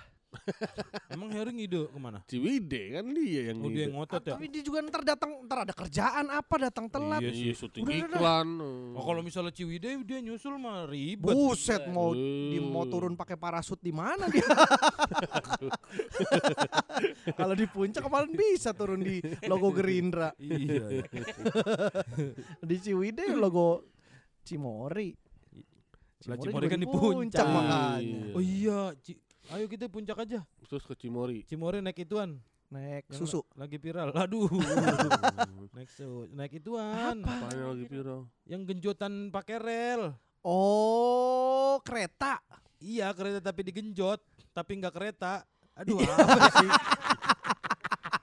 Emang 1.11 1.27
Harry 1.31 1.51
ngide 1.53 1.87
ke 1.87 1.99
mana? 1.99 2.23
Ciwide 2.25 2.83
kan 2.95 3.05
dia 3.11 3.51
yang 3.51 3.59
Oh 3.59 3.67
dia 3.67 3.83
yang 3.85 3.95
ngotot 3.95 4.23
ya? 4.23 4.35
Tapi 4.35 4.47
dia 4.47 4.63
juga 4.63 4.79
ntar 4.81 5.03
datang, 5.03 5.31
ntar 5.43 5.59
ada 5.63 5.75
kerjaan 5.75 6.27
apa 6.29 6.55
datang 6.61 6.87
telat. 6.87 7.19
Iya 7.19 7.31
Iya 7.31 7.53
sih. 7.53 7.59
syuting 7.59 7.83
Udah, 7.83 7.91
udah, 7.91 8.07
udah. 8.07 8.15
iklan. 8.15 8.49
Oh 8.95 9.03
kalau 9.03 9.21
misalnya 9.21 9.51
Ciwidey 9.51 9.99
dia 10.01 10.19
nyusul 10.21 10.55
mah 10.55 10.87
ribet. 10.87 11.35
Buset 11.35 11.83
mau 11.87 12.13
Eh. 12.13 12.51
di 12.51 12.59
mau 12.59 12.85
turun 12.85 13.15
pakai 13.15 13.35
parasut 13.35 13.79
di 13.79 13.91
mana 13.91 14.27
dia? 14.27 14.47
Kalau 17.33 17.55
di 17.55 17.67
puncak 17.67 18.03
kemarin 18.03 18.31
bisa 18.31 18.71
turun 18.71 19.01
di 19.01 19.19
logo 19.45 19.73
Gerindra. 19.73 20.31
iya. 20.37 21.03
Di 22.63 22.77
Ciwidey 22.79 23.35
logo 23.35 23.89
Cimori. 24.43 25.11
Lah 26.27 26.37
Cimori 26.37 26.45
Cimori 26.45 26.67
kan 26.69 26.79
di 26.79 26.85
di 26.85 26.87
puncak 26.87 27.17
puncak. 27.17 27.47
makanya. 27.49 28.21
Oh 28.37 28.43
iya, 28.43 28.81
Ci- 29.01 29.19
ayo 29.51 29.67
kita 29.67 29.91
puncak 29.91 30.19
aja. 30.23 30.41
Terus 30.71 30.85
ke 30.87 30.95
Cimori. 30.95 31.43
Cimori 31.47 31.83
naik 31.83 32.07
ituan. 32.07 32.39
Naik 32.71 33.11
Yang 33.11 33.19
susu. 33.27 33.41
la- 33.59 33.67
Lagi 33.67 33.77
viral. 33.83 34.15
Aduh. 34.15 34.47
naik 35.75 35.91
su 35.91 36.31
naik 36.31 36.63
ituan. 36.63 37.19
Apanya 37.27 37.75
lagi 37.75 37.87
piro? 37.91 38.31
Yang 38.47 38.63
genjotan 38.75 39.35
pakai 39.35 39.59
rel. 39.59 40.03
Oh, 40.47 41.83
kereta. 41.83 42.39
Iya 42.81 43.13
kereta 43.13 43.43
tapi 43.43 43.67
digenjot 43.67 44.23
tapi 44.55 44.79
nggak 44.79 44.95
kereta. 44.95 45.43
Aduh 45.75 45.99
apa 45.99 46.49
sih? 46.63 46.71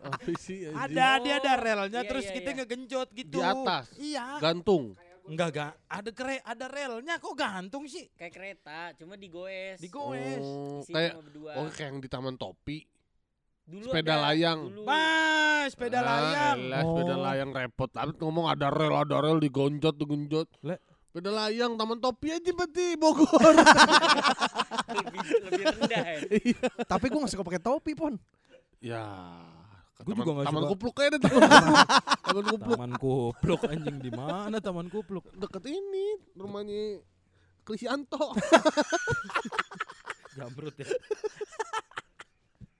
Apa 0.07 0.31
sih 0.39 0.71
ada 0.71 1.19
dia 1.19 1.35
ada 1.35 1.53
relnya 1.59 1.99
iya, 1.99 2.07
terus 2.07 2.31
iya, 2.31 2.35
kita 2.39 2.49
iya. 2.55 2.57
ngegenjot 2.63 3.07
gitu. 3.11 3.39
Di 3.39 3.43
atas? 3.43 3.85
Iya. 3.99 4.25
Gantung. 4.39 4.95
Enggak 5.27 5.47
enggak. 5.49 5.71
Ada 5.85 6.09
kere 6.11 6.35
ada 6.41 6.65
relnya 6.65 7.15
kok 7.17 7.33
gantung 7.33 7.83
sih? 7.85 8.07
Kayak 8.13 8.33
kereta, 8.33 8.79
cuma 8.95 9.13
digoes. 9.13 9.77
Digoes. 9.77 10.39
Oh, 10.39 10.79
Isi 10.79 10.91
kayak 10.91 11.13
oh 11.53 11.67
kayak 11.69 11.89
yang 11.89 11.99
di 11.99 12.07
Taman 12.07 12.35
Topi. 12.35 12.87
Dulu 13.67 13.83
sepeda 13.85 14.15
ada, 14.15 14.23
layang. 14.25 14.59
Dulu. 14.63 14.81
Mas, 14.83 15.67
sepeda 15.69 15.99
Ah, 15.99 16.03
layang. 16.07 16.57
elah, 16.63 16.81
sepeda 16.81 17.13
Oh. 17.13 17.19
layang 17.21 17.51
repot. 17.51 17.89
Tapi 17.89 18.11
ngomong 18.15 18.47
ada 18.47 18.67
rel, 18.69 18.95
ada 18.95 19.17
rel 19.19 19.37
digonjot, 19.37 19.91
digenjot. 19.93 20.47
Le- 20.61 20.79
Sepeda 21.07 21.31
layang 21.33 21.75
Taman 21.75 21.97
Topi 21.97 22.27
aja 22.29 22.51
berarti 22.53 22.95
Bogor. 22.95 23.27
lebih, 24.87 25.19
lebih 25.45 25.63
rendah 25.73 26.05
ya. 26.05 26.19
Tapi 26.85 27.05
gue 27.07 27.19
gak 27.19 27.31
suka 27.31 27.43
pakai 27.43 27.59
topi 27.59 27.91
pon. 27.91 28.15
ya. 28.79 29.03
Taman, 30.05 30.17
juga 30.21 30.31
nggak 30.37 30.47
taman 30.47 30.61
suka. 30.61 30.71
kupluk 30.75 30.95
aja 31.01 31.09
deh 31.09 31.21
taman 31.21 31.41
kupluk. 31.41 31.87
taman 32.27 32.45
kupluk 32.45 32.77
Taman 32.77 32.93
kupluk 33.01 33.61
anjing 33.65 33.97
di 33.97 34.11
mana 34.13 34.57
taman 34.61 34.87
kupluk? 34.93 35.25
deket 35.33 35.63
ini 35.65 36.05
rumahnya 36.37 37.01
Krisianto. 37.65 38.31
Jamrut 40.37 40.75
ya. 40.77 40.87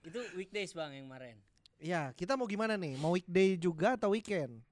Itu 0.06 0.20
weekdays 0.38 0.72
bang 0.72 0.96
yang 0.96 1.06
kemarin. 1.12 1.36
Ya, 1.78 2.02
kita 2.16 2.40
mau 2.40 2.48
gimana 2.48 2.80
nih? 2.80 2.96
Mau 2.96 3.12
weekday 3.14 3.60
juga 3.60 4.00
atau 4.00 4.16
weekend? 4.16 4.64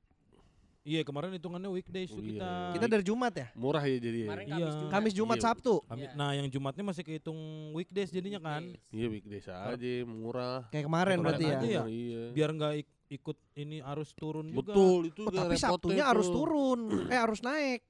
Iya 0.86 1.02
kemarin 1.02 1.34
hitungannya 1.34 1.66
weekdays 1.68 2.08
tuh 2.08 2.22
Oh, 2.22 2.24
kita. 2.24 2.46
iya. 2.46 2.74
Kita 2.78 2.86
dari 2.86 3.02
Jumat 3.02 3.34
ya? 3.34 3.48
Murah 3.58 3.82
ya 3.82 3.98
jadi 3.98 4.18
ya. 4.22 4.28
Iya. 4.30 4.38
Kamis 4.38 4.70
Jumat. 4.72 4.92
Kamis, 4.94 5.14
Jumat, 5.16 5.36
Iya. 5.36 5.44
Sabtu. 5.44 5.74
Kami- 5.84 5.98
Iya. 6.00 6.12
Nah 6.14 6.30
yang 6.32 6.48
Jumatnya 6.48 6.84
masih 6.86 7.02
kehitung 7.02 7.40
weekdays 7.74 8.14
jadinya 8.14 8.38
kan. 8.38 8.62
Iya 8.94 9.08
weekdays 9.10 9.50
aja 9.50 9.92
murah. 10.06 10.70
Kayak 10.70 10.86
kemarin 10.86 11.10
Kayak 11.12 11.26
berarti 11.26 11.44
ya. 11.44 11.58
ya? 11.58 11.84
Iya. 11.84 12.22
Biar 12.32 12.50
nggak 12.54 12.74
ik- 12.78 12.94
ikut 13.08 13.38
ini 13.56 13.78
arus 13.84 14.14
turun 14.14 14.46
juga. 14.48 14.62
Betul 14.62 15.00
itu 15.08 15.22
Oh, 15.22 15.30
tapi 15.32 15.42
repotnya 15.52 15.66
Sabtunya 15.66 16.06
harus 16.06 16.28
tuh. 16.28 16.36
turun. 16.38 16.80
Eh 17.10 17.20
harus 17.20 17.42
naik. 17.42 17.82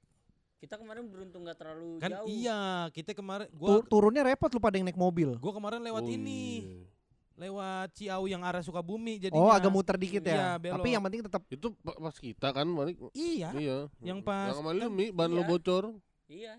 Kita 0.56 0.80
kemarin 0.80 1.06
beruntung 1.06 1.44
gak 1.44 1.60
terlalu 1.60 2.00
Kan 2.00 2.10
jauh. 2.10 2.26
iya, 2.26 2.88
kita 2.90 3.12
kemarin 3.12 3.46
gua 3.54 3.84
turunnya 3.86 4.24
repot 4.24 4.50
lu 4.50 4.58
pada 4.58 4.74
yang 4.74 4.88
naik 4.88 4.98
mobil. 4.98 5.36
gua 5.38 5.52
kemarin 5.52 5.78
lewat 5.78 6.02
Oh, 6.02 6.10
ini. 6.10 6.42
iya. 6.58 6.85
Lewat 7.36 7.92
Ciawi 7.94 8.32
yang 8.32 8.42
arah 8.42 8.64
Sukabumi 8.64 9.20
jadinya. 9.20 9.38
Oh, 9.38 9.52
agak 9.52 9.68
muter 9.68 9.96
dikit 9.96 10.24
Iya, 10.24 10.32
ya. 10.32 10.48
belok. 10.56 10.76
Tapi 10.80 10.88
yang 10.90 11.04
penting 11.04 11.22
tetap 11.22 11.42
Itu 11.46 11.76
pa- 11.76 12.00
pas 12.00 12.16
kita 12.16 12.48
kan 12.50 12.68
balik. 12.70 12.96
Iya. 13.12 13.50
Iya. 13.52 13.78
Yang 14.00 14.20
pas- 14.24 14.56
Yang 14.56 14.72
lu 14.74 14.88
Mi, 14.90 15.06
ban 15.12 15.28
lu 15.28 15.44
Iya. 15.44 15.50
bocor. 15.50 15.84
Iya. 16.26 16.54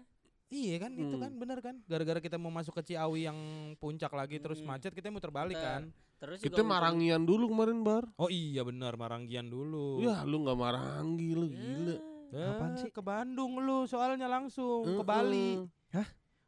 Iya 0.47 0.75
kan 0.79 0.95
itu 0.95 1.11
Hmm. 1.11 1.19
kan 1.19 1.33
benar 1.35 1.59
kan 1.59 1.75
gara-gara 1.85 2.23
kita 2.23 2.37
mau 2.37 2.55
masuk 2.55 2.71
ke 2.77 2.93
Ciawi 2.93 3.27
yang 3.27 3.35
puncak 3.77 4.13
lagi 4.13 4.39
terus 4.39 4.63
Hmm. 4.63 4.71
macet 4.71 4.93
kita 4.93 5.11
muter 5.11 5.29
balik 5.29 5.59
kan 5.59 5.91
Terus 6.17 6.41
Kita 6.41 6.63
marangian 6.63 7.29
dulu 7.29 7.51
kemarin 7.51 7.83
bar. 7.83 8.09
oh 8.15 8.31
iya 8.31 8.63
benar 8.63 8.97
Maranggian 8.97 9.51
dulu 9.51 10.01
Ya 10.01 10.23
lu 10.23 10.41
nggak 10.41 10.57
maranggi 10.57 11.31
lu 11.31 11.51
gila. 11.51 11.97
Eh, 12.27 12.47
Apaan 12.49 12.73
sih? 12.79 12.89
ke 12.89 13.03
Bandung 13.03 13.59
lu 13.59 13.85
soalnya 13.85 14.25
langsung 14.25 14.81
ke 14.83 14.97
Heeh. 14.97 15.05
Bali 15.05 15.49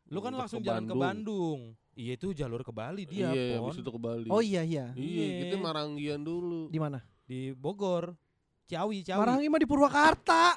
lu 0.09 0.19
kan 0.21 0.33
langsung 0.33 0.61
ke 0.61 0.65
jalan 0.65 0.87
ke 0.87 0.95
Bandung. 0.95 1.61
Iya 1.99 2.15
itu 2.15 2.31
jalur 2.31 2.63
ke 2.63 2.71
Bali 2.71 3.03
dia 3.03 3.35
Iya, 3.35 3.59
Pon. 3.59 3.75
habis 3.75 3.83
itu 3.83 3.91
ke 3.91 3.99
Bali. 3.99 4.29
Oh 4.31 4.39
iya 4.39 4.63
iya. 4.63 4.95
Iya, 4.95 5.25
Iya. 5.27 5.39
kita 5.45 5.57
maranggian 5.59 6.23
dulu. 6.23 6.71
Di 6.71 6.79
mana? 6.79 7.03
di 7.29 7.53
Bogor 7.53 8.17
Ciawi 8.65 9.05
Ciawi 9.05 9.21
Marangi 9.21 9.47
mah 9.51 9.61
di 9.61 9.69
Purwakarta. 9.69 10.57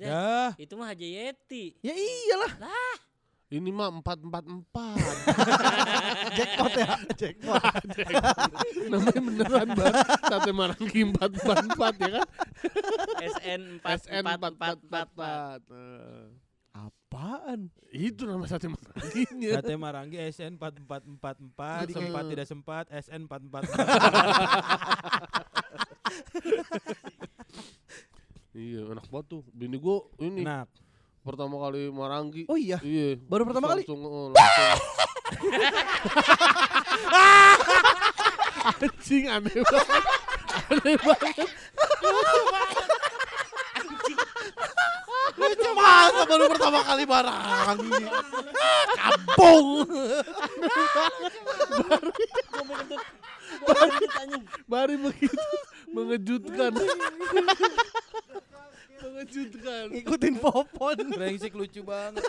Ya, 0.00 0.56
Itu 0.56 0.80
mah 0.80 0.96
Haji 0.96 1.12
Yeti. 1.12 1.76
Ya 1.84 1.92
iyalah, 1.92 2.56
Ini 3.52 3.68
mah 3.68 3.92
empat 3.92 4.16
empat 4.16 4.44
empat. 4.48 4.96
jackpot 6.32 6.72
ya, 6.72 6.88
jackpot. 7.18 7.60
Namanya 8.94 9.20
beneran 9.20 9.68
bang. 9.76 9.94
Sate 10.24 10.52
Marangi 10.56 11.00
empat 11.04 11.30
empat 11.36 11.56
empat 11.68 11.94
ya 12.00 12.10
kan? 12.16 12.26
SN 13.20 13.62
SN 13.82 14.22
empat 14.24 14.52
empat 14.56 14.76
4444. 14.88 14.88
empat. 14.88 15.60
Apaan? 17.10 17.74
Itu 17.90 18.22
nama 18.22 18.46
sate 18.46 18.70
Maranginya. 18.70 19.50
Sate 19.58 19.74
Marangi 19.74 20.14
SN 20.30 20.54
4444 20.54 21.82
Jadi 21.82 21.90
sempat 21.92 22.14
kayak- 22.14 22.30
tidak 22.30 22.46
sempat 22.46 22.86
SN 22.86 23.26
444. 23.26 24.70
Iya 28.52 28.80
enak 28.88 29.06
banget 29.06 29.26
tuh. 29.28 29.42
Bini 29.50 29.74
gua 29.74 30.02
ini 30.18 30.42
Enak. 30.42 30.66
pertama 31.20 31.60
kali 31.60 31.88
Marangi. 31.88 32.44
Oh 32.46 32.54
iya, 32.54 32.78
Iya. 32.78 33.16
baru 33.20 33.42
pertama 33.44 33.68
kali. 33.68 33.82
langsung, 33.82 34.00
oh, 34.02 34.30
langsung. 34.30 34.78
Anjing 38.80 39.26
aneh 39.26 39.60
banget. 39.60 40.04
Aneh 40.68 40.96
banget. 40.96 41.48
Masa 45.90 46.22
baru 46.24 46.44
pertama 46.46 46.78
kali 46.82 47.04
barang. 47.04 47.78
Kampung. 48.94 49.66
Gua 54.70 54.82
begitu. 54.86 55.38
Mengejutkan. 55.90 56.72
mengejutkan. 59.00 59.84
Ngikutin 59.90 60.34
popon. 60.38 60.96
Brengsek 61.10 61.52
lucu 61.52 61.82
banget. 61.82 62.22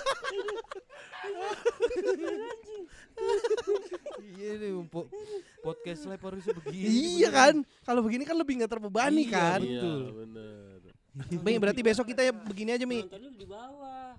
Iya 4.21 4.51
nih 4.57 4.71
po- 4.89 5.09
podcast 5.61 6.09
live 6.09 6.23
harusnya 6.23 6.53
begini. 6.57 6.89
Iya 7.21 7.29
kan? 7.29 7.55
Kalau 7.85 8.01
begini 8.01 8.25
kan 8.25 8.33
lebih 8.33 8.57
nggak 8.57 8.71
terbebani 8.71 9.29
Iya, 9.29 9.31
kan. 9.31 9.59
Iya, 9.61 9.77
Betul. 9.77 10.01
benar. 10.25 10.70
Mi, 11.45 11.59
berarti 11.59 11.81
besok 11.81 12.07
kita 12.07 12.23
ya 12.23 12.31
begini 12.31 12.71
aja 12.71 12.85
Mi. 12.87 13.03
Penontonnya 13.03 13.29
di 13.35 13.47
bawah. 13.47 14.15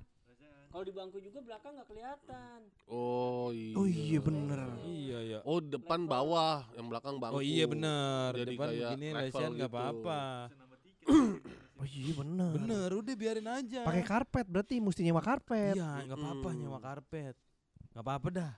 Kalau 0.73 0.89
di 0.89 0.95
bangku 0.97 1.21
juga 1.21 1.45
belakang 1.45 1.77
nggak 1.77 1.89
kelihatan. 1.89 2.59
Oh 2.89 3.53
iya. 3.53 3.75
Oh 3.77 3.85
iya 3.85 4.19
bener. 4.25 4.61
Iya 4.81 5.19
ya. 5.21 5.39
Oh 5.45 5.61
depan 5.61 6.09
bawah, 6.09 6.65
yang 6.73 6.89
belakang 6.89 7.21
bangku. 7.21 7.37
Oh 7.37 7.45
iya 7.45 7.69
benar. 7.69 8.33
Jadi 8.33 8.57
Depan 8.57 8.67
kayak 8.73 8.81
begini 8.81 9.09
level 9.13 9.21
lesian 9.29 9.51
nggak 9.53 9.69
gitu. 9.69 9.77
apa-apa. 9.77 10.21
Oh 11.83 11.89
iya 11.91 12.15
bener. 12.15 12.51
Bener, 12.55 12.89
udah 12.95 13.15
biarin 13.19 13.49
aja. 13.51 13.83
Pakai 13.83 14.07
karpet 14.07 14.47
berarti 14.47 14.79
mesti 14.79 15.03
nyewa 15.03 15.19
karpet. 15.19 15.75
Iya, 15.75 16.07
nggak 16.07 16.15
apa-apa 16.15 16.49
Mm. 16.55 16.59
nyewa 16.63 16.79
karpet. 16.79 17.35
Nggak 17.91 18.05
apa-apa 18.07 18.29
dah. 18.31 18.53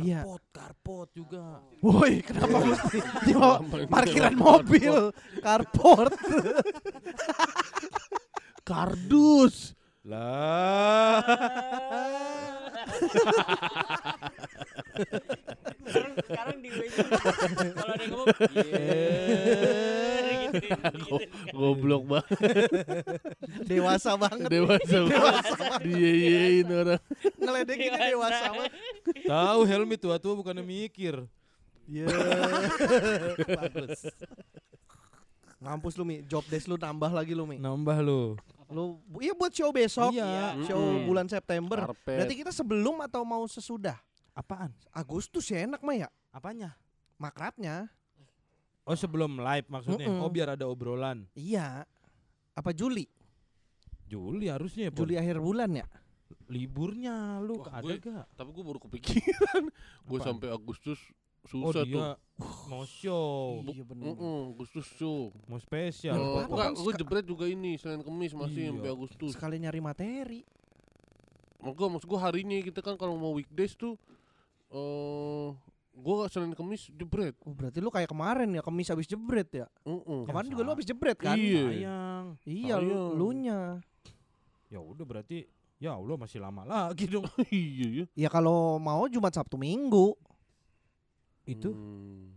Iya. 0.00 0.24
Karpot, 0.24 0.42
karpot 0.48 1.08
juga. 1.12 1.60
Woi, 1.84 2.24
kenapa 2.24 2.56
mesti 2.64 3.04
nyewa 3.28 3.60
parkiran 3.92 4.32
mobil, 4.32 5.12
karport? 5.44 6.16
Kardus. 8.68 9.76
Lah. 10.08 11.20
sekarang, 15.84 16.14
sekarang 16.24 16.56
di 16.62 16.70
WC 16.70 16.96
kalau 17.74 17.92
ada 17.92 18.02
yang 18.02 18.12
ngomong 18.14 18.36
yeah, 18.54 20.50
gitu, 20.54 20.66
gitu, 20.70 21.16
Goblok 21.54 22.02
banget. 22.06 22.38
Dewasa 23.66 24.14
banget. 24.14 24.48
Dewasa 24.48 24.98
banget. 25.02 25.44
Diyeyein 25.82 26.68
orang. 26.70 27.02
Ngeledekinnya 27.42 28.00
dewasa 28.14 28.44
banget. 28.54 28.72
Tahu 29.26 29.60
Helmi 29.66 29.96
tua-tua 29.98 30.32
bukannya 30.38 30.62
mikir. 30.62 31.26
Iya. 31.90 32.06
Bagus. 33.44 34.08
Ngampus 35.64 35.96
lu 35.96 36.04
Mi, 36.04 36.20
job 36.28 36.44
desk 36.48 36.68
lu 36.68 36.76
nambah 36.76 37.08
lagi 37.08 37.32
lu 37.32 37.48
Mi. 37.48 37.56
Nambah 37.56 37.98
lu. 38.04 38.36
Lu 38.68 39.00
iya 39.20 39.32
buat 39.36 39.52
show 39.52 39.72
besok. 39.72 40.12
Iya. 40.12 40.60
Show 40.68 40.76
Mm-mm. 40.80 41.08
bulan 41.08 41.26
September. 41.28 41.88
Karpet. 41.88 42.16
Berarti 42.20 42.34
kita 42.36 42.52
sebelum 42.52 43.00
atau 43.04 43.24
mau 43.24 43.44
sesudah? 43.48 43.96
Apaan? 44.34 44.74
Agustus 44.90 45.46
ya 45.46 45.62
enak 45.62 45.80
mah 45.80 45.96
ya. 45.96 46.08
Apanya? 46.28 46.74
Makrabnya. 47.16 47.86
Oh 48.84 48.92
sebelum 48.92 49.38
live 49.38 49.66
maksudnya. 49.66 50.06
Mm-mm. 50.06 50.20
Oh 50.20 50.28
biar 50.28 50.52
ada 50.52 50.66
obrolan. 50.66 51.24
Iya. 51.32 51.86
Apa 52.52 52.70
Juli? 52.70 53.06
Juli 54.04 54.46
harusnya 54.46 54.88
ya. 54.88 54.92
Juli 54.92 55.14
akhir 55.14 55.38
bulan 55.38 55.70
ya? 55.72 55.86
Liburnya 56.44 57.40
lu 57.40 57.62
Wah, 57.62 57.80
ada 57.80 57.86
gue- 57.88 58.02
gak? 58.02 58.26
Tapi 58.34 58.50
gue 58.50 58.64
baru 58.64 58.80
kepikiran. 58.80 59.62
gue 60.08 60.18
sampai 60.20 60.48
Agustus 60.50 61.00
Oh 61.44 61.68
susah 61.68 61.84
tuh. 61.84 61.92
dia 61.92 62.08
mau 62.66 62.88
show, 63.00 63.60
Iya 63.62 63.84
bener. 63.84 64.04
Mm-mm, 64.10 64.56
Agustus 64.56 64.88
show. 64.90 65.28
mau 65.44 65.60
spesial. 65.60 66.16
Oh, 66.16 66.40
enggak, 66.42 66.72
kan 66.72 66.72
gue 66.74 66.92
jebret 66.96 67.24
juga 67.24 67.44
ini 67.44 67.76
Senin 67.76 68.00
Kemis 68.00 68.32
masih 68.32 68.60
Iya. 68.64 68.70
sampai 68.72 68.90
Agustus. 68.90 69.30
Sekali 69.32 69.56
nyari 69.58 69.78
materi. 69.78 70.40
Maksud 71.60 71.88
maksud 71.90 72.08
gue 72.08 72.16
harinya 72.18 72.56
kita 72.58 72.80
kan 72.80 72.96
kalau 72.96 73.14
mau 73.14 73.32
weekdays 73.32 73.72
tuh 73.72 73.96
eh 74.74 75.48
gue 75.94 76.14
Senin 76.26 76.52
Kemis 76.52 76.90
jebret. 76.90 77.38
Oh, 77.40 77.54
berarti 77.54 77.78
lu 77.78 77.88
kayak 77.88 78.10
kemarin 78.10 78.50
ya, 78.50 78.60
kemis 78.60 78.90
habis 78.90 79.06
jebret 79.06 79.46
ya? 79.54 79.66
Mm-mm. 79.82 80.26
Kemarin 80.26 80.46
sa- 80.46 80.52
juga 80.52 80.62
lu 80.62 80.70
habis 80.74 80.84
jebret 80.84 81.14
kan? 81.14 81.38
Iya. 81.38 81.62
Sayang. 81.64 82.24
Iya, 82.42 82.74
lu, 82.76 82.90
Sayang. 82.90 83.10
lu 83.14 83.28
nya. 83.32 83.60
Ya 84.66 84.80
udah 84.82 85.04
berarti 85.06 85.46
ya 85.78 85.94
Allah 85.94 86.18
masih 86.18 86.42
lama 86.42 86.66
lagi 86.66 87.06
dong. 87.06 87.22
iya 87.48 88.02
ya. 88.02 88.04
Ya 88.16 88.28
kalau 88.28 88.76
mau 88.76 89.06
Jumat 89.06 89.30
Sabtu 89.30 89.54
Minggu. 89.54 90.18
Itu 91.44 91.70
Hmm. 91.70 92.34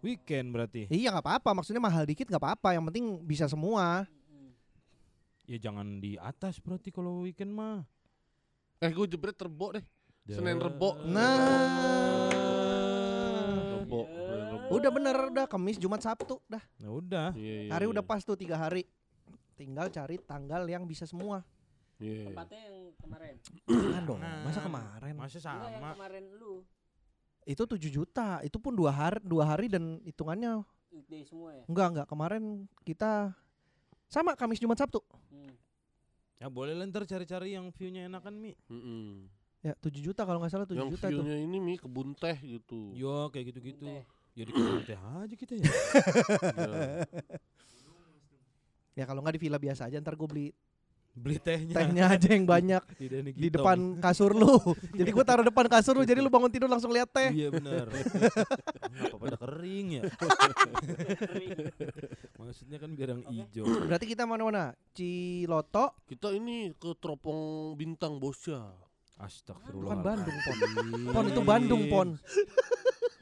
weekend 0.00 0.48
berarti. 0.48 0.88
Iya 0.88 1.12
nggak 1.12 1.26
apa-apa, 1.26 1.50
maksudnya 1.52 1.82
mahal 1.82 2.08
dikit 2.08 2.24
nggak 2.24 2.40
apa-apa, 2.40 2.72
yang 2.72 2.88
penting 2.88 3.20
bisa 3.20 3.44
semua. 3.44 4.08
Ya 5.44 5.58
jangan 5.58 5.98
di 5.98 6.14
atas 6.16 6.56
berarti 6.56 6.88
kalau 6.88 7.26
weekend 7.26 7.52
mah. 7.52 7.84
Eh 8.78 8.88
gue 8.88 9.04
jebret 9.04 9.36
terbo 9.36 9.74
deh. 9.74 9.84
Senin 10.30 10.56
Dah. 10.56 10.66
Rebo. 10.70 10.90
Nah. 11.04 12.30
Rebo. 13.82 14.00
Udah 14.70 14.90
bener, 14.94 15.16
udah 15.34 15.44
Kamis, 15.50 15.82
Jumat, 15.82 15.98
Sabtu, 15.98 16.38
dah. 16.46 16.62
Nah 16.78 16.90
udah. 16.94 17.28
Iya, 17.34 17.66
iya, 17.66 17.70
Hari 17.74 17.90
iya. 17.90 17.92
udah 17.92 18.04
pas 18.06 18.22
tuh 18.22 18.38
tiga 18.38 18.54
hari. 18.54 18.86
Tinggal 19.58 19.90
cari 19.90 20.16
tanggal 20.22 20.62
yang 20.70 20.86
bisa 20.86 21.04
semua. 21.04 21.42
Iya. 22.00 22.32
tempatnya 22.32 22.60
yang 22.64 22.76
kemarin 22.96 23.34
Jangan 23.68 24.02
dong, 24.08 24.20
Nah, 24.24 24.40
masa 24.40 24.64
kemarin? 24.64 25.14
Masa 25.20 25.36
Enggak, 25.36 25.52
yang 25.68 25.84
sama. 25.84 25.90
kemarin 26.00 26.24
lu 26.32 26.64
Itu 27.44 27.62
7 27.68 27.76
juta, 27.92 28.40
itu 28.40 28.56
pun 28.56 28.72
dua 28.72 28.88
hari, 28.88 29.20
dua 29.20 29.44
hari 29.52 29.68
dan 29.68 30.00
hitungannya 30.08 30.64
weekday 30.88 31.22
semua 31.28 31.52
ya 31.54 31.62
enggak 31.68 31.86
enggak 31.92 32.06
kemarin 32.08 32.42
kita 32.88 33.36
sama 34.08 34.32
Kamis, 34.32 34.58
Jumat, 34.58 34.80
Sabtu. 34.80 35.04
hmm. 35.28 35.52
Ya 36.40 36.48
boleh 36.48 36.72
lah 36.72 36.88
ntar 36.88 37.04
cari-cari 37.04 37.52
yang 37.52 37.68
view-nya 37.68 38.08
enakan 38.08 38.32
Mi. 38.40 38.56
Mm-mm. 38.72 39.28
Ya 39.60 39.76
7 39.76 39.92
juta 40.00 40.24
kalau 40.24 40.40
nggak 40.40 40.50
salah 40.50 40.64
7 40.64 40.72
Yang 40.74 40.90
juta 40.96 41.06
tuh. 41.06 41.20
view-nya 41.20 41.36
ini 41.36 41.58
mi 41.58 41.74
kebun 41.76 42.16
teh 42.16 42.36
gitu. 42.38 42.96
Yo 42.96 43.28
kayak 43.28 43.52
gitu-gitu. 43.52 43.84
Jadi 44.32 44.50
kebun 44.50 44.80
teh 44.82 44.96
aja 44.96 45.34
kita 45.34 45.52
ya. 45.54 45.64
Iya. 45.70 46.96
Ya 48.96 49.04
kalau 49.06 49.20
nggak 49.20 49.36
di 49.36 49.42
villa 49.42 49.56
biasa 49.56 49.86
aja 49.86 49.96
ntar 49.98 50.12
gue 50.12 50.26
beli 50.26 50.48
Beli 51.10 51.42
tehnya. 51.42 51.74
tehnya 51.74 52.04
aja 52.06 52.28
yang 52.30 52.46
banyak 52.46 52.82
di, 53.00 53.06
di 53.34 53.48
depan 53.50 53.98
kasur 53.98 54.30
lu. 54.30 54.56
jadi 54.98 55.10
gue 55.10 55.24
taruh 55.24 55.42
depan 55.42 55.66
kasur 55.66 55.94
lu 55.94 56.04
jadi 56.04 56.22
lu 56.22 56.28
bangun 56.28 56.48
tidur 56.48 56.66
langsung 56.66 56.90
lihat 56.90 57.08
teh. 57.08 57.28
Iya 57.28 57.48
benar. 57.50 57.86
Apa 57.90 59.16
pada 59.18 59.36
kering 59.36 59.86
ya? 60.00 60.02
Maksudnya 62.34 62.78
kan 62.78 62.90
biar 62.94 63.08
yang 63.12 63.22
hijau. 63.28 63.64
Berarti 63.84 64.06
kita 64.06 64.24
mana-mana? 64.24 64.72
Ciloto, 64.94 65.92
Kita 66.06 66.32
ini 66.32 66.72
ke 66.74 66.94
Teropong 66.96 67.74
Bintang 67.74 68.16
Bosya. 68.16 68.89
Astagfirullah. 69.20 69.84
bukan 69.84 69.98
Bandung, 70.00 70.36
Pon. 70.38 70.56
Pon 71.06 71.24
itu 71.26 71.42
Bandung, 71.42 71.82
Pon. 71.86 72.08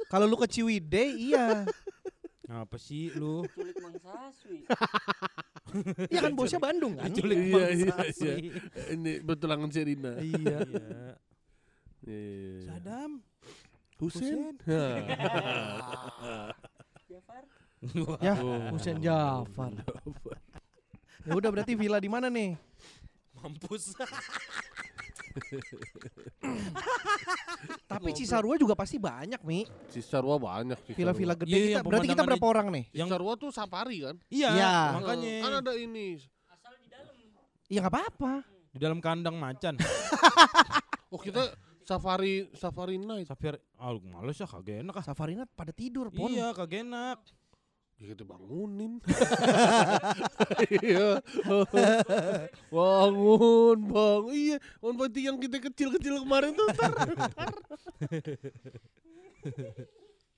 Kalau 0.07 0.25
lu 0.25 0.37
ke 0.37 0.47
Ciwidey 0.47 1.11
iya. 1.29 1.67
Apa 2.49 2.81
sih 2.81 3.13
lu? 3.13 3.45
culik 3.51 3.77
mangsaswi 3.77 4.65
Iya 6.09 6.21
kan 6.25 6.33
bosnya 6.33 6.57
Bandung 6.57 6.97
kan? 6.97 7.13
Diculik 7.13 7.37
Iya, 7.37 7.61
bangsa 7.61 7.77
iya, 7.77 7.93
asli. 8.01 8.25
iya. 8.25 8.55
Ini 8.89 9.13
betulangan 9.21 9.69
Serina. 9.69 10.17
Iya. 10.17 10.59
Iya. 10.65 10.97
Iya. 12.09 12.65
Sadam. 12.65 13.21
Husen. 14.01 14.57
Jafar 17.05 17.43
Ya, 18.19 18.35
Oh. 18.41 18.73
Husen 18.73 18.97
Jafar. 18.99 19.71
Ya 21.23 21.33
udah 21.37 21.51
berarti 21.53 21.77
villa 21.77 22.01
di 22.01 22.09
mana 22.09 22.27
nih? 22.27 22.57
Mampus. 23.39 23.95
Tapi 27.89 28.11
Cisarua 28.15 28.55
juga 28.57 28.75
pasti 28.75 28.97
banyak, 28.97 29.41
Mi. 29.43 29.65
Cisarua 29.91 30.37
banyak 30.37 30.79
Cisarua. 30.83 30.97
Villa-villa 30.99 31.35
gede 31.35 31.51
Iya, 31.51 31.59
kita. 31.59 31.73
yang 31.75 31.85
Berarti 31.87 32.09
kita 32.09 32.23
berapa 32.25 32.47
orang 32.47 32.67
nih? 32.71 32.85
Yang- 32.93 33.09
Cisarua 33.11 33.33
tuh 33.37 33.51
safari 33.51 33.97
kan? 34.03 34.17
Iya, 34.29 34.49
Iya. 34.53 34.73
makanya. 34.95 35.35
Kan 35.43 35.53
ada 35.63 35.73
ini 35.75 36.07
asal 36.49 36.73
di 36.79 36.89
dalam 36.89 37.15
Ya 37.69 37.79
nggak 37.83 37.93
apa-apa. 37.93 38.33
Di 38.69 38.79
dalam 38.79 38.99
kandang 38.99 39.37
macan. 39.37 39.75
Oh 41.09 41.17
kita 41.17 41.41
safari 41.89 42.53
safari 42.53 43.01
night. 43.01 43.25
Safir, 43.25 43.57
ah 43.81 43.97
males 43.97 44.37
ya 44.37 44.45
kagak 44.45 44.85
enak 44.85 44.93
ah. 44.93 45.01
Safari 45.01 45.33
Night 45.33 45.49
pada 45.57 45.73
tidur, 45.73 46.13
Pon. 46.13 46.29
Iya 46.29 46.53
kagak 46.53 46.85
enak. 46.85 47.17
Ya 47.99 48.15
kita 48.15 48.23
bangunin. 48.23 49.03
Iya. 50.71 51.19
Bangun, 52.71 53.79
bang. 53.85 54.23
Iya, 54.31 54.57
on 54.79 54.95
berarti 54.95 55.21
yang 55.21 55.37
kita 55.37 55.59
kecil-kecil 55.61 56.23
kemarin 56.23 56.55
tuh. 56.55 56.67
ntar. 56.71 56.91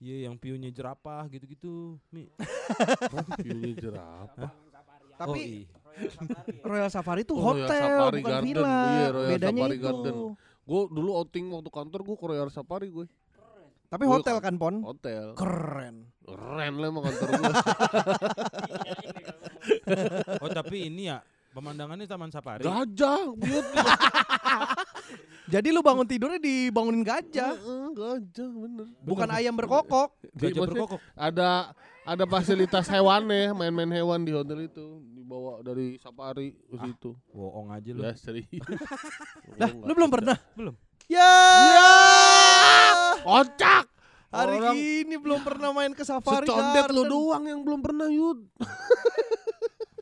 Iya 0.00 0.16
yang 0.24 0.40
piunya 0.40 0.72
jerapah 0.72 1.28
gitu-gitu. 1.28 2.00
Mi. 2.08 2.32
Piunya 3.36 3.72
jerapah. 3.76 4.50
Tapi 5.20 5.68
Oh, 5.92 6.00
iya. 6.00 6.64
Royal 6.64 6.88
Safari 6.88 7.28
itu 7.28 7.36
Oh, 7.36 7.52
Royal 7.52 7.68
hotel, 7.68 7.76
Safari 8.00 8.16
bukan 8.16 8.32
Garden. 8.32 8.46
villa. 8.48 8.80
Iya, 8.88 9.08
Royal 9.10 9.28
Bedanya 9.28 9.60
Safari 9.60 9.76
itu. 9.76 9.84
Garden. 9.84 10.14
Gue 10.64 10.82
dulu 10.88 11.10
outing 11.12 11.46
waktu 11.50 11.70
kantor 11.70 12.00
gue 12.00 12.16
ke 12.16 12.24
Royal 12.24 12.48
Safari 12.48 12.88
gue. 12.88 13.04
Tapi 13.90 14.06
Gua 14.06 14.12
hotel 14.16 14.36
kan- 14.38 14.54
kan, 14.54 14.54
Pon? 14.56 14.74
Hotel. 14.80 15.34
Keren. 15.34 15.96
Keren 16.22 16.72
lah 16.78 16.86
emang 16.88 17.04
kantor 17.04 17.28
gue. 17.28 17.52
Oh 20.40 20.48
tapi 20.48 20.88
ini 20.88 21.06
ya 21.06 21.20
pemandangannya 21.50 22.06
Taman 22.06 22.30
Safari. 22.30 22.62
Gajah, 22.62 23.34
biut. 23.34 23.66
Jadi 25.52 25.68
lu 25.68 25.82
bangun 25.82 26.06
tidurnya 26.06 26.38
dibangunin 26.38 27.02
gajah. 27.02 27.52
Heeh, 27.52 27.86
Gajah 27.92 28.48
bener. 28.48 28.86
Bukan 29.02 29.28
ayam 29.28 29.52
berkokok. 29.52 30.14
Gajah 30.40 30.62
berkokok. 30.62 31.00
Ada 31.12 31.74
ada 32.06 32.24
fasilitas 32.24 32.86
hewannya, 32.86 33.52
main-main 33.52 33.90
hewan 33.92 34.22
di 34.22 34.30
hotel 34.30 34.64
itu 34.64 34.86
dibawa 35.12 35.60
dari 35.60 35.98
safari 35.98 36.54
ke 36.54 36.78
Ah, 36.78 36.86
situ. 36.86 37.18
Bohong 37.28 37.68
aja 37.68 37.90
lu. 37.90 38.00
Ya 38.00 38.14
serius. 38.14 38.46
Lah, 39.58 39.68
lu 39.68 39.92
belum 39.92 40.08
pernah? 40.08 40.38
Belum. 40.54 40.72
Ya. 41.04 41.34
Kocak. 43.22 43.84
Hari 44.30 44.56
Orang 44.56 44.76
ini 44.78 45.16
belum 45.18 45.42
pernah 45.42 45.74
main 45.74 45.90
ke 45.90 46.06
Safari 46.06 46.46
secondet 46.46 46.86
lu 46.88 47.02
Garden. 47.02 47.10
doang 47.10 47.44
yang 47.44 47.60
belum 47.60 47.80
pernah 47.82 48.06
Yud. 48.06 48.46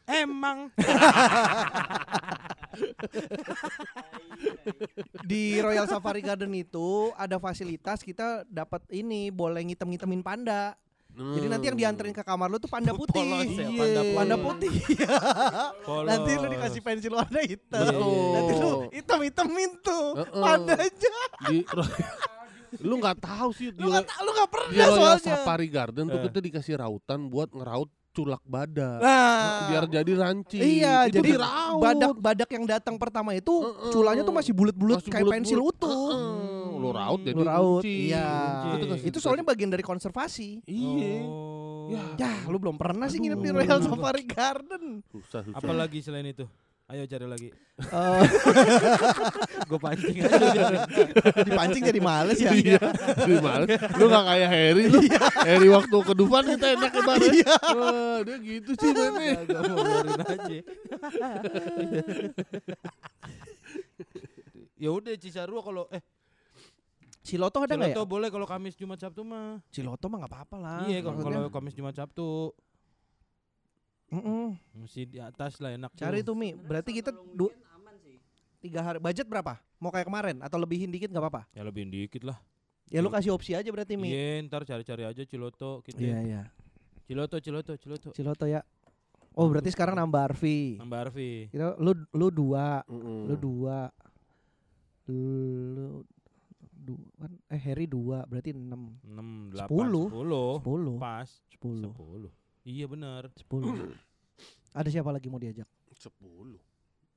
Emang. 0.05 0.69
Di 5.25 5.57
Royal 5.59 5.89
Safari 5.89 6.21
Garden 6.21 6.53
itu 6.53 7.09
ada 7.17 7.37
fasilitas 7.37 8.01
kita 8.01 8.45
dapat 8.47 8.85
ini 8.91 9.29
boleh 9.29 9.65
ngitem-ngitemin 9.65 10.21
panda. 10.21 10.77
Jadi 11.09 11.51
nanti 11.51 11.67
yang 11.67 11.75
dianterin 11.75 12.13
ke 12.13 12.23
kamar 12.23 12.47
lu 12.47 12.57
tuh 12.57 12.71
panda 12.71 12.95
putih. 12.95 13.17
Polos 13.17 13.49
ya, 13.49 13.65
Iya. 13.65 13.75
panda, 13.75 14.01
Panda 14.15 14.37
putih. 14.39 14.71
putih. 14.71 14.97
Polos. 15.83 16.07
nanti 16.07 16.31
lu 16.37 16.47
dikasih 16.47 16.81
pensil 16.81 17.13
warna 17.13 17.41
hitam. 17.43 17.81
Iya. 17.83 18.29
Nanti 18.37 18.53
lu 18.55 18.71
hitam-hitemin 18.93 19.71
tuh 19.81 20.05
Heeh. 20.15 20.37
pandanya. 20.39 21.17
di 21.49 21.59
lu 22.79 22.95
nggak 22.97 23.19
tahu 23.19 23.49
sih 23.51 23.69
di, 23.69 23.79
Lu 23.79 23.89
nggak 23.89 24.05
lu 24.19 24.31
nggak 24.31 24.49
di 24.49 24.53
pernah 24.53 24.71
Royal 24.71 24.93
soalnya. 24.95 25.35
Safari 25.35 25.69
Garden 25.69 26.05
tuh 26.07 26.19
Eh. 26.19 26.25
kita 26.27 26.39
dikasih 26.41 26.75
rautan 26.77 27.21
buat 27.27 27.49
ngeraut 27.51 27.87
culak 28.11 28.43
badak. 28.43 28.99
Nah, 28.99 29.69
biar 29.69 29.85
jadi 29.87 30.13
ranci. 30.17 30.59
Iya, 30.59 31.07
Itu 31.07 31.23
jadi 31.23 31.31
diraut. 31.33 31.79
badak-badak 31.79 32.51
yang 32.51 32.65
datang 32.67 32.97
pertama 32.97 33.31
itu 33.33 33.53
Heeh. 33.63 33.91
culanya 33.91 34.23
tuh 34.23 34.35
masih 34.35 34.51
bulat-bulat 34.53 34.99
kayak 35.01 35.23
bulet-bulet. 35.23 35.35
pensil 35.39 35.61
utuh. 35.61 35.87
Heeh. 36.11 36.75
Lu 36.75 36.89
raut 36.91 37.21
jadi 37.21 37.35
Lu 37.35 37.43
raut, 37.43 37.83
kunci. 37.83 38.11
iya. 38.11 38.27
Itu, 39.01 39.19
soalnya 39.19 39.43
bagian 39.43 39.67
dari 39.69 39.83
konservasi. 39.83 40.63
iya. 40.65 41.23
Oh. 41.23 41.87
Ya. 41.89 42.05
Ya, 42.19 42.33
lu 42.45 42.59
belum 42.59 42.77
pernah 42.77 43.07
sih 43.07 43.17
nginep 43.17 43.39
di 43.39 43.49
Aduh. 43.49 43.59
Royal 43.59 43.81
Safari 43.81 44.25
Garden. 44.25 45.01
Susah 45.09 45.41
susah. 45.41 45.57
Apalagi 45.57 45.99
selain 45.99 46.27
itu? 46.27 46.45
Ayo 46.89 47.05
cari 47.05 47.29
lagi. 47.29 47.53
Eh, 47.53 48.23
Gue 49.69 49.77
pancing 49.77 50.25
aja. 50.25 50.89
dipancing 51.45 51.85
jadi 51.85 52.01
males 52.01 52.41
ya. 52.41 52.49
Iya. 52.57 52.81
Gimana? 53.29 53.69
Lu 54.01 54.09
gak 54.09 54.25
kayak 54.25 54.49
Harry 54.49 54.85
lu. 54.89 54.97
Harry 55.45 55.69
waktu 55.69 55.97
ke 56.01 56.13
Dufan 56.17 56.49
kita 56.49 56.81
enak 56.81 56.89
kemarin. 56.89 57.29
Iya. 57.29 57.57
Wah, 57.77 58.19
dia 58.25 58.37
gitu 58.41 58.73
sih 58.73 58.89
mainnya. 58.97 59.45
Gak 59.45 59.63
mau 59.69 59.85
biarin 59.85 60.17
aja. 60.17 60.59
ya 64.83 64.89
udah 64.89 65.13
Cisarua 65.21 65.61
kalau 65.61 65.85
eh 65.93 66.01
Ciloto 67.21 67.61
ada 67.61 67.77
nggak 67.77 67.93
ya? 67.93 68.01
Ciloto 68.01 68.09
boleh 68.09 68.33
kalau 68.33 68.49
Kamis 68.49 68.73
Jumat 68.81 68.97
Sabtu 68.97 69.29
mah. 69.29 69.61
Ciloto 69.69 70.09
mah 70.09 70.25
nggak 70.25 70.33
apa-apa 70.33 70.57
lah. 70.57 70.89
iya 70.89 71.05
kalau 71.05 71.53
Kamis 71.53 71.77
Jumat 71.77 71.93
Sabtu 71.93 72.57
Mm-mm. 74.09 74.57
masih 74.73 75.05
di 75.05 75.19
atas 75.19 75.61
lah 75.61 75.71
enak 75.71 75.93
Cari 75.93 76.21
tuh. 76.21 76.33
Mi, 76.33 76.53
berarti 76.53 76.91
kita 76.93 77.13
du- 77.13 77.53
aman 77.71 77.93
sih. 77.99 78.17
tiga 78.59 78.81
hari. 78.81 78.97
Budget 78.99 79.25
berapa? 79.25 79.61
Mau 79.77 79.89
kayak 79.89 80.05
kemarin 80.05 80.37
atau 80.41 80.57
lebihin 80.57 80.89
dikit 80.89 81.09
nggak 81.09 81.21
apa-apa? 81.21 81.43
Ya 81.53 81.61
lebih 81.61 81.85
dikit 81.85 82.25
lah. 82.25 82.41
Ya 82.89 82.99
lu 82.99 83.09
kasih 83.09 83.31
opsi 83.31 83.53
aja 83.53 83.69
berarti 83.69 83.95
Mi. 83.95 84.09
Iya 84.09 84.41
ntar 84.43 84.65
cari-cari 84.65 85.05
aja 85.05 85.23
Ciloto 85.23 85.85
kita. 85.85 86.01
Iya 86.01 86.19
iya. 86.21 86.43
Ciloto 87.05 87.37
Ciloto 87.37 87.77
Ciloto. 87.77 88.09
Ciloto 88.11 88.45
ya. 88.45 88.65
Oh 89.37 89.45
berarti 89.47 89.69
sekarang 89.69 89.95
nambah 89.95 90.33
Arfi. 90.33 90.81
Nambah 90.81 90.99
Arfi. 91.05 91.47
Kita 91.47 91.77
lu 91.77 91.93
lu 92.11 92.27
dua, 92.29 92.81
Mm-mm. 92.89 93.29
lu 93.29 93.35
dua, 93.37 93.93
lu 95.07 96.03
dua 96.75 97.07
kan 97.19 97.33
eh 97.47 97.61
Harry 97.61 97.85
dua 97.85 98.25
berarti 98.25 98.51
enam, 98.51 98.97
6 99.05 99.53
8 99.53 99.69
Sepuluh. 99.69 100.07
10. 100.09 100.59
sepuluh, 100.59 100.97
Pas. 100.97 101.29
sepuluh, 101.47 101.93
10. 101.93 102.33
Iya 102.69 102.85
benar. 102.85 103.33
sepuluh. 103.33 103.73
Ada 104.79 104.93
siapa 104.93 105.09
lagi 105.09 105.27
mau 105.27 105.41
diajak? 105.41 105.65
Sepuluh. 105.91 106.61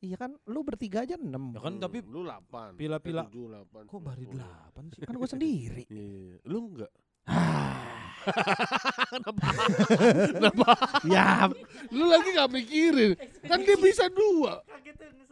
Iya 0.01 0.17
kan, 0.17 0.33
lu 0.47 0.63
bertiga 0.63 1.03
aja 1.03 1.13
enam. 1.13 1.53
Ya 1.53 1.61
kan 1.61 1.77
tapi 1.77 2.01
lu 2.01 2.25
8. 2.25 2.73
pila-pila. 2.73 3.27
Tujuh, 3.27 3.45
delapan, 3.51 3.83
kok 3.85 4.01
baru. 4.01 4.23
8 4.33 4.95
sih? 4.95 5.01
Kan 5.05 5.15
gue 5.19 5.29
sendiri. 5.29 5.83
Iya. 5.91 6.39
Lu 6.47 6.71
enggak? 6.71 6.91
ya, 11.05 11.49
Lu 11.89 12.05
lagi 12.07 12.29
gak 12.33 12.49
mikirin. 12.49 13.13
Kan 13.45 13.61
dia 13.61 13.77
bisa 13.77 14.09
dua. 14.09 14.61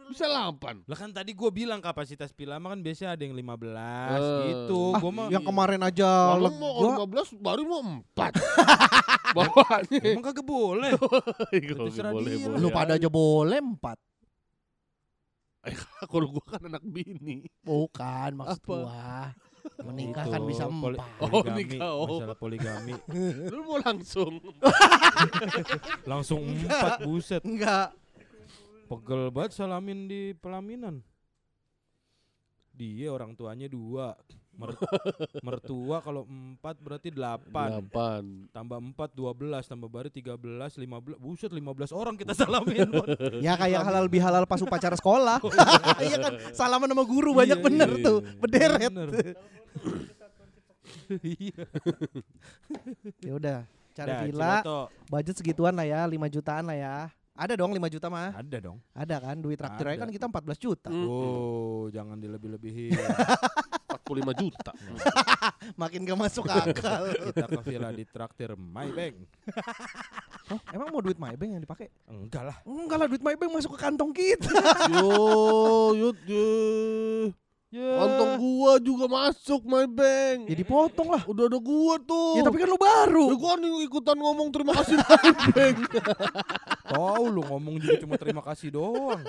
Bisa 0.06 0.26
8. 0.26 0.86
Lah 0.86 0.98
kan 0.98 1.10
tadi 1.10 1.34
gue 1.34 1.50
bilang 1.50 1.78
kapasitas 1.78 2.30
Pilama 2.30 2.70
kan 2.70 2.78
biasanya 2.78 3.14
ada 3.14 3.22
yang 3.22 3.34
15 3.34 4.10
Eh. 4.10 4.42
gitu. 4.50 4.80
ah, 4.90 4.98
Gua 4.98 5.10
mah 5.10 5.26
yang 5.30 5.42
kemarin 5.42 5.82
aja 5.82 6.34
Kalau 6.34 6.50
mau 6.50 6.72
gua 6.78 7.06
15 7.26 7.38
baru 7.38 7.62
mau 7.64 7.82
4. 9.30 9.36
Bawaannya. 9.36 10.00
emang 10.02 10.24
kagak 10.26 10.46
boleh. 10.46 10.92
Terserah 11.78 12.12
boleh, 12.12 12.30
dia 12.34 12.46
boleh 12.46 12.58
lu 12.58 12.68
pada 12.70 12.92
aja 12.98 13.08
boleh 13.08 13.58
empat. 13.58 13.98
Kalau 16.10 16.26
gua 16.32 16.44
kan 16.48 16.62
anak 16.66 16.82
bini. 16.82 17.44
Bukan 17.60 18.30
maksud 18.36 18.60
Apa? 18.64 18.76
gua. 18.80 19.12
Menikah 19.84 20.24
kan 20.24 20.40
bisa 20.48 20.64
poli- 20.66 20.96
empat. 20.96 21.20
Oh, 21.20 21.28
poligami, 21.44 21.62
nikah, 21.76 21.92
oh. 21.92 22.08
Masalah 22.08 22.36
poligami. 22.36 22.92
Lu 23.52 23.60
mau 23.68 23.78
langsung. 23.80 24.40
Langsung 26.08 26.40
empat 26.48 27.04
buset. 27.04 27.42
Enggak. 27.44 27.92
Pegel 28.88 29.30
banget 29.30 29.54
salamin 29.54 30.08
di 30.08 30.32
pelaminan. 30.34 31.04
Dia 32.72 33.12
orang 33.12 33.36
tuanya 33.36 33.68
dua. 33.68 34.16
Mer- 34.60 34.76
mertua 35.40 36.04
kalau 36.04 36.28
empat 36.28 36.76
berarti 36.78 37.08
delapan. 37.08 37.80
8. 37.88 38.52
Tambah 38.52 38.78
empat 38.78 39.10
dua 39.16 39.32
belas. 39.32 39.64
Tambah 39.64 39.88
baru 39.88 40.12
tiga 40.12 40.36
belas. 40.36 40.76
Lima 40.76 41.00
belas. 41.00 41.16
Buset 41.16 41.48
lima 41.48 41.72
belas 41.72 41.90
orang 41.90 42.14
kita 42.14 42.36
salamin. 42.36 42.84
Bon. 42.92 43.06
Ya 43.46 43.56
kayak 43.56 43.80
halal 43.82 44.04
bihalal 44.06 44.44
pas 44.44 44.60
upacara 44.60 44.94
sekolah. 44.94 45.40
Iya 46.00 46.16
kan, 46.20 46.32
salaman 46.52 46.88
sama 46.92 47.04
guru 47.04 47.32
banyak 47.32 47.56
Iya, 47.60 47.64
bener 47.64 47.88
iya. 47.92 48.04
tuh, 48.04 48.18
berderet. 48.40 48.90
Bener. 48.92 49.08
Iya. 51.10 51.66
Ya 53.22 53.32
udah, 53.34 53.58
cari 53.92 54.10
Dah, 54.10 54.20
villa, 54.26 54.54
Ciloto. 54.62 54.80
budget 55.10 55.34
segituan 55.38 55.74
lah 55.74 55.86
ya, 55.86 56.06
5 56.06 56.14
jutaan 56.30 56.64
lah 56.66 56.76
ya. 56.78 56.96
Ada 57.34 57.56
dong 57.56 57.72
5 57.72 57.88
juta 57.88 58.06
mah. 58.12 58.36
Ada 58.36 58.58
dong. 58.60 58.78
Ada 58.92 59.16
kan, 59.16 59.36
duit 59.40 59.56
traktir 59.56 59.96
kan 59.96 60.08
kita 60.10 60.26
14 60.28 60.60
juta. 60.60 60.90
Hmm. 60.92 61.06
Oh, 61.08 61.88
jangan 61.88 62.20
dilebih-lebihin. 62.20 62.94
45 64.10 64.42
juta. 64.42 64.72
Makin 65.80 66.00
gak 66.02 66.18
masuk 66.18 66.44
akal. 66.50 67.02
Kita 67.30 67.46
ke 67.46 67.58
villa 67.62 67.90
di 67.94 68.02
traktir 68.02 68.50
Maybank. 68.58 69.14
oh, 70.50 70.60
emang 70.74 70.88
mau 70.90 71.00
duit 71.00 71.18
Maybank 71.18 71.50
yang 71.54 71.62
dipakai? 71.62 71.86
Enggak 72.10 72.42
lah. 72.50 72.56
Enggak 72.66 72.98
lah, 72.98 73.06
duit 73.06 73.22
Maybank 73.22 73.50
masuk 73.54 73.78
ke 73.78 73.78
kantong 73.78 74.10
kita. 74.10 74.50
Yo, 74.94 75.94
yut, 75.94 76.18
yo. 76.26 76.46
Ya. 77.70 78.02
Kantong 78.02 78.34
gua 78.42 78.82
juga 78.82 79.06
masuk 79.06 79.62
my 79.62 79.86
bank. 79.86 80.50
ya 80.50 80.58
dipotong 80.58 81.06
lah. 81.06 81.22
Udah 81.22 81.46
ada 81.46 81.54
gua 81.62 82.02
tuh. 82.02 82.34
Ya 82.34 82.42
tapi 82.42 82.58
kan 82.58 82.66
lu 82.66 82.74
baru. 82.74 83.30
Ya, 83.30 83.36
gua 83.38 83.54
nih 83.62 83.70
ikutan 83.86 84.18
ngomong 84.18 84.50
terima 84.50 84.74
kasih 84.74 84.98
my 84.98 85.30
bank. 85.54 85.78
Tahu 86.90 87.22
lu 87.30 87.46
ngomong 87.46 87.78
juga 87.78 88.02
cuma 88.02 88.18
terima 88.18 88.42
kasih 88.42 88.74
doang. 88.74 89.22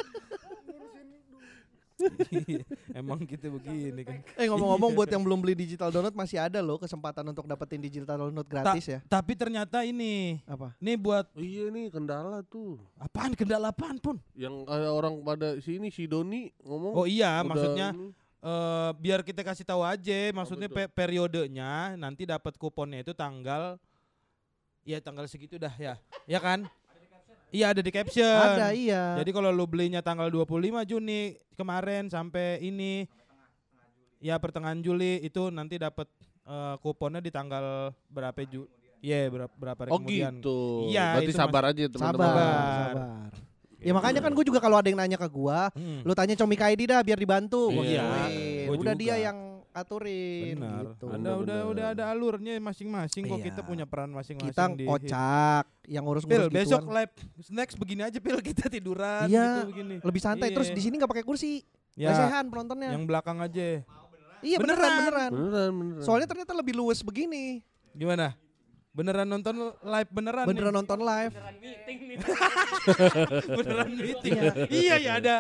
Emang 3.00 3.22
kita 3.22 3.48
begini 3.48 4.02
kan. 4.02 4.20
Eh 4.34 4.46
ngomong-ngomong 4.46 4.92
buat 4.94 5.08
yang 5.08 5.22
belum 5.22 5.40
beli 5.40 5.56
digital 5.56 5.90
download 5.90 6.14
masih 6.14 6.38
ada 6.38 6.60
loh 6.60 6.76
kesempatan 6.76 7.24
untuk 7.26 7.46
dapetin 7.46 7.78
digital 7.78 8.18
download 8.18 8.46
gratis 8.46 8.86
ya. 8.88 9.00
Tapi 9.04 9.34
ternyata 9.34 9.82
ini 9.82 10.42
Apa? 10.44 10.74
Nih 10.78 10.96
buat 10.96 11.30
Iya 11.34 11.70
nih 11.70 11.90
kendala 11.90 12.42
tuh. 12.44 12.82
apaan 12.96 13.32
kendala 13.32 13.70
apaan 13.70 13.98
pun. 13.98 14.18
Yang 14.34 14.66
kayak 14.66 14.92
orang 14.92 15.14
pada 15.22 15.50
sini 15.60 15.88
si 15.88 16.06
Doni 16.06 16.50
ngomong. 16.62 16.94
Oh 16.94 17.06
iya, 17.06 17.42
maksudnya 17.42 17.92
ini. 17.92 18.10
eh 18.40 18.92
biar 18.98 19.22
kita 19.22 19.42
kasih 19.42 19.64
tahu 19.64 19.82
aja, 19.82 20.18
maksudnya 20.32 20.66
pe- 20.66 20.90
periodenya 20.90 21.94
nanti 21.94 22.26
dapat 22.26 22.56
kuponnya 22.56 23.02
itu 23.02 23.14
tanggal 23.14 23.78
ya 24.82 24.98
tanggal 24.98 25.30
segitu 25.30 25.56
dah 25.56 25.74
ya. 25.74 25.94
Ya 26.26 26.40
kan? 26.40 26.66
Iya 27.52 27.66
ada 27.70 27.82
di 27.82 27.92
caption. 27.92 28.24
Ada 28.26 28.72
iya. 28.72 29.20
Jadi 29.20 29.30
kalau 29.30 29.52
lu 29.52 29.64
belinya 29.66 30.00
tanggal 30.00 30.28
25 30.28 30.48
Juni 30.86 31.22
kemarin 31.54 32.08
sampai 32.08 32.60
ini 32.60 33.04
ya 34.18 34.38
pertengahan 34.38 34.80
Juli 34.80 35.20
itu 35.20 35.50
nanti 35.50 35.76
dapat 35.76 36.08
eh, 36.42 36.76
kuponnya 36.80 37.20
di 37.20 37.28
tanggal 37.28 37.92
berapa 38.08 38.40
Ju? 38.44 38.66
Iya, 39.02 39.28
berapa 39.28 39.52
berapa 39.52 39.80
hari 39.80 39.90
Oh 39.90 39.98
kemudian. 39.98 40.38
gitu. 40.38 40.60
Iya, 40.88 41.06
Berarti 41.12 41.26
itu 41.28 41.34
sabar 41.36 41.64
aja 41.68 41.84
teman-teman. 41.84 42.22
sabar, 42.22 42.30
Sabar. 42.30 42.88
sabar. 42.88 43.30
Ya 43.82 43.92
makanya 43.92 44.22
kan 44.22 44.32
gue 44.32 44.46
juga 44.46 44.60
kalau 44.62 44.78
ada 44.78 44.86
yang 44.86 45.02
nanya 45.02 45.18
ke 45.18 45.26
gua, 45.26 45.74
Hmm. 45.74 46.06
lu 46.06 46.14
tanya 46.14 46.38
Comika 46.38 46.70
ID 46.70 46.86
dah 46.86 47.02
biar 47.02 47.18
dibantu. 47.18 47.74
Iya, 47.74 48.06
Udah 48.70 48.94
juga. 48.94 49.02
dia 49.02 49.16
yang 49.20 49.51
aturin 49.72 50.56
Benar. 50.56 50.84
gitu. 50.86 51.06
Ada 51.06 51.16
Benar, 51.16 51.34
udah 51.34 51.40
benar. 51.58 51.72
udah 51.72 51.86
ada 51.90 52.04
alurnya 52.08 52.54
masing-masing 52.58 53.24
kok 53.24 53.36
Iya. 53.36 53.46
kita 53.48 53.62
punya 53.62 53.86
peran 53.86 54.10
masing-masing 54.10 54.52
Kita 54.52 54.64
di 54.70 54.84
kocak 54.84 55.64
yang 55.86 56.02
Pil, 56.02 56.08
ngurus-ngurus 56.08 56.50
besok 56.50 56.82
gituan. 56.82 56.96
live 56.98 57.14
next 57.50 57.76
begini 57.76 58.02
aja 58.04 58.18
Pil 58.18 58.38
kita 58.46 58.68
tiduran 58.68 59.26
Iya, 59.26 59.48
gitu 59.58 59.68
begini. 59.70 59.96
lebih 60.00 60.20
santai 60.20 60.48
Iya. 60.48 60.56
terus 60.56 60.70
di 60.70 60.82
sini 60.82 60.96
nggak 60.96 61.08
pakai 61.10 61.24
kursi. 61.24 61.64
Ya, 61.92 62.08
Lesehan 62.10 62.48
penontonnya. 62.48 62.88
yang 62.90 63.04
belakang 63.04 63.36
aja. 63.38 63.84
Iya 64.40 64.58
beneran 64.58 64.80
beneran. 64.80 64.92
beneran. 64.98 65.30
Beneran, 65.32 65.72
beneran. 65.74 66.02
Soalnya 66.02 66.26
ternyata 66.26 66.52
lebih 66.52 66.74
luwes 66.74 67.00
begini. 67.00 67.60
Gimana? 67.92 68.32
Beneran 68.92 69.24
nonton 69.24 69.56
live 69.78 70.10
beneran 70.10 70.46
Beneran 70.46 70.68
nih? 70.68 70.78
nonton 70.78 71.00
live. 71.00 71.32
Beneran 71.38 71.56
meeting 71.60 71.98
nih. 72.02 72.18
beneran 73.58 73.90
meeting. 73.94 74.32
Iya. 74.34 74.52
iya 74.68 74.96
ya 74.98 75.12
ada. 75.18 75.36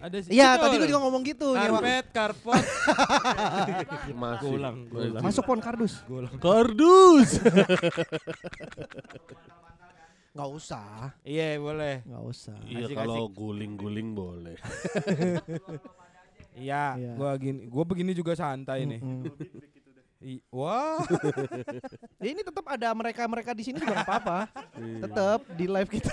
Ada 0.00 0.16
sih. 0.24 0.32
Iya, 0.32 0.56
tadi 0.56 0.80
gue 0.80 0.88
juga 0.88 1.04
ngomong 1.04 1.22
gitu. 1.28 1.52
Karpet, 1.52 2.06
karpot. 2.08 2.56
masih. 4.16 4.48
Gulang, 4.56 4.76
gulang. 4.88 5.20
Masuk 5.20 5.44
pon 5.44 5.60
kardus. 5.60 6.00
Kardus. 6.40 7.36
Nggak 10.34 10.50
usah. 10.56 11.12
Iya 11.20 11.60
boleh. 11.60 12.00
Nggak 12.08 12.24
usah. 12.24 12.56
Iya 12.64 12.86
kalau 12.96 13.28
guling-guling 13.28 14.16
boleh. 14.16 14.56
Iya, 16.56 16.96
Iya. 16.96 17.12
gua 17.14 17.36
gini, 17.36 17.68
gua 17.68 17.84
begini 17.84 18.12
juga 18.16 18.32
santai 18.32 18.88
nih. 18.88 19.00
I- 20.20 20.44
Wah, 20.50 21.00
Ya 22.18 22.28
ini 22.32 22.40
tetap 22.40 22.66
ada 22.66 22.92
mereka-mereka 22.92 23.50
di 23.50 23.62
sini 23.62 23.78
juga 23.78 24.04
apa-apa. 24.04 24.52
Iya. 24.76 25.00
tetap 25.02 25.40
di 25.50 25.64
live 25.64 25.90
kita. 25.90 26.12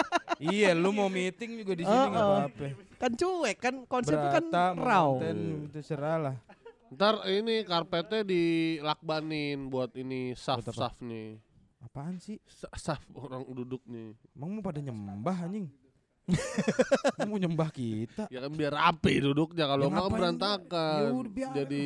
iya 0.50 0.72
lu 0.72 0.88
mau 0.88 1.06
meeting 1.06 1.60
juga 1.60 1.72
di 1.74 1.84
sini 1.84 1.92
Oh, 1.94 2.06
nggak 2.08 2.22
oh. 2.22 2.32
apa-apa. 2.40 2.66
kan 2.96 3.10
cuek 3.12 3.56
kan 3.58 3.74
konsepnya 3.84 4.30
kan 4.32 4.44
mau 4.72 4.80
raw. 4.80 5.08
konten, 5.14 5.38
terserah 5.68 6.16
lah. 6.18 6.36
Ntar 6.88 7.14
ini 7.26 7.60
karpetnya 7.62 8.20
dilakbanin 8.22 9.68
buat 9.68 9.92
ini 9.94 10.32
saf-saf 10.32 10.96
nih. 10.98 11.36
Apaan 11.82 12.16
sih? 12.16 12.40
Sa- 12.46 12.72
Saf 12.74 13.04
orang 13.12 13.44
duduk 13.46 13.84
nih. 13.84 14.16
Emang 14.30 14.48
mau 14.50 14.62
pada 14.62 14.78
nyembah 14.78 15.36
anjing? 15.42 15.68
Emang 17.18 17.28
mau 17.28 17.38
nyembah 17.38 17.68
kita? 17.68 18.28
Ya 18.28 18.40
kan 18.40 18.48
biar 18.50 18.72
rapi 18.72 19.18
duduknya 19.20 19.66
kalau 19.66 19.82
Ya 19.82 19.88
enggak 19.88 20.04
ngapain? 20.04 20.16
berantakan. 20.16 21.00
Ya 21.02 21.10
biarin. 21.10 21.52
Jadi 21.54 21.84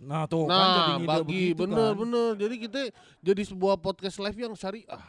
Nah 0.00 0.24
tuh 0.24 0.48
kan 0.48 0.56
nah 0.56 0.72
jadi 0.72 0.92
ngide 0.96 1.08
bagi 1.08 1.24
begitu 1.28 1.60
bener 1.60 1.92
kan. 1.92 2.00
bener. 2.00 2.30
Jadi 2.40 2.54
kita 2.56 2.80
jadi 3.20 3.42
sebuah 3.44 3.76
podcast 3.76 4.16
live 4.16 4.38
yang 4.38 4.54
syariah. 4.56 4.96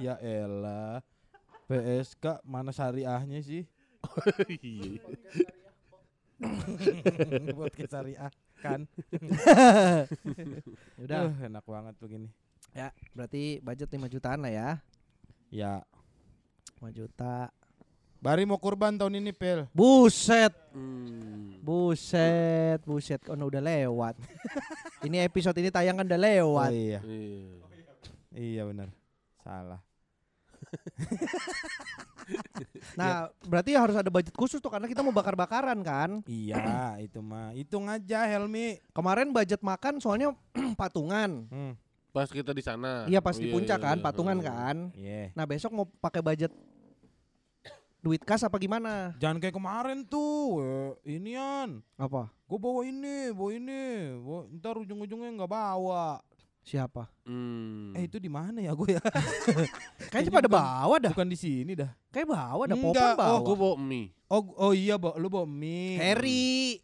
Ya 0.00 0.16
elah. 0.24 1.04
PSK 1.68 2.40
mana 2.48 2.72
syariahnya 2.72 3.44
sih? 3.44 3.68
Buat 7.54 7.76
syariah 7.76 8.32
kan. 8.64 8.88
Udah. 11.02 11.28
Uh, 11.28 11.44
enak 11.44 11.64
banget 11.68 11.94
begini. 12.00 12.32
Ya, 12.72 12.88
berarti 13.12 13.60
budget 13.60 13.92
5 13.92 14.08
jutaan 14.08 14.40
lah 14.40 14.48
ya. 14.48 14.80
Ya, 15.52 15.84
5 16.80 16.88
juta. 16.96 17.52
Bari 18.22 18.46
mau 18.46 18.54
kurban 18.54 18.94
tahun 18.94 19.18
ini, 19.18 19.34
Pel. 19.34 19.66
Buset. 19.74 20.54
Hmm. 20.70 21.58
Buset, 21.58 22.78
buset. 22.86 23.18
Oh, 23.26 23.34
udah 23.34 23.58
lewat. 23.58 24.14
ini 25.06 25.18
episode 25.26 25.58
ini 25.58 25.74
tayang 25.74 25.98
kan 25.98 26.06
udah 26.06 26.22
lewat. 26.22 26.70
Oh, 26.70 26.74
iya. 26.74 27.00
Iya. 27.02 27.58
Iya 28.30 28.62
benar. 28.70 28.88
Salah. 29.42 29.80
Nah, 32.94 33.28
berarti 33.44 33.74
harus 33.74 33.98
ada 33.98 34.06
budget 34.08 34.32
khusus 34.32 34.62
tuh 34.62 34.70
karena 34.70 34.86
kita 34.86 35.02
mau 35.02 35.10
bakar-bakaran 35.10 35.74
kan. 35.82 36.22
Iya, 36.24 36.94
itu 37.04 37.18
mah. 37.18 37.50
Hitung 37.52 37.90
aja 37.90 38.24
Helmi. 38.30 38.78
Kemarin 38.94 39.34
budget 39.34 39.58
makan 39.60 39.98
soalnya 39.98 40.30
patungan. 40.80 41.50
Hmm. 41.50 41.74
Pas 42.14 42.30
kita 42.30 42.54
di 42.54 42.62
sana. 42.62 43.10
Iya 43.10 43.18
pas 43.18 43.34
Oh, 43.36 43.42
di 43.42 43.50
puncak 43.50 43.80
iya, 43.80 43.86
kan, 43.90 43.96
iya. 43.98 44.04
patungan 44.06 44.38
Hmm. 44.38 44.46
kan. 44.46 44.76
Iya. 44.94 45.22
Nah, 45.34 45.44
besok 45.50 45.70
mau 45.74 45.84
pakai 45.98 46.22
budget 46.22 46.52
duit 48.02 48.18
kas 48.26 48.42
apa 48.42 48.58
gimana? 48.58 49.14
Jangan 49.22 49.38
kayak 49.38 49.54
kemarin 49.54 50.02
tuh. 50.02 50.58
eh, 51.06 51.16
Inian. 51.16 51.78
Apa? 51.94 52.34
Gue 52.50 52.58
bawa 52.58 52.82
ini, 52.82 53.30
bawa 53.30 53.50
ini. 53.54 53.82
Bawa, 54.18 54.40
ntar 54.58 54.74
ujung-ujungnya 54.82 55.30
nggak 55.38 55.52
bawa. 55.54 56.18
Siapa? 56.62 57.10
Hmm. 57.26 57.90
Eh 57.94 58.06
itu 58.06 58.18
di 58.18 58.30
mana 58.30 58.58
ya 58.62 58.74
gue 58.74 58.98
ya? 58.98 59.02
Kayaknya 60.10 60.30
bukan- 60.30 60.38
pada 60.42 60.50
bawa 60.50 60.94
dah. 60.98 61.12
Bukan 61.14 61.30
di 61.30 61.38
sini 61.38 61.78
dah. 61.78 61.90
Kayak 62.10 62.34
bawa 62.34 62.62
dah, 62.66 62.76
Enggak, 62.78 63.14
Popon 63.14 63.22
oh, 63.22 63.22
bawa. 63.22 63.38
gua 63.42 63.56
bawa 63.56 63.76
mie. 63.78 64.06
Oh, 64.30 64.42
oh 64.58 64.72
iya, 64.74 64.94
bawa, 64.98 65.14
lu 65.18 65.26
bawa 65.30 65.46
mie. 65.46 65.98
Harry. 65.98 66.78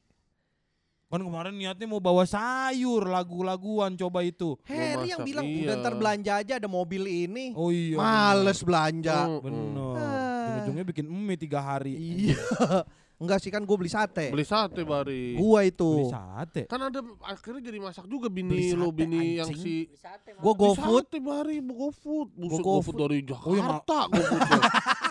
Kan 1.08 1.24
kemarin 1.24 1.56
niatnya 1.56 1.88
mau 1.88 2.04
bawa 2.04 2.28
sayur, 2.28 3.08
lagu-laguan 3.08 3.96
coba 3.96 4.20
itu. 4.20 4.60
Harry 4.68 5.08
yang 5.08 5.24
bilang 5.24 5.48
iya. 5.48 5.72
udah 5.72 5.74
ntar 5.80 5.94
belanja 5.96 6.32
aja 6.36 6.52
ada 6.60 6.68
mobil 6.68 7.00
ini. 7.08 7.56
Oh 7.56 7.72
iya. 7.72 7.96
Males 7.96 8.60
belanja. 8.60 9.24
Mm. 9.24 9.40
Bener. 9.40 10.17
Ujung-ujungnya 10.78 10.86
bikin 10.86 11.06
mie 11.06 11.34
tiga 11.36 11.58
hari. 11.60 11.94
Iya. 11.94 12.38
Enggak 13.18 13.42
sih 13.42 13.50
kan 13.50 13.66
gue 13.66 13.74
beli 13.74 13.90
sate. 13.90 14.30
Beli 14.30 14.46
sate 14.46 14.86
bari. 14.86 15.34
Gua 15.34 15.58
Beli 15.58 15.74
itu. 15.74 16.06
sate. 16.06 16.70
Kan 16.70 16.78
ada 16.80 17.02
akhirnya 17.26 17.66
jadi 17.66 17.78
masak 17.82 18.06
juga 18.06 18.30
Beli 18.30 18.46
bini 18.46 18.78
lo 18.78 18.94
bini 18.94 19.42
yang 19.42 19.50
anjing. 19.50 19.58
si 19.58 19.74
Bisa 19.90 20.14
teh. 20.22 20.38
Gua 20.38 20.54
Bang. 20.54 20.62
go 20.62 20.66
Beli 20.70 20.78
food. 20.78 21.02
sate 21.02 21.18
bari 21.18 21.56
GoFood. 21.58 22.28
Buset 22.30 22.54
Go 22.54 22.78
GoFood 22.78 22.86
food. 22.86 22.98
dari 23.02 23.18
Oh, 23.18 23.50
yang 23.50 23.66
Jakarta 23.82 23.98
GoFood. 24.06 24.62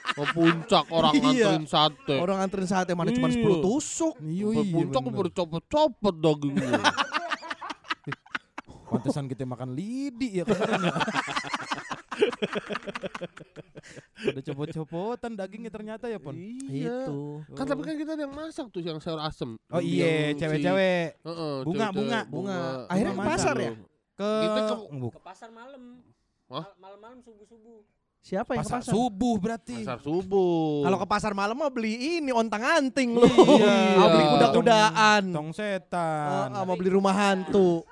Ke 0.07 0.23
puncak 0.31 0.85
orang 0.87 1.11
Iya. 1.19 1.23
nganterin 1.51 1.65
sate. 1.67 2.15
Orang 2.15 2.37
anterin 2.39 2.63
sate 2.65 2.91
mana 2.95 3.11
cuma 3.11 3.27
Iya. 3.27 3.43
10 3.43 3.59
tusuk. 3.59 4.15
Iya, 4.23 4.45
Ke 4.47 4.61
iya 4.63 4.71
puncak 4.71 5.03
baru 5.03 5.29
copot-copot 5.29 6.15
dagingnya. 6.15 6.79
Pantesan 8.87 9.27
kita 9.27 9.43
makan 9.43 9.75
lidi 9.75 10.39
ya 10.39 10.47
kemarin 10.47 10.79
Ada 14.17 14.41
copot-copotan 14.43 15.31
dagingnya 15.33 15.69
ternyata 15.69 16.05
ya, 16.05 16.17
Pon. 16.17 16.33
Iya. 16.33 17.05
Itu. 17.05 17.45
Kan 17.53 17.65
tapi 17.65 17.81
kan 17.81 17.95
kita 17.95 18.11
ada 18.13 18.23
yang 18.25 18.33
masak 18.33 18.65
tuh 18.69 18.81
yang 18.81 18.97
sayur 18.97 19.21
asem. 19.21 19.55
Oh 19.69 19.77
Yang 19.77 19.87
iya, 19.87 20.09
si- 20.27 20.37
cewek-cewek 20.37 21.05
Heeh, 21.21 21.55
Bunga, 21.63 21.87
cewek-cewek, 21.87 21.93
bunga. 21.93 22.19
Bunga. 22.27 22.57
bunga. 22.57 22.59
Akhirnya 22.89 23.13
ke 23.13 23.17
Bunga 23.17 23.29
pasar 23.29 23.55
ya? 23.55 23.71
ke 24.17 24.29
Kita 24.41 24.59
ke-. 24.65 24.77
Ke 25.11 25.21
pasar 25.21 25.49
malam. 25.51 25.83
Malam-malam 26.77 27.19
subuh-subuh. 27.21 27.79
Siapa 28.17 28.51
yang 28.51 28.59
ke 28.59 28.67
pasar 28.67 28.81
pasar? 28.83 28.91
subuh 28.91 29.35
berarti. 29.39 29.77
Pasar 29.85 29.99
subuh. 30.01 30.83
Kalau 30.83 30.97
ke 30.99 31.07
pasar 31.07 31.31
malam 31.31 31.55
mah 31.55 31.71
beli 31.71 32.19
ini 32.19 32.31
ontang 32.31 32.59
anting 32.59 33.15
lu. 33.15 33.23
Iya. 33.23 34.03
Beli 34.03 34.23
kuda-kudaan. 34.35 35.23
Tong 35.31 35.51
setan. 35.53 36.51
Ah, 36.51 36.59
ah, 36.59 36.63
mau 36.65 36.75
beli 36.75 36.91
rumah 36.91 37.13
hantu. 37.13 37.87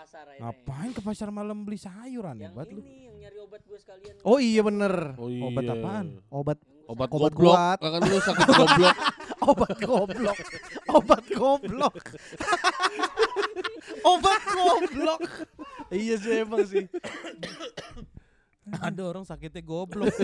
Pasar 0.00 0.24
akhirnya. 0.24 0.48
Ngapain 0.48 0.90
ke 0.90 1.00
pasar 1.04 1.28
malam 1.28 1.60
beli 1.60 1.76
sayur 1.76 2.24
aneh 2.24 2.48
Yang 2.48 2.54
banget 2.56 2.70
lu. 2.72 2.80
ini 2.80 3.04
yang 3.04 3.16
nyari 3.20 3.38
obat 3.38 3.60
gue 3.62 3.76
sekalian. 3.76 4.14
Oh 4.24 4.38
iya 4.40 4.60
bener. 4.64 4.94
Oh 5.20 5.28
iya. 5.28 5.44
Obat 5.44 5.64
apaan? 5.68 6.06
Obat 6.32 6.58
Obat, 6.90 7.06
Obat 7.06 7.30
goblok. 7.30 7.54
kuat. 7.54 7.78
Kan 7.78 8.00
lu 8.02 8.18
sakit 8.18 8.48
goblok. 8.50 8.96
obat 9.50 9.76
goblok. 9.78 10.38
obat 10.90 11.24
goblok. 11.30 11.94
obat 14.10 14.42
goblok. 14.50 15.20
iya 15.92 16.14
sih 16.18 16.42
emang 16.42 16.64
sih. 16.66 16.88
Ada 18.74 19.02
orang 19.04 19.22
sakitnya 19.22 19.62
goblok. 19.62 20.10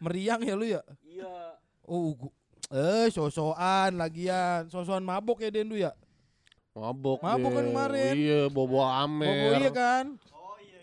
Meriang 0.00 0.40
ya 0.40 0.54
lu 0.56 0.64
ya? 0.64 0.80
Iya. 1.04 1.60
Oh, 1.84 2.16
eh 2.70 3.10
sosokan 3.10 3.98
lagian, 3.98 4.70
sosokan 4.70 5.02
mabok 5.02 5.42
ya 5.42 5.50
Dendu 5.50 5.74
ya? 5.74 5.90
Mabok. 6.70 7.18
Mabok 7.18 7.50
kan 7.50 7.60
dia. 7.60 7.68
kemarin. 7.68 8.12
Iya, 8.14 8.40
Oh, 8.46 8.86
amer. 8.86 9.58
iya 9.58 9.70
kan? 9.70 10.04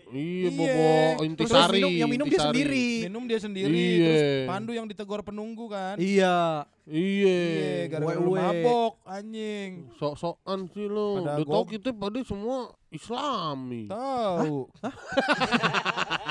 Iya, 0.08 0.48
Iya. 0.48 0.50
bobo 0.52 0.88
Terus 0.88 1.24
intisari. 1.26 1.80
minum, 1.80 1.92
yang 1.92 2.08
minum 2.08 2.24
dia 2.24 2.32
intisari. 2.32 2.52
sendiri. 2.56 2.88
Minum 3.04 3.22
dia 3.24 3.38
sendiri, 3.38 3.76
Iya. 3.76 4.04
terus 4.04 4.24
Pandu 4.46 4.72
yang 4.72 4.86
ditegur 4.88 5.20
penunggu 5.20 5.68
kan. 5.68 5.96
Iya. 5.96 6.64
Iya. 6.84 7.36
Iya, 7.36 7.72
gara-gara 7.88 8.16
lu 8.18 8.32
mabok 8.32 8.92
anjing. 9.04 9.88
Sok-sokan 9.96 10.68
sih 10.72 10.88
lo. 10.88 11.24
Pada 11.24 11.40
Udah 11.40 11.44
tau 11.44 11.64
kita 11.64 11.88
pada 11.92 12.20
semua 12.22 12.72
Islami. 12.88 13.88
Tahu. 13.88 14.68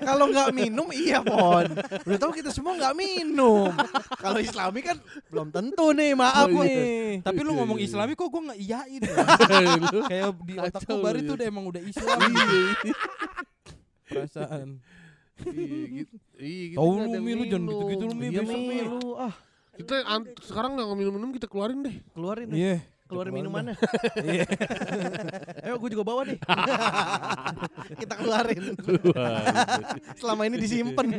Kalau 0.00 0.24
nggak 0.26 0.48
minum 0.50 0.88
iya 0.88 1.18
pon. 1.20 1.66
Udah 2.02 2.18
tahu 2.18 2.32
kita 2.32 2.48
semua 2.48 2.74
nggak 2.74 2.94
minum. 2.94 3.70
Kalau 4.14 4.38
Islami 4.38 4.80
kan 4.80 4.96
belum 5.28 5.48
tentu 5.48 5.90
nih, 5.90 6.12
maaf 6.12 6.46
Oh, 6.46 6.60
iya. 6.60 6.68
nih. 6.68 7.08
Tapi 7.20 7.40
lu 7.40 7.50
Iya, 7.50 7.58
ngomong 7.58 7.78
iya. 7.78 7.86
Islami 7.86 8.12
kok 8.12 8.28
gua 8.28 8.42
nggak 8.44 8.60
iyain 8.60 9.00
ya? 9.00 9.16
Kayak 10.10 10.28
di 10.40 10.54
otak 10.56 10.80
Kacau 10.80 10.88
gua 10.92 11.04
baru 11.04 11.18
itu 11.18 11.32
udah 11.32 11.46
emang 11.46 11.64
udah 11.66 11.82
Islam 11.82 12.18
Iya. 12.20 12.94
perasaan. 14.04 14.68
Iya 15.44 15.78
gitu. 15.96 16.14
Iya 16.36 16.62
gitu. 16.70 16.78
Tahu 16.78 16.90
lu, 16.90 17.02
ada 17.02 17.18
Mi, 17.18 17.32
lu 17.32 17.44
jangan 17.44 17.60
minum. 17.60 17.70
gitu-gitu 17.72 18.02
lu, 18.04 18.14
Mi, 18.14 18.26
Iya 18.26 18.40
besok, 18.40 18.54
Mi, 18.54 18.68
Mi. 18.68 18.78
lu 18.84 19.00
ah 19.16 19.34
Kita 19.74 19.94
an- 20.06 20.30
sekarang 20.38 20.70
nggak 20.74 20.86
minum-minum 20.92 21.30
kita 21.32 21.46
keluarin 21.46 21.82
deh. 21.82 21.96
keluarin 22.12 22.46
deh. 22.46 22.54
Iya. 22.56 22.76
Keluarin 23.04 23.30
keluarin 23.30 23.34
minumannya. 23.36 23.74
Iya. 24.16 24.44
Ayo 25.68 25.76
gue 25.76 25.90
juga 25.92 26.04
bawa 26.04 26.24
nih. 26.24 26.38
Kita 28.00 28.14
keluarin. 28.16 28.64
Selama 30.16 30.48
ini 30.48 30.56
disimpan. 30.56 31.06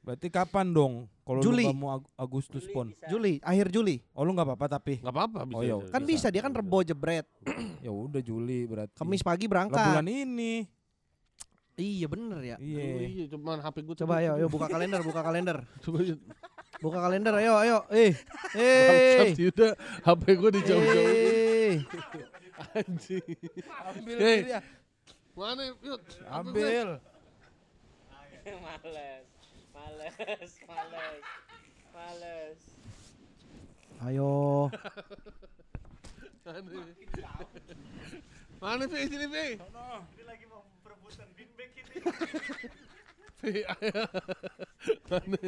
Berarti 0.00 0.30
kapan 0.30 0.70
dong? 0.70 1.10
Kalau 1.26 1.42
lu 1.42 1.50
Juli. 1.50 1.66
nggak 1.66 1.74
mau 1.76 1.98
Ag- 1.98 2.10
Agustus 2.14 2.62
pon. 2.70 2.94
Juli, 3.10 3.42
akhir 3.42 3.74
Juli. 3.74 3.98
Oh 4.14 4.22
lu 4.22 4.30
nggak 4.32 4.46
apa-apa 4.46 4.78
tapi. 4.78 5.02
Gak 5.02 5.10
apa-apa 5.10 5.42
bisa. 5.42 5.58
Oh, 5.58 5.62
iya. 5.66 5.74
Kan 5.90 6.06
bisa 6.06 6.30
dia 6.30 6.40
kan 6.40 6.54
rebo 6.54 6.78
jebret. 6.80 7.26
Ya 7.82 7.90
udah 7.90 8.18
Juli 8.18 8.66
berarti. 8.66 8.94
Kamis 8.98 9.22
pagi 9.22 9.46
Lah, 9.46 9.50
berangkat. 9.52 9.78
bulan 9.84 10.06
ini. 10.06 10.66
Iya 11.76 12.06
bener 12.08 12.40
ya. 12.40 12.56
Oh, 12.56 12.64
Iya. 12.64 13.04
iya, 13.04 13.24
cuman 13.28 13.60
HP 13.60 13.84
gue 13.84 13.96
Coba 14.00 14.24
ayo, 14.24 14.40
ayo 14.40 14.48
buka 14.48 14.64
kalender, 14.72 15.00
buka 15.04 15.20
kalender. 15.20 15.60
Coba 15.84 15.98
yuk. 16.00 16.20
Buka 16.80 16.98
kalender, 17.04 17.32
ayo, 17.36 17.52
ayo. 17.60 17.76
Eh, 17.92 18.16
eh. 18.56 19.36
Yuda, 19.36 19.76
HP 20.04 20.24
gue 20.40 20.50
dijauh-jauh. 20.56 21.08
Eh. 21.12 21.84
Anjing. 22.80 23.28
Ambil 23.92 24.16
Hei. 24.16 24.40
ya. 24.48 24.60
Mana 25.36 25.62
yuk? 25.84 26.00
Ambil. 26.32 26.88
males, 28.64 29.28
males, 29.76 30.52
males, 30.64 31.24
males. 31.92 32.60
Ayo. 34.04 34.68
Mana 38.56 38.84
Pi? 38.86 38.98
Sini 39.06 39.26
Pi. 39.26 39.46
Ini 39.56 40.22
lagi 40.24 40.44
mau 40.46 40.62
perebutan 40.80 41.28
beanbag 41.32 41.70
ini. 41.74 41.94
Pi, 43.40 43.52
ayo. 43.62 44.02
Mana? 45.06 45.38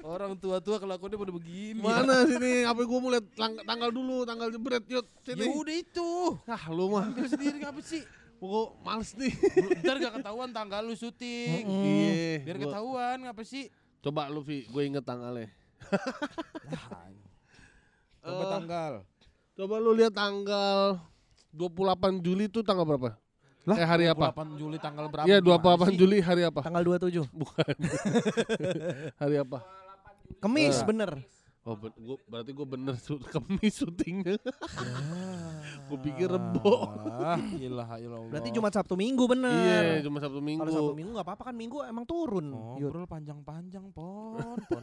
Orang 0.00 0.32
tua-tua 0.36 0.76
kelakuannya 0.76 1.16
pada 1.16 1.32
begini. 1.32 1.80
Mana 1.80 2.26
sini? 2.26 2.62
HP 2.62 2.78
gue 2.80 2.98
mau 3.00 3.10
lihat 3.10 3.26
tang- 3.32 3.62
tanggal 3.62 3.90
dulu, 3.90 4.24
tanggal 4.24 4.48
jebret 4.48 4.84
yuk. 4.86 5.06
Ya 5.24 5.32
Sini. 5.32 5.48
udah 5.48 5.74
itu. 5.74 6.10
Ah, 6.44 6.64
lu 6.68 6.90
mah. 6.90 7.08
Ambil 7.08 7.24
sendiri 7.26 7.56
ngapa 7.58 7.80
sih? 7.80 8.02
Pokok 8.36 8.80
males 8.80 9.12
nih. 9.14 9.32
Ntar 9.80 9.96
gak 9.98 10.14
ketahuan 10.18 10.50
tanggal 10.50 10.80
lu 10.82 10.94
syuting. 10.94 11.64
Iya. 11.64 12.40
Biar 12.42 12.56
gua- 12.58 12.64
ketahuan 12.68 13.16
ngapa 13.24 13.42
sih? 13.42 13.68
Coba 14.00 14.28
lu 14.28 14.40
Vi, 14.40 14.64
gue 14.64 14.82
inget 14.82 15.04
tanggalnya. 15.04 15.48
Coba 18.20 18.42
Eh. 18.42 18.50
tanggal. 18.50 18.92
Coba 19.54 19.74
lu 19.76 19.92
lihat 19.92 20.12
tanggal 20.12 21.00
28 21.50 22.20
Juli 22.20 22.46
itu 22.46 22.60
tanggal 22.60 22.84
berapa? 22.84 23.16
Lah, 23.62 23.76
eh 23.76 23.84
hari 23.84 24.06
apa? 24.06 24.32
28 24.32 24.56
Juli 24.56 24.76
tanggal 24.76 25.06
berapa? 25.06 25.26
Iya, 25.26 25.38
Gimana 25.38 25.60
28 25.60 25.84
sih? 25.86 25.96
Juli 25.96 26.18
hari 26.18 26.42
apa? 26.42 26.60
Tanggal 26.60 26.82
27. 26.82 27.28
Bukan. 27.40 27.74
hari 29.20 29.36
apa? 29.36 29.58
Kemis, 30.38 30.76
Eh. 30.76 30.86
bener. 30.86 31.10
Oh, 31.60 31.76
ber- 31.76 31.92
gua, 31.92 32.16
berarti 32.24 32.56
gue 32.56 32.64
bener 32.64 32.96
kemis 33.28 33.74
syutingnya. 33.76 34.40
gue 35.84 35.98
pikir 36.00 36.32
Ah, 36.32 36.40
rebo. 36.40 36.72
illallah. 37.52 38.00
Berarti 38.32 38.48
Jumat 38.48 38.72
Sabtu 38.72 38.96
Minggu 38.96 39.28
bener. 39.28 40.00
Iya, 40.00 40.08
cuma 40.08 40.24
Sabtu 40.24 40.40
Minggu. 40.40 40.64
Kalau 40.64 40.72
Sabtu 40.72 40.96
Minggu 40.96 41.10
nggak 41.12 41.26
apa-apa 41.28 41.42
kan 41.44 41.54
Minggu 41.54 41.84
emang 41.84 42.08
turun. 42.08 42.48
Oh, 42.48 42.80
bro 42.80 43.04
panjang-panjang 43.04 43.92
pon, 43.92 44.40
pon. 44.56 44.82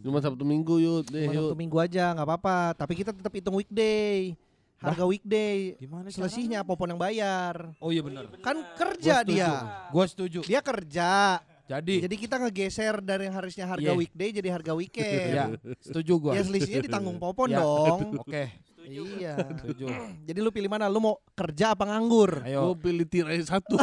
Cuma 0.00 0.22
Sabtu 0.22 0.46
Minggu 0.46 0.78
yuk 0.78 1.10
deh 1.10 1.26
Cuma 1.26 1.34
yuk. 1.34 1.42
Sabtu 1.50 1.58
Minggu 1.58 1.76
aja 1.76 2.14
nggak 2.14 2.26
apa-apa. 2.26 2.58
Tapi 2.74 2.92
kita 2.94 3.10
tetap 3.10 3.32
hitung 3.32 3.58
weekday. 3.58 4.38
Harga 4.76 5.02
weekday. 5.02 5.74
Gimana 5.76 6.06
Selisihnya 6.08 6.60
Popon 6.62 6.92
yang 6.92 7.00
bayar. 7.00 7.74
Oh 7.80 7.90
iya 7.90 8.04
benar. 8.04 8.28
Kan 8.38 8.60
kerja 8.76 9.24
setuju. 9.24 9.30
dia. 9.32 9.50
Gua 9.90 10.04
setuju. 10.04 10.40
Dia 10.44 10.60
kerja. 10.60 11.40
Jadi, 11.66 11.98
Jadi 11.98 12.14
kita 12.14 12.38
ngegeser 12.38 13.02
dari 13.02 13.26
yang 13.26 13.34
harusnya 13.34 13.66
harga 13.66 13.90
Iya. 13.90 13.98
weekday 13.98 14.30
jadi 14.30 14.54
harga 14.54 14.70
ya, 14.70 14.78
weekend. 14.78 15.58
setuju 15.82 16.12
gua. 16.22 16.32
Ya 16.38 16.46
selisihnya 16.46 16.86
ditanggung 16.86 17.18
Popon 17.18 17.50
Ya. 17.50 17.58
dong. 17.58 17.98
Oke, 18.22 18.54
Iya. 18.86 19.34
setuju. 19.58 19.90
Jadi 20.30 20.38
lu 20.38 20.54
pilih 20.54 20.70
mana? 20.70 20.86
Lu 20.86 21.02
mau 21.02 21.18
kerja 21.34 21.74
apa 21.74 21.82
nganggur? 21.82 22.38
Gue 22.38 22.54
Ayo. 22.54 22.78
pilih 22.78 23.02
tirai 23.02 23.42
satu. 23.42 23.74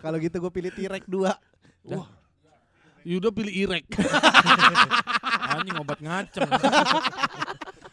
Kalau 0.00 0.16
gitu 0.16 0.36
gue 0.40 0.48
pilih 0.50 0.72
Tirek 0.72 1.04
2. 1.04 1.28
Yuda 3.02 3.28
pilih 3.30 3.52
irek. 3.52 3.86
Anjing 5.52 5.76
obat 5.76 5.98
ngaceng. 5.98 6.48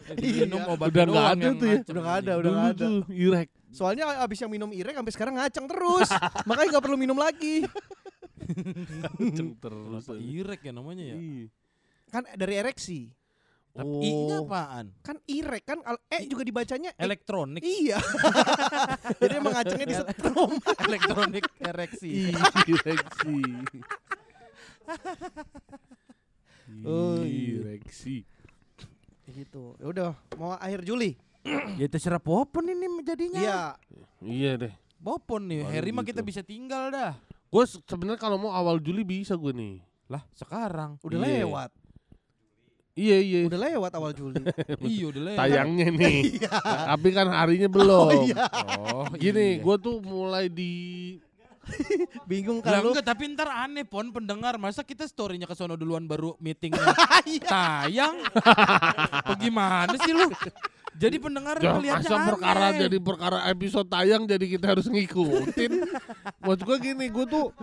Minum 0.10 0.64
obat 0.68 0.90
Udah 0.90 1.06
nggak 1.06 1.28
ada 1.30 1.48
tuh 1.54 1.66
ya. 1.66 1.78
ngaceng, 1.78 1.94
Udah 1.94 2.02
nggak 2.02 2.18
ada, 2.18 2.32
udah 2.36 2.52
nggak 2.52 2.70
ada. 2.74 2.82
tuh 2.82 2.98
irek. 3.10 3.50
Soalnya 3.70 4.04
abis 4.26 4.42
yang 4.42 4.50
minum 4.50 4.74
Irek 4.74 4.98
sampai 4.98 5.14
sekarang 5.14 5.38
ngaceng 5.38 5.70
terus. 5.70 6.10
Makanya 6.50 6.70
nggak 6.74 6.86
perlu 6.90 6.98
minum 6.98 7.14
lagi. 7.14 7.62
Kenceng 9.14 9.54
terus. 9.62 10.10
Irek 10.10 10.66
ya 10.66 10.74
namanya 10.74 11.14
ya? 11.14 11.16
Iya. 11.16 11.46
Kan 12.10 12.26
dari 12.34 12.54
ereksi. 12.58 13.14
Tapi 13.70 13.86
Oh. 13.86 14.02
I-nya 14.02 14.42
apaan? 14.42 14.90
Kan 15.06 15.22
Irek 15.30 15.62
kan 15.62 15.78
E 16.10 16.26
juga 16.26 16.42
dibacanya 16.42 16.90
E. 16.98 17.06
Elektronik. 17.06 17.62
Iya. 17.62 18.02
Jadi 19.22 19.34
emang 19.38 19.54
ngacengnya 19.54 19.86
di 19.86 19.96
setrum. 19.96 20.52
Elektronik 20.90 21.46
ereksi. 21.62 22.34
Ireksi. 22.66 23.38
Oh, 26.86 27.26
iya. 27.26 27.66
Ireksi. 27.66 28.22
gitu. 29.28 29.74
Ya 29.78 29.86
udah, 29.86 30.10
mau 30.36 30.54
akhir 30.54 30.82
Juli. 30.84 31.18
ya 31.78 31.86
terserah 31.86 32.18
Popon 32.18 32.66
ini 32.68 32.86
jadinya. 33.02 33.42
Iya. 33.42 33.60
Iya 34.20 34.52
deh. 34.58 34.74
Popon 35.00 35.48
nih, 35.48 35.64
Baru 35.64 35.72
Harry 35.72 35.90
mah 35.90 36.04
gitu. 36.04 36.12
kita 36.12 36.22
bisa 36.22 36.42
tinggal 36.42 36.90
dah. 36.90 37.14
Gue 37.48 37.64
sebenarnya 37.66 38.20
kalau 38.20 38.38
mau 38.38 38.52
awal 38.52 38.78
Juli 38.78 39.02
bisa 39.02 39.34
gue 39.34 39.50
nih. 39.50 39.82
Lah, 40.06 40.22
sekarang. 40.32 40.98
Udah 41.02 41.18
Iya. 41.18 41.42
lewat. 41.42 41.70
Iya 42.94 43.18
iya. 43.18 43.40
Udah 43.48 43.60
lewat 43.64 43.92
awal 43.96 44.12
Juli. 44.12 44.36
iya 44.86 45.04
udah 45.08 45.22
lewat. 45.26 45.40
Tayangnya 45.40 45.88
nih. 46.02 46.20
Tapi 46.52 47.08
kan 47.10 47.28
harinya 47.30 47.70
belum. 47.72 48.14
Oh, 48.78 49.10
Gini, 49.16 49.58
iya. 49.58 49.64
gue 49.64 49.76
tuh 49.80 50.02
mulai 50.04 50.50
di 50.50 50.74
Bingung 52.30 52.60
Lah 52.60 52.72
kan 52.72 52.82
lu? 52.82 52.90
enggak, 52.92 53.06
tapi 53.06 53.24
ntar 53.30 53.50
aneh 53.50 53.84
pon 53.84 54.10
pendengar 54.10 54.56
masa 54.56 54.82
kita 54.82 55.04
storynya 55.04 55.44
ke 55.44 55.54
sono 55.54 55.74
duluan 55.74 56.04
baru 56.04 56.34
meetingnya 56.38 56.82
Iya. 57.26 57.46
tayang 57.46 58.16
Bagaimana 59.24 59.94
sih 59.98 60.12
lu 60.12 60.30
jadi 60.92 61.16
pendengar 61.16 61.56
Jangan 61.56 61.80
melihatnya 61.80 62.12
masa 62.12 62.28
perkara 62.28 62.66
aneh. 62.68 62.80
jadi 62.84 62.98
perkara 63.00 63.38
episode 63.48 63.88
tayang 63.88 64.24
jadi 64.26 64.46
kita 64.50 64.66
harus 64.68 64.84
ngikutin. 64.86 65.72
Maksud 66.38 66.62
gue 66.62 66.78
gini, 66.82 67.08
gue 67.08 67.24
tuh 67.24 67.56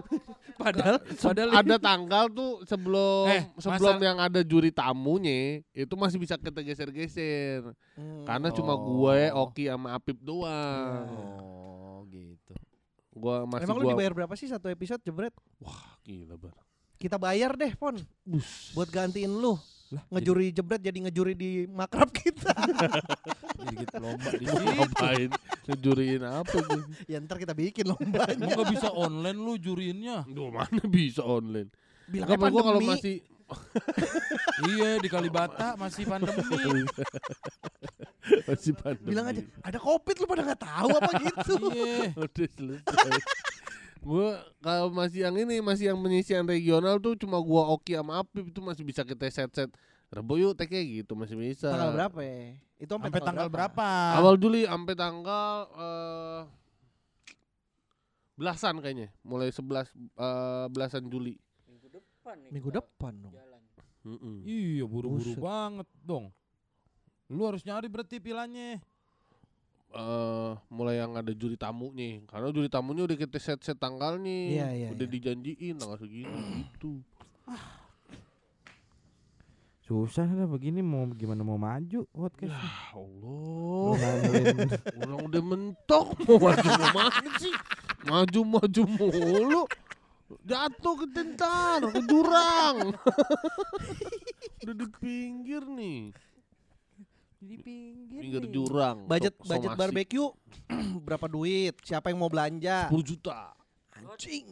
padahal 0.57 0.97
padahal 1.05 1.51
ada 1.53 1.77
tanggal 1.77 2.25
tuh 2.27 2.65
sebelum 2.65 3.29
Eh, 3.29 3.45
sebelum 3.59 4.01
masa- 4.01 4.07
yang 4.07 4.19
ada 4.19 4.41
juri 4.41 4.73
tamunya 4.73 5.61
itu 5.69 5.93
masih 5.93 6.17
bisa 6.17 6.41
kita 6.41 6.65
geser-geser. 6.65 7.77
Hmm. 7.93 8.25
Karena 8.25 8.49
cuma 8.49 8.73
Oh. 8.73 9.05
gue, 9.05 9.29
Oki 9.29 9.69
sama 9.69 9.93
Apip 9.93 10.17
doang. 10.19 11.05
oh 11.05 11.96
Gua 13.17 13.49
masih 13.49 13.65
Emang 13.65 13.81
lu 13.81 13.89
gua 13.89 13.93
dibayar 13.97 14.13
berapa 14.13 14.35
sih 14.37 14.49
satu 14.53 14.69
episode 14.69 15.01
jebret? 15.01 15.33
Wah, 15.57 15.97
gila 16.05 16.37
bar. 16.37 16.53
Kita 17.01 17.17
bayar 17.17 17.57
deh, 17.57 17.73
Pon. 17.73 17.97
Bus. 18.25 18.77
Buat 18.77 18.93
gantiin 18.93 19.33
lu. 19.33 19.57
lah 19.87 20.03
Ngejuri 20.11 20.51
jebret 20.51 20.83
jadi 20.83 20.99
ngejuri 20.99 21.33
di 21.39 21.51
makrab 21.71 22.11
kita. 22.11 22.51
jadi 23.63 23.75
gitu 23.87 23.97
lomba 24.03 24.31
di 24.35 24.45
situ 24.45 24.65
ngapain? 24.67 25.31
Ngejuriin 25.71 26.23
apa 26.27 26.57
gue? 26.59 26.83
ya 27.15 27.23
ntar 27.23 27.39
kita 27.39 27.55
bikin 27.55 27.87
lombanya. 27.95 28.35
Emang 28.35 28.51
nggak 28.51 28.73
bisa 28.75 28.89
online 28.91 29.39
lu 29.39 29.55
juriinnya 29.55 30.27
Duh, 30.27 30.51
mana 30.51 30.83
bisa 30.91 31.23
online? 31.23 31.71
Bilang 32.11 32.35
Enggak, 32.35 32.51
gue 32.51 32.63
kalau 32.67 32.81
masih 32.83 33.15
iya 34.75 34.99
di 34.99 35.07
Kalibata 35.07 35.79
masih 35.79 36.03
pandemi 36.03 36.43
masih 38.51 38.75
pandemi. 38.75 39.15
bilang 39.15 39.31
aja 39.31 39.43
ada 39.63 39.79
covid 39.79 40.19
lu 40.19 40.27
pada 40.27 40.43
nggak 40.43 40.63
tahu 40.67 40.89
apa 40.99 41.11
gitu. 41.23 41.55
iya 41.79 42.11
Udah 42.19 42.47
selesai. 42.59 43.21
gue 44.07 44.29
kalau 44.63 44.87
masih 44.91 45.27
yang 45.27 45.35
ini 45.39 45.63
masih 45.63 45.95
yang 45.95 45.99
penyisian 45.99 46.47
regional 46.47 46.99
tuh 47.03 47.19
cuma 47.19 47.43
gua 47.43 47.75
Oki 47.75 47.99
sama 47.99 48.23
Apip 48.23 48.51
itu 48.51 48.61
masih 48.63 48.87
bisa 48.87 49.03
kita 49.03 49.27
set 49.31 49.51
set 49.55 49.71
Rebo 50.07 50.39
yuk 50.39 50.55
TK 50.55 51.03
gitu 51.03 51.19
masih 51.19 51.35
bisa. 51.35 51.75
Tanggal 51.75 51.91
berapa 51.91 52.19
ya? 52.23 52.55
Itu 52.79 52.95
sampai, 52.95 53.11
Sampai 53.11 53.23
tanggal 53.27 53.49
berapa? 53.51 53.89
Awal 54.23 54.39
Juli 54.39 54.63
sampai 54.63 54.95
tanggal 54.95 55.55
eh 55.75 56.43
belasan 58.37 58.85
kayaknya, 58.85 59.09
mulai 59.25 59.49
11 59.51 59.89
eh, 59.89 60.67
belasan 60.71 61.09
Juli. 61.11 61.41
Minggu 62.27 62.35
depan 62.35 62.35
nih. 62.43 62.51
Minggu 62.51 62.71
depan 62.75 63.13
dong. 63.23 63.35
Jalan. 63.35 63.63
Iya, 64.43 64.85
buru-buru 64.85 65.33
banget 65.37 65.89
dong. 66.03 66.27
Lu 67.27 67.43
harus 67.43 67.63
nyari 67.63 67.87
berarti 67.87 68.19
pilannya. 68.19 68.83
eh 69.87 70.53
mulai 70.69 70.99
yang 70.99 71.15
ada 71.15 71.31
juri 71.31 71.55
tamunya 71.55 72.21
karena 72.27 72.51
juri 72.51 72.67
tamunya 72.69 73.07
udah 73.07 73.17
kita 73.17 73.39
set 73.39 73.63
set 73.63 73.79
tanggalnya 73.79 74.29
Iya, 74.53 74.67
iya, 74.75 74.89
udah 74.93 75.07
iya. 75.07 75.15
dijanjiin 75.15 75.79
tanggal 75.79 75.97
segini 75.97 76.37
gitu 76.69 77.01
Susah 79.81 80.27
lah 80.27 80.45
begini 80.45 80.83
mau 80.83 81.07
gimana 81.09 81.47
mau 81.47 81.55
maju 81.57 82.03
podcast. 82.11 82.51
ya 82.51 82.61
Allah 82.93 83.95
orang 84.99 85.21
udah 85.23 85.43
mentok 85.47 86.07
mau 86.27 86.37
maju 86.43 86.67
mau 86.67 86.91
mana 86.93 87.31
sih 87.39 87.55
maju 88.05 88.41
maju 88.43 88.83
mulu 88.91 89.63
jatuh 90.43 90.95
ke 90.97 91.07
tentar 91.09 91.79
ke 91.85 92.01
jurang 92.03 92.77
udah 94.63 94.75
di 94.75 94.87
pinggir 94.97 95.63
nih 95.65 96.11
Di 97.37 97.57
pinggir. 97.57 98.21
pinggir 98.21 98.43
nih. 98.43 98.53
jurang 98.53 98.97
Budget 99.05 99.35
so- 99.37 99.47
budget 99.47 99.71
somasi. 99.71 99.81
barbeque 99.81 100.19
berapa 101.07 101.27
duit? 101.27 101.75
Siapa 101.81 102.11
yang 102.11 102.19
mau 102.19 102.27
belanja? 102.27 102.91
10 102.91 102.97
juta 103.07 103.55
Anjing, 103.93 104.45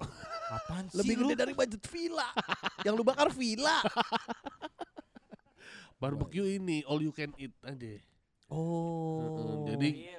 Apaan 0.48 0.88
sih 0.88 0.96
lebih 0.96 1.14
lu? 1.16 1.22
gede 1.26 1.34
dari 1.36 1.52
budget 1.52 1.84
villa. 1.84 2.32
yang 2.80 2.94
lu 2.94 3.02
bakar 3.02 3.28
villa. 3.28 3.82
barbecue 5.94 6.54
ini 6.54 6.80
all 6.84 6.96
you 6.98 7.10
can 7.10 7.32
eat 7.36 7.52
aja 7.62 7.96
Oh. 8.46 9.64
jadi 9.66 10.14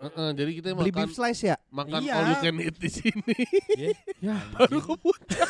Deal. 0.00 0.08
Heeh, 0.08 0.28
jadi 0.32 0.50
kita 0.54 0.68
beli 0.72 0.88
makan 0.88 0.98
beef 0.98 1.12
slice 1.12 1.42
ya? 1.44 1.56
makan 1.70 2.00
Iya. 2.00 2.14
all 2.14 2.26
you 2.26 2.36
can 2.38 2.56
eat 2.58 2.76
di 2.78 2.88
sini 2.90 3.36
Ya, 3.74 3.88
ya. 4.22 4.36
baru 4.54 4.78
ke 4.80 4.94
puncak. 4.96 5.48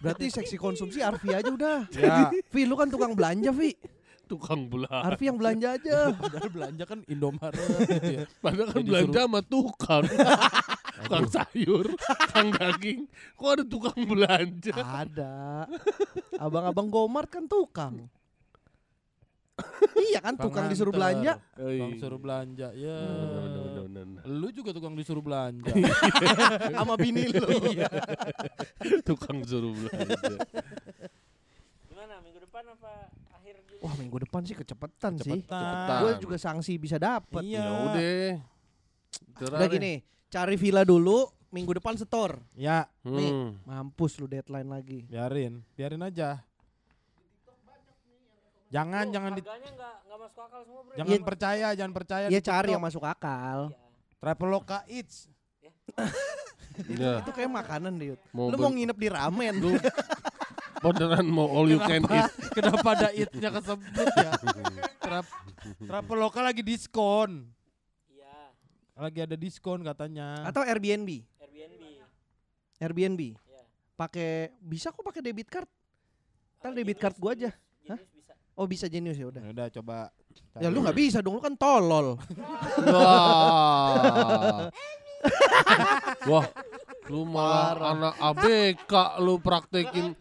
Berarti 0.00 0.24
seksi 0.30 0.56
konsumsi 0.56 1.00
Arfi 1.00 1.28
aja 1.30 1.44
udah. 1.46 1.78
Ya, 1.90 2.28
Vi, 2.46 2.64
lu 2.64 2.74
kan 2.74 2.88
tukang 2.88 3.12
belanja, 3.12 3.50
Vi. 3.50 3.76
tukang 4.24 4.64
belah 4.64 5.04
Arfi 5.04 5.28
yang 5.28 5.36
belanja 5.36 5.76
aja. 5.76 6.08
padahal 6.16 6.48
belanja 6.48 6.84
kan 6.86 6.98
Indomaret 7.04 7.60
gitu 7.84 8.12
ya. 8.14 8.24
padahal 8.38 8.66
kan 8.66 8.78
Jadi 8.78 8.88
belanja 8.88 9.04
suruh- 9.10 9.20
sama 9.22 9.40
tukang 9.42 10.04
tukang 10.96 11.26
sayur 11.28 11.84
tukang 11.92 12.48
daging 12.50 13.00
kok 13.34 13.50
ada 13.50 13.64
tukang 13.66 13.98
belanja 14.00 14.72
Ada. 14.80 15.34
Abang-abang 16.40 16.88
Gomart 16.88 17.28
kan 17.28 17.44
tukang. 17.44 18.08
Iya 20.10 20.18
kan 20.18 20.34
tukang 20.34 20.66
disuruh 20.66 20.90
belanja. 20.90 21.38
Tukang 21.54 21.94
suruh 21.98 22.20
belanja. 22.20 22.68
Ya. 22.74 22.98
Bener. 23.86 24.06
Lu 24.26 24.48
juga 24.50 24.74
tukang 24.74 24.98
disuruh 24.98 25.22
belanja. 25.22 25.70
sama 26.74 26.94
bini 26.98 27.30
lu. 27.30 27.48
tukang 29.06 29.46
suruh 29.46 29.70
belanja 29.70 30.42
Gimana 31.86 32.14
minggu 32.26 32.40
depan 32.42 32.62
apa 32.74 32.92
akhir 33.30 33.54
Juli? 33.70 33.80
Wah, 33.82 33.94
minggu 33.94 34.16
depan 34.26 34.40
sih 34.42 34.56
kecepetan, 34.58 35.12
sih. 35.22 35.40
Gue 36.02 36.12
juga 36.18 36.36
sanksi 36.40 36.74
bisa 36.74 36.98
dapet. 36.98 37.42
Iya. 37.46 37.62
ya 37.62 37.72
udah 37.86 39.54
Udah 39.54 39.68
gini, 39.70 40.02
cari 40.26 40.58
villa 40.58 40.82
dulu, 40.82 41.30
minggu 41.54 41.78
depan 41.78 41.94
setor. 41.94 42.42
Ya, 42.58 42.90
nih. 43.06 43.30
Hmm. 43.30 43.50
Mampus 43.62 44.18
lu 44.18 44.26
deadline 44.26 44.66
lagi. 44.66 45.06
biarin, 45.06 45.62
biarin 45.78 46.02
aja. 46.02 46.42
Jangan, 48.74 49.04
jangan 49.14 49.30
di, 49.38 49.40
harganya 49.46 49.70
nggak 49.70 49.94
nggak 50.02 50.18
masuk 50.18 50.40
akal 50.42 50.60
semua, 50.66 50.80
Bro. 50.82 50.94
jangan 50.98 51.20
percaya, 51.22 51.66
jangan 51.78 51.92
percaya. 51.94 52.26
Iya 52.26 52.40
cari 52.42 52.68
yang 52.74 52.82
masuk 52.82 53.04
akal. 53.06 53.58
Iya. 53.70 53.78
Traveloka 54.18 54.78
Eats. 54.90 55.16
Iya. 56.90 57.22
Itu 57.22 57.30
kayak 57.30 57.50
makanan 57.54 57.94
mau 58.34 58.50
Lu 58.50 58.56
mau 58.58 58.72
nginep 58.74 58.98
di 58.98 59.08
ramen. 59.08 59.54
lu 59.62 59.78
beneran 60.82 61.24
mau 61.24 61.46
all 61.48 61.70
you 61.70 61.80
can 61.80 62.02
eat 62.02 62.28
Kenapa 62.52 62.88
ada 62.92 63.08
Eats-nya 63.14 63.48
kesebut 63.54 64.08
ya? 64.18 64.30
Trap, 65.00 65.26
Traveloka 65.86 66.42
lagi 66.42 66.66
diskon. 66.66 67.46
Iya, 68.10 68.34
Lagi 68.98 69.20
ada 69.22 69.36
diskon 69.38 69.80
katanya. 69.80 70.42
Atau 70.44 70.66
Airbnb. 70.66 71.22
Airbnb. 71.40 71.82
Airbnb. 72.82 73.20
Iya. 73.38 73.62
Pakai 73.94 74.50
bisa 74.58 74.90
kok 74.90 75.06
pakai 75.06 75.22
debit 75.22 75.46
card. 75.46 75.70
Ntar 76.58 76.72
Ah, 76.72 76.74
debit 76.74 76.98
card 76.98 77.16
gua 77.22 77.32
aja. 77.38 77.54
Genius, 77.54 77.86
Hah? 77.86 77.98
Genius 78.02 78.12
bisa. 78.18 78.34
Oh 78.54 78.66
bisa 78.66 78.86
genius 78.86 79.18
ya 79.18 79.26
udah. 79.26 79.42
Ya 79.42 79.50
udah 79.50 79.66
coba. 79.80 79.96
Ya 80.62 80.68
lu 80.70 80.86
nggak 80.86 80.94
bisa 80.94 81.18
dong, 81.18 81.34
lu 81.38 81.42
kan 81.42 81.58
tolol. 81.58 82.14
wah 82.86 84.70
wah 86.28 86.46
lu 87.08 87.24
malah 87.24 87.92
anak 87.92 88.14
ABK 88.16 88.92
lu 89.20 89.36
praktekin 89.36 90.12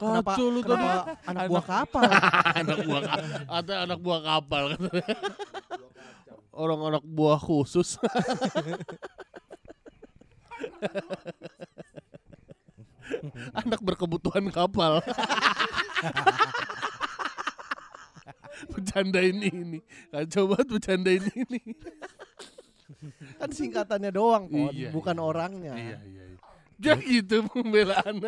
Kenapa, 0.00 0.32
Kacau 0.32 0.48
lu 0.48 0.60
tadi 0.64 0.80
kenapa 0.80 1.12
anak 1.28 1.42
buah 1.44 1.64
kapal? 1.64 2.08
anak 2.64 2.78
buah 2.88 3.02
ka- 3.04 3.20
ada 3.52 3.74
anak 3.84 3.98
buah 4.00 4.20
kapal 4.24 4.64
orang 6.56 6.80
anak 6.88 7.04
buah 7.04 7.36
khusus 7.36 8.00
anak 13.60 13.80
berkebutuhan 13.80 14.48
kapal 14.48 15.00
bercandain 18.90 19.38
ini 19.38 19.78
kacau 20.10 20.50
banget 20.50 20.66
bercandain 20.66 21.22
ini 21.30 21.62
kan 23.38 23.54
singkatannya 23.54 24.10
doang, 24.10 24.50
Pon, 24.50 24.74
Iya, 24.74 24.90
bukan 24.90 25.16
iya. 25.16 25.22
orangnya. 25.22 25.74
iya 25.78 25.98
iya 26.02 26.24
iya 26.34 26.38
dia 26.80 26.96
gitu 26.98 27.44
pembelaan 27.46 28.18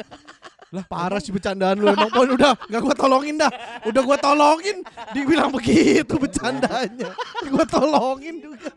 Lah 0.72 0.84
parah 0.88 1.20
sih 1.20 1.28
bercandaan 1.34 1.82
lu 1.82 1.90
emang 1.90 2.08
Pon 2.14 2.30
udah 2.32 2.54
nggak 2.70 2.80
gua 2.80 2.96
tolongin 2.96 3.36
dah. 3.36 3.52
Udah 3.84 4.02
gua 4.08 4.16
tolongin 4.16 4.80
dibilang 5.12 5.52
begitu 5.52 6.16
bercandanya. 6.16 7.12
gua 7.52 7.64
tolongin 7.68 8.40
juga. 8.40 8.72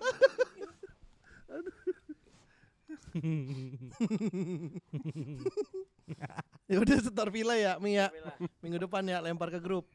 ya 6.68 6.84
udah 6.84 6.98
setor 7.00 7.32
villa 7.32 7.56
ya 7.56 7.80
Mia. 7.80 8.12
Villa. 8.12 8.36
Minggu 8.60 8.76
depan 8.84 9.08
ya 9.08 9.24
lempar 9.24 9.48
ke 9.56 9.64
grup. 9.64 9.88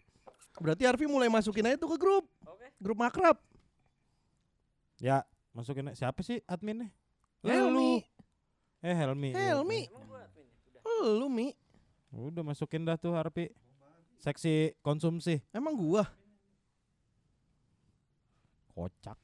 Berarti 0.60 0.84
Arfi 0.84 1.08
mulai 1.08 1.32
masukin 1.32 1.64
aja 1.64 1.80
tuh 1.80 1.96
ke 1.96 1.98
grup. 1.98 2.28
Oke. 2.44 2.68
Grup 2.76 2.98
makrab. 3.00 3.40
Ya, 5.00 5.24
masukin 5.56 5.88
siapa 5.96 6.20
sih 6.20 6.44
adminnya? 6.44 6.92
Helmi. 7.40 8.04
Eh 8.84 8.92
Helmi. 8.92 9.32
Ya 9.32 9.56
Helmi. 9.56 9.88
Admin 9.88 10.04
ya? 10.12 10.80
Udah. 10.84 11.16
Lu 11.16 11.26
Mi. 11.32 11.56
Udah. 12.12 12.44
Masukin 12.44 12.84
dah 12.84 13.00
tuh 13.00 13.16
Harpi. 13.16 13.48
Seksi 14.20 14.76
konsumsi. 14.84 15.40
Emang 15.56 15.72
gua. 15.72 16.04
Kocak. 18.76 19.16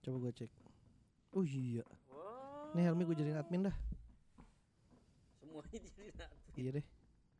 Coba 0.00 0.16
gua 0.16 0.32
cek. 0.32 0.48
Oh 1.36 1.44
iya. 1.44 1.84
Wah, 2.08 2.72
Nih 2.72 2.88
Helmi 2.88 3.04
gua 3.04 3.12
jadiin 3.12 3.36
admin 3.36 3.68
dah. 3.68 3.76
semuanya 5.36 5.68
jadi 5.68 5.88
admin. 6.16 6.56
Iya 6.56 6.70
deh. 6.80 6.84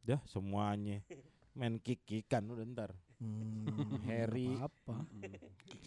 Dah 0.04 0.20
semuanya. 0.28 1.00
Main 1.56 1.80
kick-kickan 1.80 2.44
udah 2.52 2.68
ntar. 2.68 2.92
Hmm, 3.16 4.04
Harry. 4.04 4.52
apa? 4.60 5.08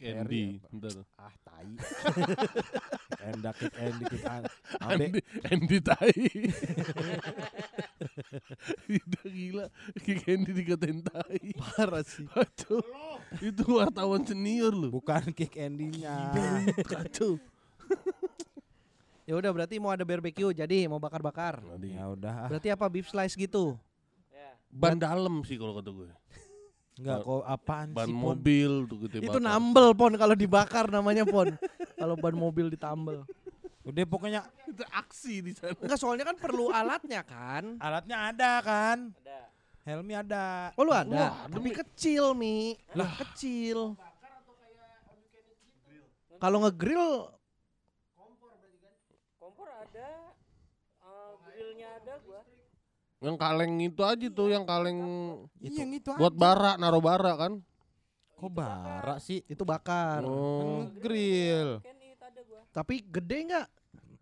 Candy 0.02 0.58
bentar 0.66 1.06
Ah 1.14 1.30
tai. 1.46 1.70
Endak 3.22 3.54
kick 3.62 3.74
Andy 3.78 4.04
kick. 4.10 4.24
Andy 4.82 5.22
Andy 5.46 5.78
tai 5.78 6.18
udah 8.90 9.26
gila 9.30 9.66
Candy 10.26 10.52
dikatain 10.58 11.06
tai 11.06 11.54
Parah 11.54 12.02
sih. 12.02 12.26
Aduh, 12.34 12.82
itu 13.38 13.64
wartawan 13.78 14.26
senior 14.26 14.74
loh. 14.74 14.90
Bukan 14.90 15.30
kick 15.38 15.54
Andy-nya. 15.54 16.34
Kacau. 16.82 17.38
ya 19.30 19.38
udah 19.38 19.54
berarti 19.54 19.78
mau 19.78 19.94
ada 19.94 20.02
barbecue 20.02 20.50
jadi 20.50 20.90
mau 20.90 20.98
bakar-bakar. 20.98 21.62
ya 21.86 22.10
udah 22.10 22.34
ah. 22.34 22.50
Berarti 22.50 22.74
apa 22.74 22.90
beef 22.90 23.06
slice 23.06 23.38
gitu? 23.38 23.78
Ban 24.70 24.96
dalam 24.96 25.42
sih 25.44 25.58
kalau 25.58 25.74
kata 25.76 25.90
gue. 25.90 26.10
Enggak 27.00 27.24
kok 27.24 27.44
apaan 27.48 27.88
Ban 27.96 28.06
sih 28.06 28.14
Pon? 28.14 28.22
mobil 28.36 28.72
tuh 28.86 28.98
kita 29.08 29.24
Itu 29.24 29.40
nambel 29.40 29.96
pon 29.96 30.14
kalau 30.14 30.36
dibakar 30.36 30.92
namanya 30.92 31.24
pon. 31.24 31.56
kalau 31.96 32.16
ban 32.20 32.36
mobil 32.36 32.68
ditambel. 32.68 33.24
Udah 33.82 34.04
pokoknya 34.06 34.42
Itu 34.68 34.84
aksi 34.92 35.42
di 35.42 35.52
sana. 35.56 35.74
Enggak 35.80 35.98
soalnya 35.98 36.28
kan 36.28 36.38
perlu 36.38 36.70
alatnya 36.70 37.24
kan. 37.24 37.80
alatnya 37.80 38.18
ada 38.30 38.52
kan. 38.62 38.98
Ada. 39.24 39.40
Helmi 39.88 40.14
ada. 40.14 40.70
Oh 40.78 40.86
lu 40.86 40.94
ada, 40.94 41.08
Wah, 41.10 41.50
tapi 41.50 41.74
kecil 41.74 42.36
mi. 42.38 42.78
Lah 42.94 43.10
kecil. 43.18 43.98
Kalau 46.38 46.62
ngegrill 46.62 47.32
Kompor 49.40 49.68
ada. 49.68 50.10
eh, 51.00 51.32
grillnya 51.42 51.90
Yang 53.20 53.36
kaleng 53.36 53.74
itu 53.84 54.02
aja 54.04 54.28
tuh 54.32 54.48
yang 54.48 54.64
kaleng 54.64 55.00
Iya 55.60 55.84
yang 55.84 55.92
itu 55.92 56.10
buat 56.16 56.32
aja. 56.32 56.40
bara, 56.40 56.72
naruh 56.80 57.04
bara 57.04 57.36
kan. 57.36 57.54
Kok 58.40 58.52
bara 58.56 59.20
sih? 59.20 59.44
Itu 59.52 59.68
bakar. 59.68 60.24
Oh. 60.24 60.88
Grill. 60.96 61.84
Itu. 61.84 62.56
Tapi 62.72 63.04
gede 63.04 63.38
nggak? 63.52 63.68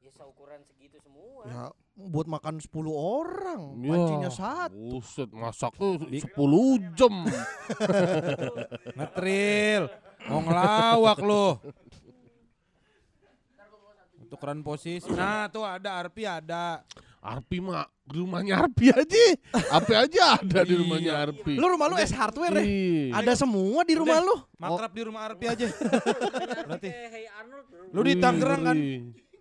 Ya 0.02 0.10
seukuran 0.10 0.66
segitu 0.66 0.98
semua. 0.98 1.45
Ya 1.45 1.64
buat 1.98 2.30
makan 2.30 2.62
10 2.62 2.70
orang. 2.93 3.62
Ya, 3.82 3.89
Pancinya 3.89 4.32
satu. 4.32 5.02
Buset, 5.02 5.30
masak 5.34 5.74
tuh 5.74 5.98
10 6.06 6.93
jam. 6.93 7.26
Ngetril. 8.98 9.89
Mau 10.30 10.41
ngelawak 10.45 11.20
lo. 11.26 11.58
Tukeran 14.28 14.62
posisi. 14.62 15.08
Nah, 15.10 15.48
tuh 15.50 15.64
ada 15.64 16.04
Arpi 16.04 16.28
ada. 16.28 16.84
Arpi 17.28 17.59
mah 17.59 17.84
rumahnya 18.07 18.63
Arpi 18.63 18.88
aja. 18.88 19.23
Arpi 19.67 19.93
aja 19.99 20.39
ada 20.39 20.63
di 20.63 20.75
rumahnya 20.80 21.11
Iya. 21.11 21.23
Arpi. 21.28 21.53
Lu 21.59 21.67
rumah 21.67 21.91
lu 21.91 21.99
S 21.99 22.15
hardware 22.15 22.55
ya? 22.55 22.63
Ih. 22.63 23.11
Ada 23.11 23.36
semua 23.36 23.84
di 23.84 23.99
rumah 23.99 24.23
lu. 24.23 24.36
Makrab 24.55 24.91
di 24.95 25.03
rumah 25.03 25.28
Arpi 25.28 25.45
aja. 25.51 25.67
Berarti 26.71 26.89
lu 27.91 28.01
di 28.07 28.13
Tangerang 28.15 28.61
kan? 28.63 28.78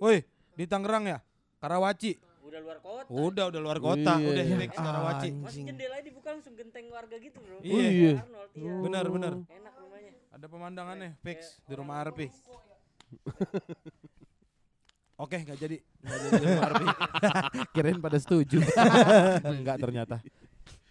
Woi, 0.03 0.19
di 0.59 0.65
Tangerang 0.67 1.05
ya? 1.07 1.19
Karawaci. 1.63 2.19
Udah 2.43 2.59
luar 2.63 2.79
kota. 2.83 3.07
Udah, 3.07 3.45
udah 3.55 3.61
luar 3.63 3.79
kota. 3.79 4.13
Iya, 4.19 4.27
Udah 4.35 4.45
iya. 4.45 4.57
fix 4.67 4.73
Karawaci. 4.75 5.29
Masih 5.47 5.63
jendelanya 5.71 6.05
dibuka 6.05 6.29
langsung 6.35 6.55
genteng 6.59 6.91
warga 6.91 7.17
gitu 7.23 7.39
bro. 7.39 7.63
Iya. 7.63 7.71
Iya. 7.71 7.87
Hey 7.87 8.19
Arnold 8.19 8.51
iya. 8.59 8.75
Benar, 8.83 9.05
benar. 9.15 9.33
Enak 9.47 9.75
rumahnya. 9.79 10.13
Ada 10.35 10.47
pemandangannya 10.51 11.11
fix 11.23 11.63
di 11.63 11.75
rumah 11.79 12.03
Arpi. 12.03 12.27
Oke, 15.17 15.41
nggak 15.41 15.57
jadi. 15.57 15.77
Nggak 16.05 16.19
jadi. 16.29 16.87
Kirain 17.75 18.01
pada 18.05 18.19
setuju. 18.21 18.61
Enggak 19.49 19.81
ternyata. 19.81 20.21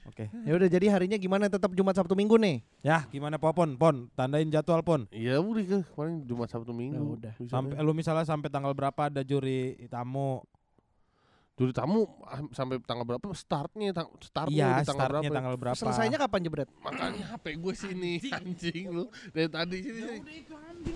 Oke. 0.09 0.33
Ya 0.45 0.53
udah 0.57 0.65
jadi 0.65 0.85
harinya 0.89 1.17
gimana 1.17 1.45
tetap 1.45 1.69
Jumat 1.77 1.93
Sabtu 1.93 2.17
Minggu 2.17 2.33
nih? 2.41 2.65
Ya, 2.81 3.05
gimana 3.13 3.37
Popon? 3.37 3.77
Pon, 3.77 4.09
tandain 4.17 4.49
jadwal 4.49 4.81
Pon. 4.81 5.05
Iya 5.13 5.37
udah 5.37 5.65
ke 5.65 5.79
paling 5.93 6.25
Jumat 6.25 6.49
Sabtu 6.49 6.73
Minggu. 6.73 6.97
Ya 6.97 7.01
udah. 7.03 7.33
Sampai 7.45 7.77
lu 7.85 7.93
misalnya 7.93 8.25
sampai 8.25 8.49
tanggal 8.49 8.73
berapa 8.73 9.13
ada 9.13 9.21
juri 9.21 9.77
tamu? 9.91 10.41
Juri 11.55 11.71
tamu 11.71 12.03
ah, 12.27 12.43
sampai 12.51 12.83
tanggal 12.83 13.07
berapa 13.07 13.31
startnya 13.31 13.95
tang 13.95 14.11
startnya 14.19 14.51
Iya, 14.51 14.83
di 14.83 14.91
tanggal 14.91 15.07
startnya 15.07 15.23
berapa? 15.23 15.37
tanggal 15.39 15.55
berapa? 15.55 15.79
Selesainya 15.79 16.17
kapan 16.19 16.39
jebret? 16.43 16.67
Makanya 16.83 17.23
HP 17.31 17.45
gue 17.55 17.73
sini 17.79 18.13
anjing 18.27 18.91
lu 18.91 19.07
dari 19.31 19.47
tadi 19.47 19.77
sini. 19.79 20.19
sini. 20.19 20.37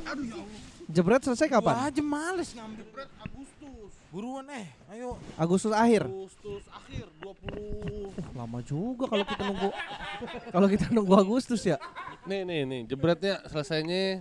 Aduh 0.04 0.24
ya 0.28 0.36
Allah. 0.36 0.60
Jebret 0.92 1.22
selesai 1.24 1.48
kapan? 1.48 1.88
aja 1.88 2.04
males 2.04 2.52
ngambil. 2.52 2.84
Agustus. 3.24 3.92
Buruan 4.12 4.52
eh, 4.52 4.68
ayo. 4.92 5.16
Agustus 5.40 5.72
akhir. 5.72 6.12
Agustus 6.12 6.68
akhir 6.68 7.08
20. 7.24 8.36
Lama 8.36 8.60
juga 8.60 9.08
kalau 9.08 9.24
kita 9.24 9.44
nunggu 9.48 9.70
kalau 10.60 10.68
kita 10.68 10.86
nunggu 10.92 11.14
Agustus 11.16 11.64
ya. 11.64 11.80
Nih 12.28 12.44
nih 12.44 12.68
nih 12.68 12.82
jebretnya 12.84 13.40
selesainya 13.48 14.20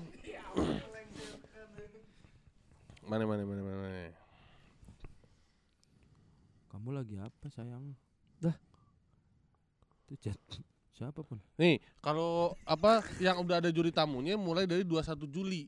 mana 3.11 3.27
mana 3.27 3.43
mana 3.43 3.63
mana. 3.67 4.15
Kamu 6.79 6.95
lagi 6.95 7.19
apa 7.19 7.51
sayang? 7.51 7.91
Dah. 8.39 8.55
Itu 10.07 10.15
chat 10.23 10.39
siapa 10.95 11.27
pun? 11.27 11.43
Nih, 11.59 11.83
kalau 11.99 12.55
apa 12.63 13.03
yang 13.19 13.43
udah 13.43 13.59
ada 13.59 13.67
juri 13.69 13.91
tamunya 13.91 14.39
mulai 14.39 14.63
dari 14.63 14.87
21 14.87 15.27
Juli. 15.27 15.67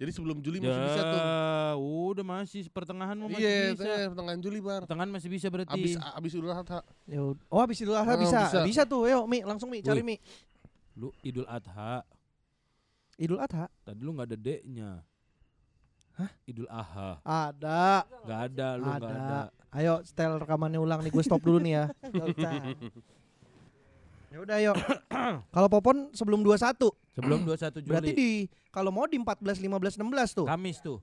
Jadi 0.00 0.16
sebelum 0.16 0.40
Juli 0.40 0.64
masih 0.64 0.80
bisa 0.80 1.00
tuh. 1.04 1.20
Ya, 1.20 1.76
udah 1.76 2.24
masih 2.24 2.72
pertengahan 2.72 3.12
mau 3.14 3.28
masih 3.28 3.44
Iya, 3.44 3.76
bisa. 3.76 3.84
teh, 3.84 4.02
pertengahan 4.08 4.40
Juli 4.40 4.58
bar. 4.58 4.80
Pertengahan 4.80 5.12
masih 5.12 5.28
bisa 5.28 5.46
berarti. 5.46 5.76
Abis 5.76 5.92
abis 6.00 6.32
Idul 6.32 6.48
Adha. 6.50 6.80
Ya 7.04 7.20
ud- 7.20 7.44
Oh 7.46 7.60
habis 7.60 7.76
Idul 7.76 7.92
Adha 7.92 8.16
Oh, 8.16 8.18
bisa. 8.18 8.40
bisa. 8.48 8.58
bisa. 8.64 8.82
tuh. 8.88 9.04
Ayo 9.04 9.28
Mi, 9.28 9.44
langsung 9.44 9.68
Mi, 9.68 9.84
cari 9.84 10.00
Wih. 10.00 10.16
Mi. 10.16 10.16
Lu 10.96 11.12
Idul 11.20 11.44
Adha, 11.44 12.00
Idul 13.14 13.36
Adha 13.38 13.68
tadi 13.84 14.00
lu 14.00 14.16
nggak 14.16 14.24
ada 14.24 14.38
D-nya. 14.40 15.04
Hah? 16.20 16.30
Idul 16.44 16.68
Adha. 16.68 17.16
ada. 17.24 18.04
Nggak 18.28 18.40
ada, 18.52 18.66
lu 18.76 18.84
nggak 18.84 19.00
Ada. 19.00 19.08
ada. 19.08 19.40
Ayo 19.70 20.04
setel 20.04 20.36
rekamannya 20.36 20.76
ulang 20.76 21.00
nih 21.00 21.08
gue 21.14 21.24
stop 21.24 21.40
dulu 21.40 21.56
nih 21.62 21.72
ya. 21.80 21.84
Ya 24.30 24.38
udah 24.38 24.62
ayo. 24.62 24.70
Kalau 25.50 25.66
Popon 25.66 26.14
sebelum 26.14 26.46
21. 26.46 26.78
Sebelum 27.18 27.42
21 27.50 27.82
Juli. 27.82 27.90
Berarti 27.90 28.12
di 28.14 28.30
kalau 28.70 28.94
mau 28.94 29.02
di 29.10 29.18
14 29.18 29.58
15 29.58 29.98
16 29.98 30.38
tuh. 30.38 30.46
Kamis 30.46 30.78
tuh. 30.78 31.02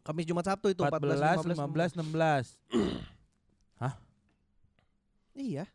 Kamis 0.00 0.24
Jumat 0.24 0.48
Sabtu 0.48 0.72
itu 0.72 0.80
14, 0.80 1.44
14 1.44 1.52
15, 1.52 2.00
16. 2.00 2.56
Iya. 5.36 5.68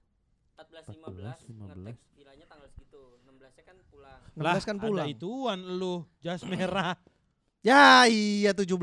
14 0.58 0.98
14, 0.98 1.45
15 1.45 1.93
15. 1.93 1.93
ngetek 2.18 2.48
tanggal 2.50 2.68
segitu. 2.74 3.02
16-nya 3.26 3.64
kan 3.66 3.78
pulang. 3.89 4.20
16 4.34 4.66
kan 4.70 4.78
pulang. 4.82 5.06
Ada 5.06 5.14
ituan 5.14 5.60
lu, 5.78 5.95
jas 6.22 6.41
merah. 6.45 6.95
Ya 7.62 8.05
iya 8.05 8.51
17. 8.51 8.74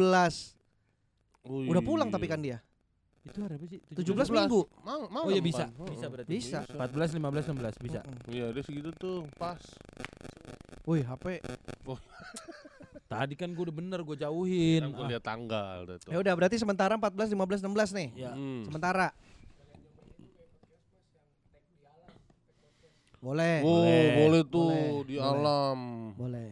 Wih. 1.45 1.69
Udah 1.69 1.81
pulang 1.81 2.09
tapi 2.09 2.25
kan 2.25 2.39
dia. 2.39 2.59
Itu 3.23 3.41
hari 3.41 3.57
apa 3.57 3.65
sih? 3.65 3.81
17 3.89 4.05
minggu. 4.29 4.61
Mau, 4.81 5.09
mau 5.09 5.25
Oh 5.25 5.33
iya 5.33 5.41
bisa, 5.41 5.65
kan? 5.67 5.89
bisa 5.89 6.05
Oh, 6.05 6.11
berarti. 6.13 6.29
Bisa. 6.31 6.61
14, 6.67 7.17
15, 7.17 7.49
16 7.49 7.81
bisa. 7.81 8.01
Iya, 8.27 8.53
dia 8.53 8.63
segitu 8.63 8.93
tuh, 8.93 9.25
pas. 9.35 9.61
Wih, 10.85 11.01
HP. 11.01 11.41
Tadi 13.07 13.35
kan 13.35 13.49
gue 13.49 13.65
udah 13.65 13.73
bener 13.75 14.01
gue 14.03 14.17
jauhin. 14.19 14.81
Kan 14.83 14.91
gue 14.91 15.05
Ah, 15.05 15.11
lihat 15.11 15.25
tanggal 15.25 15.77
udah 15.85 15.97
tuh. 15.99 16.11
Ya 16.11 16.19
udah 16.19 16.33
berarti 16.35 16.57
sementara 16.57 16.93
14 16.95 17.31
15 17.31 17.63
16 17.63 17.97
nih. 17.97 18.09
ya. 18.19 18.33
Hmm. 18.33 18.65
Sementara. 18.65 19.09
Boleh. 23.19 23.65
Oh, 23.65 23.81
Boleh. 23.81 24.05
boleh, 24.19 24.43
tuh 24.45 24.69
Boleh. 24.69 25.05
di 25.07 25.15
Boleh. 25.17 25.25
alam. 25.25 25.79
Boleh. 26.13 26.51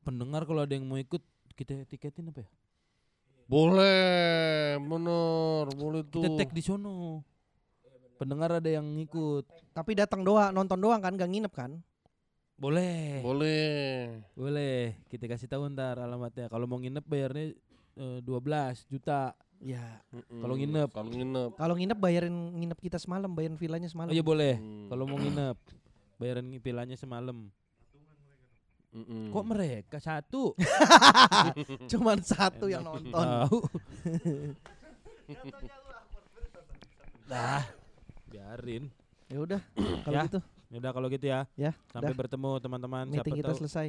Pendengar 0.00 0.42
kalau 0.44 0.62
ada 0.62 0.70
yang 0.70 0.86
mau 0.86 0.94
ikut 0.96 1.22
kita 1.60 1.84
tiketin 1.84 2.32
apa 2.32 2.40
ya? 2.40 2.48
Boleh, 3.44 4.80
bener, 4.80 5.64
boleh 5.76 6.02
tuh. 6.08 6.24
Kita 6.24 6.40
tag 6.40 6.50
di 6.56 6.62
sono. 6.64 7.20
Pendengar 8.16 8.56
ada 8.56 8.70
yang 8.70 8.86
ngikut. 8.96 9.44
Tapi 9.76 9.92
datang 9.92 10.24
doang, 10.24 10.54
nonton 10.56 10.80
doang 10.80 11.04
kan, 11.04 11.12
gak 11.12 11.28
nginep 11.28 11.52
kan? 11.52 11.76
Boleh. 12.56 13.20
Boleh. 13.20 14.20
Boleh. 14.36 14.96
Kita 15.08 15.24
kasih 15.28 15.48
tahu 15.48 15.68
ntar 15.72 16.00
alamatnya. 16.00 16.48
Kalau 16.48 16.64
mau 16.64 16.76
nginep 16.76 17.04
bayarnya 17.04 17.56
eh, 17.96 18.18
12 18.24 18.88
juta. 18.88 19.32
Ya. 19.60 20.00
Mm-mm. 20.12 20.40
Kalau 20.40 20.54
nginep. 20.56 20.88
Kalau 20.92 21.10
nginep. 21.12 21.50
Kalau 21.56 21.74
nginep 21.76 21.98
bayarin 22.00 22.36
nginep 22.60 22.78
kita 22.80 22.96
semalam, 23.00 23.32
bayarin 23.32 23.56
villanya 23.56 23.88
Oh 23.88 23.92
semalam. 23.92 24.12
iya 24.12 24.20
boleh. 24.24 24.56
Hmm. 24.60 24.88
Kalau 24.92 25.04
mau 25.08 25.16
nginep 25.16 25.56
bayaran 26.20 26.44
pilanya 26.60 26.96
semalam. 26.96 27.48
Mm-mm. 28.90 29.30
Kok 29.30 29.44
mereka 29.46 29.96
satu? 29.96 30.58
Cuman 31.90 32.18
satu 32.20 32.66
yang 32.66 32.82
nonton. 32.82 33.26
Dah. 37.24 37.62
Biarin. 38.26 38.90
Ya 39.30 39.38
udah, 39.38 39.60
kalau 40.02 40.16
Ya. 40.16 40.26
gitu. 40.26 40.40
Yaudah 40.70 40.90
kalau 40.94 41.06
gitu 41.06 41.26
ya. 41.26 41.40
Ya, 41.54 41.74
Sampai 41.90 42.14
dah. 42.14 42.18
bertemu 42.18 42.50
teman-teman. 42.58 43.02
Meeting 43.04 43.22
Siapa 43.26 43.38
kita 43.38 43.50
tahu 43.50 43.58
selesai. 43.58 43.86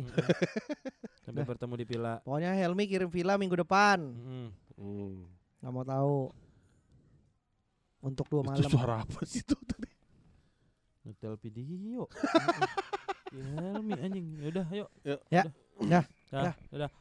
sampai 1.26 1.43
bertemu 1.45 1.74
di 1.78 1.86
villa. 1.86 2.14
Pokoknya 2.22 2.58
Helmi 2.58 2.86
kirim 2.86 3.06
villa 3.06 3.38
minggu 3.38 3.54
depan. 3.56 4.02
Mm. 4.02 4.47
Hmm. 4.78 5.18
Nggak 5.62 5.72
mau 5.72 5.86
tahu. 5.86 6.18
Untuk 8.02 8.26
dua 8.28 8.41
Itu 8.41 8.49
malam. 8.49 8.70
suara 8.70 8.95
apa 8.97 9.22
sih 9.26 9.45
tuh 9.45 9.62
tadi? 9.62 9.89
Ngetel 11.06 11.38
video. 11.40 12.10
Ya, 13.32 13.48
Helmi 13.72 13.95
anjing. 13.95 14.28
Yaudah, 14.44 14.66
ayo. 14.76 14.86
Yuk. 15.08 15.20
Ya. 15.32 15.44
Udah. 15.80 16.03
Ya. 16.32 16.52
Dah. 16.52 16.56
Udah. 16.76 16.91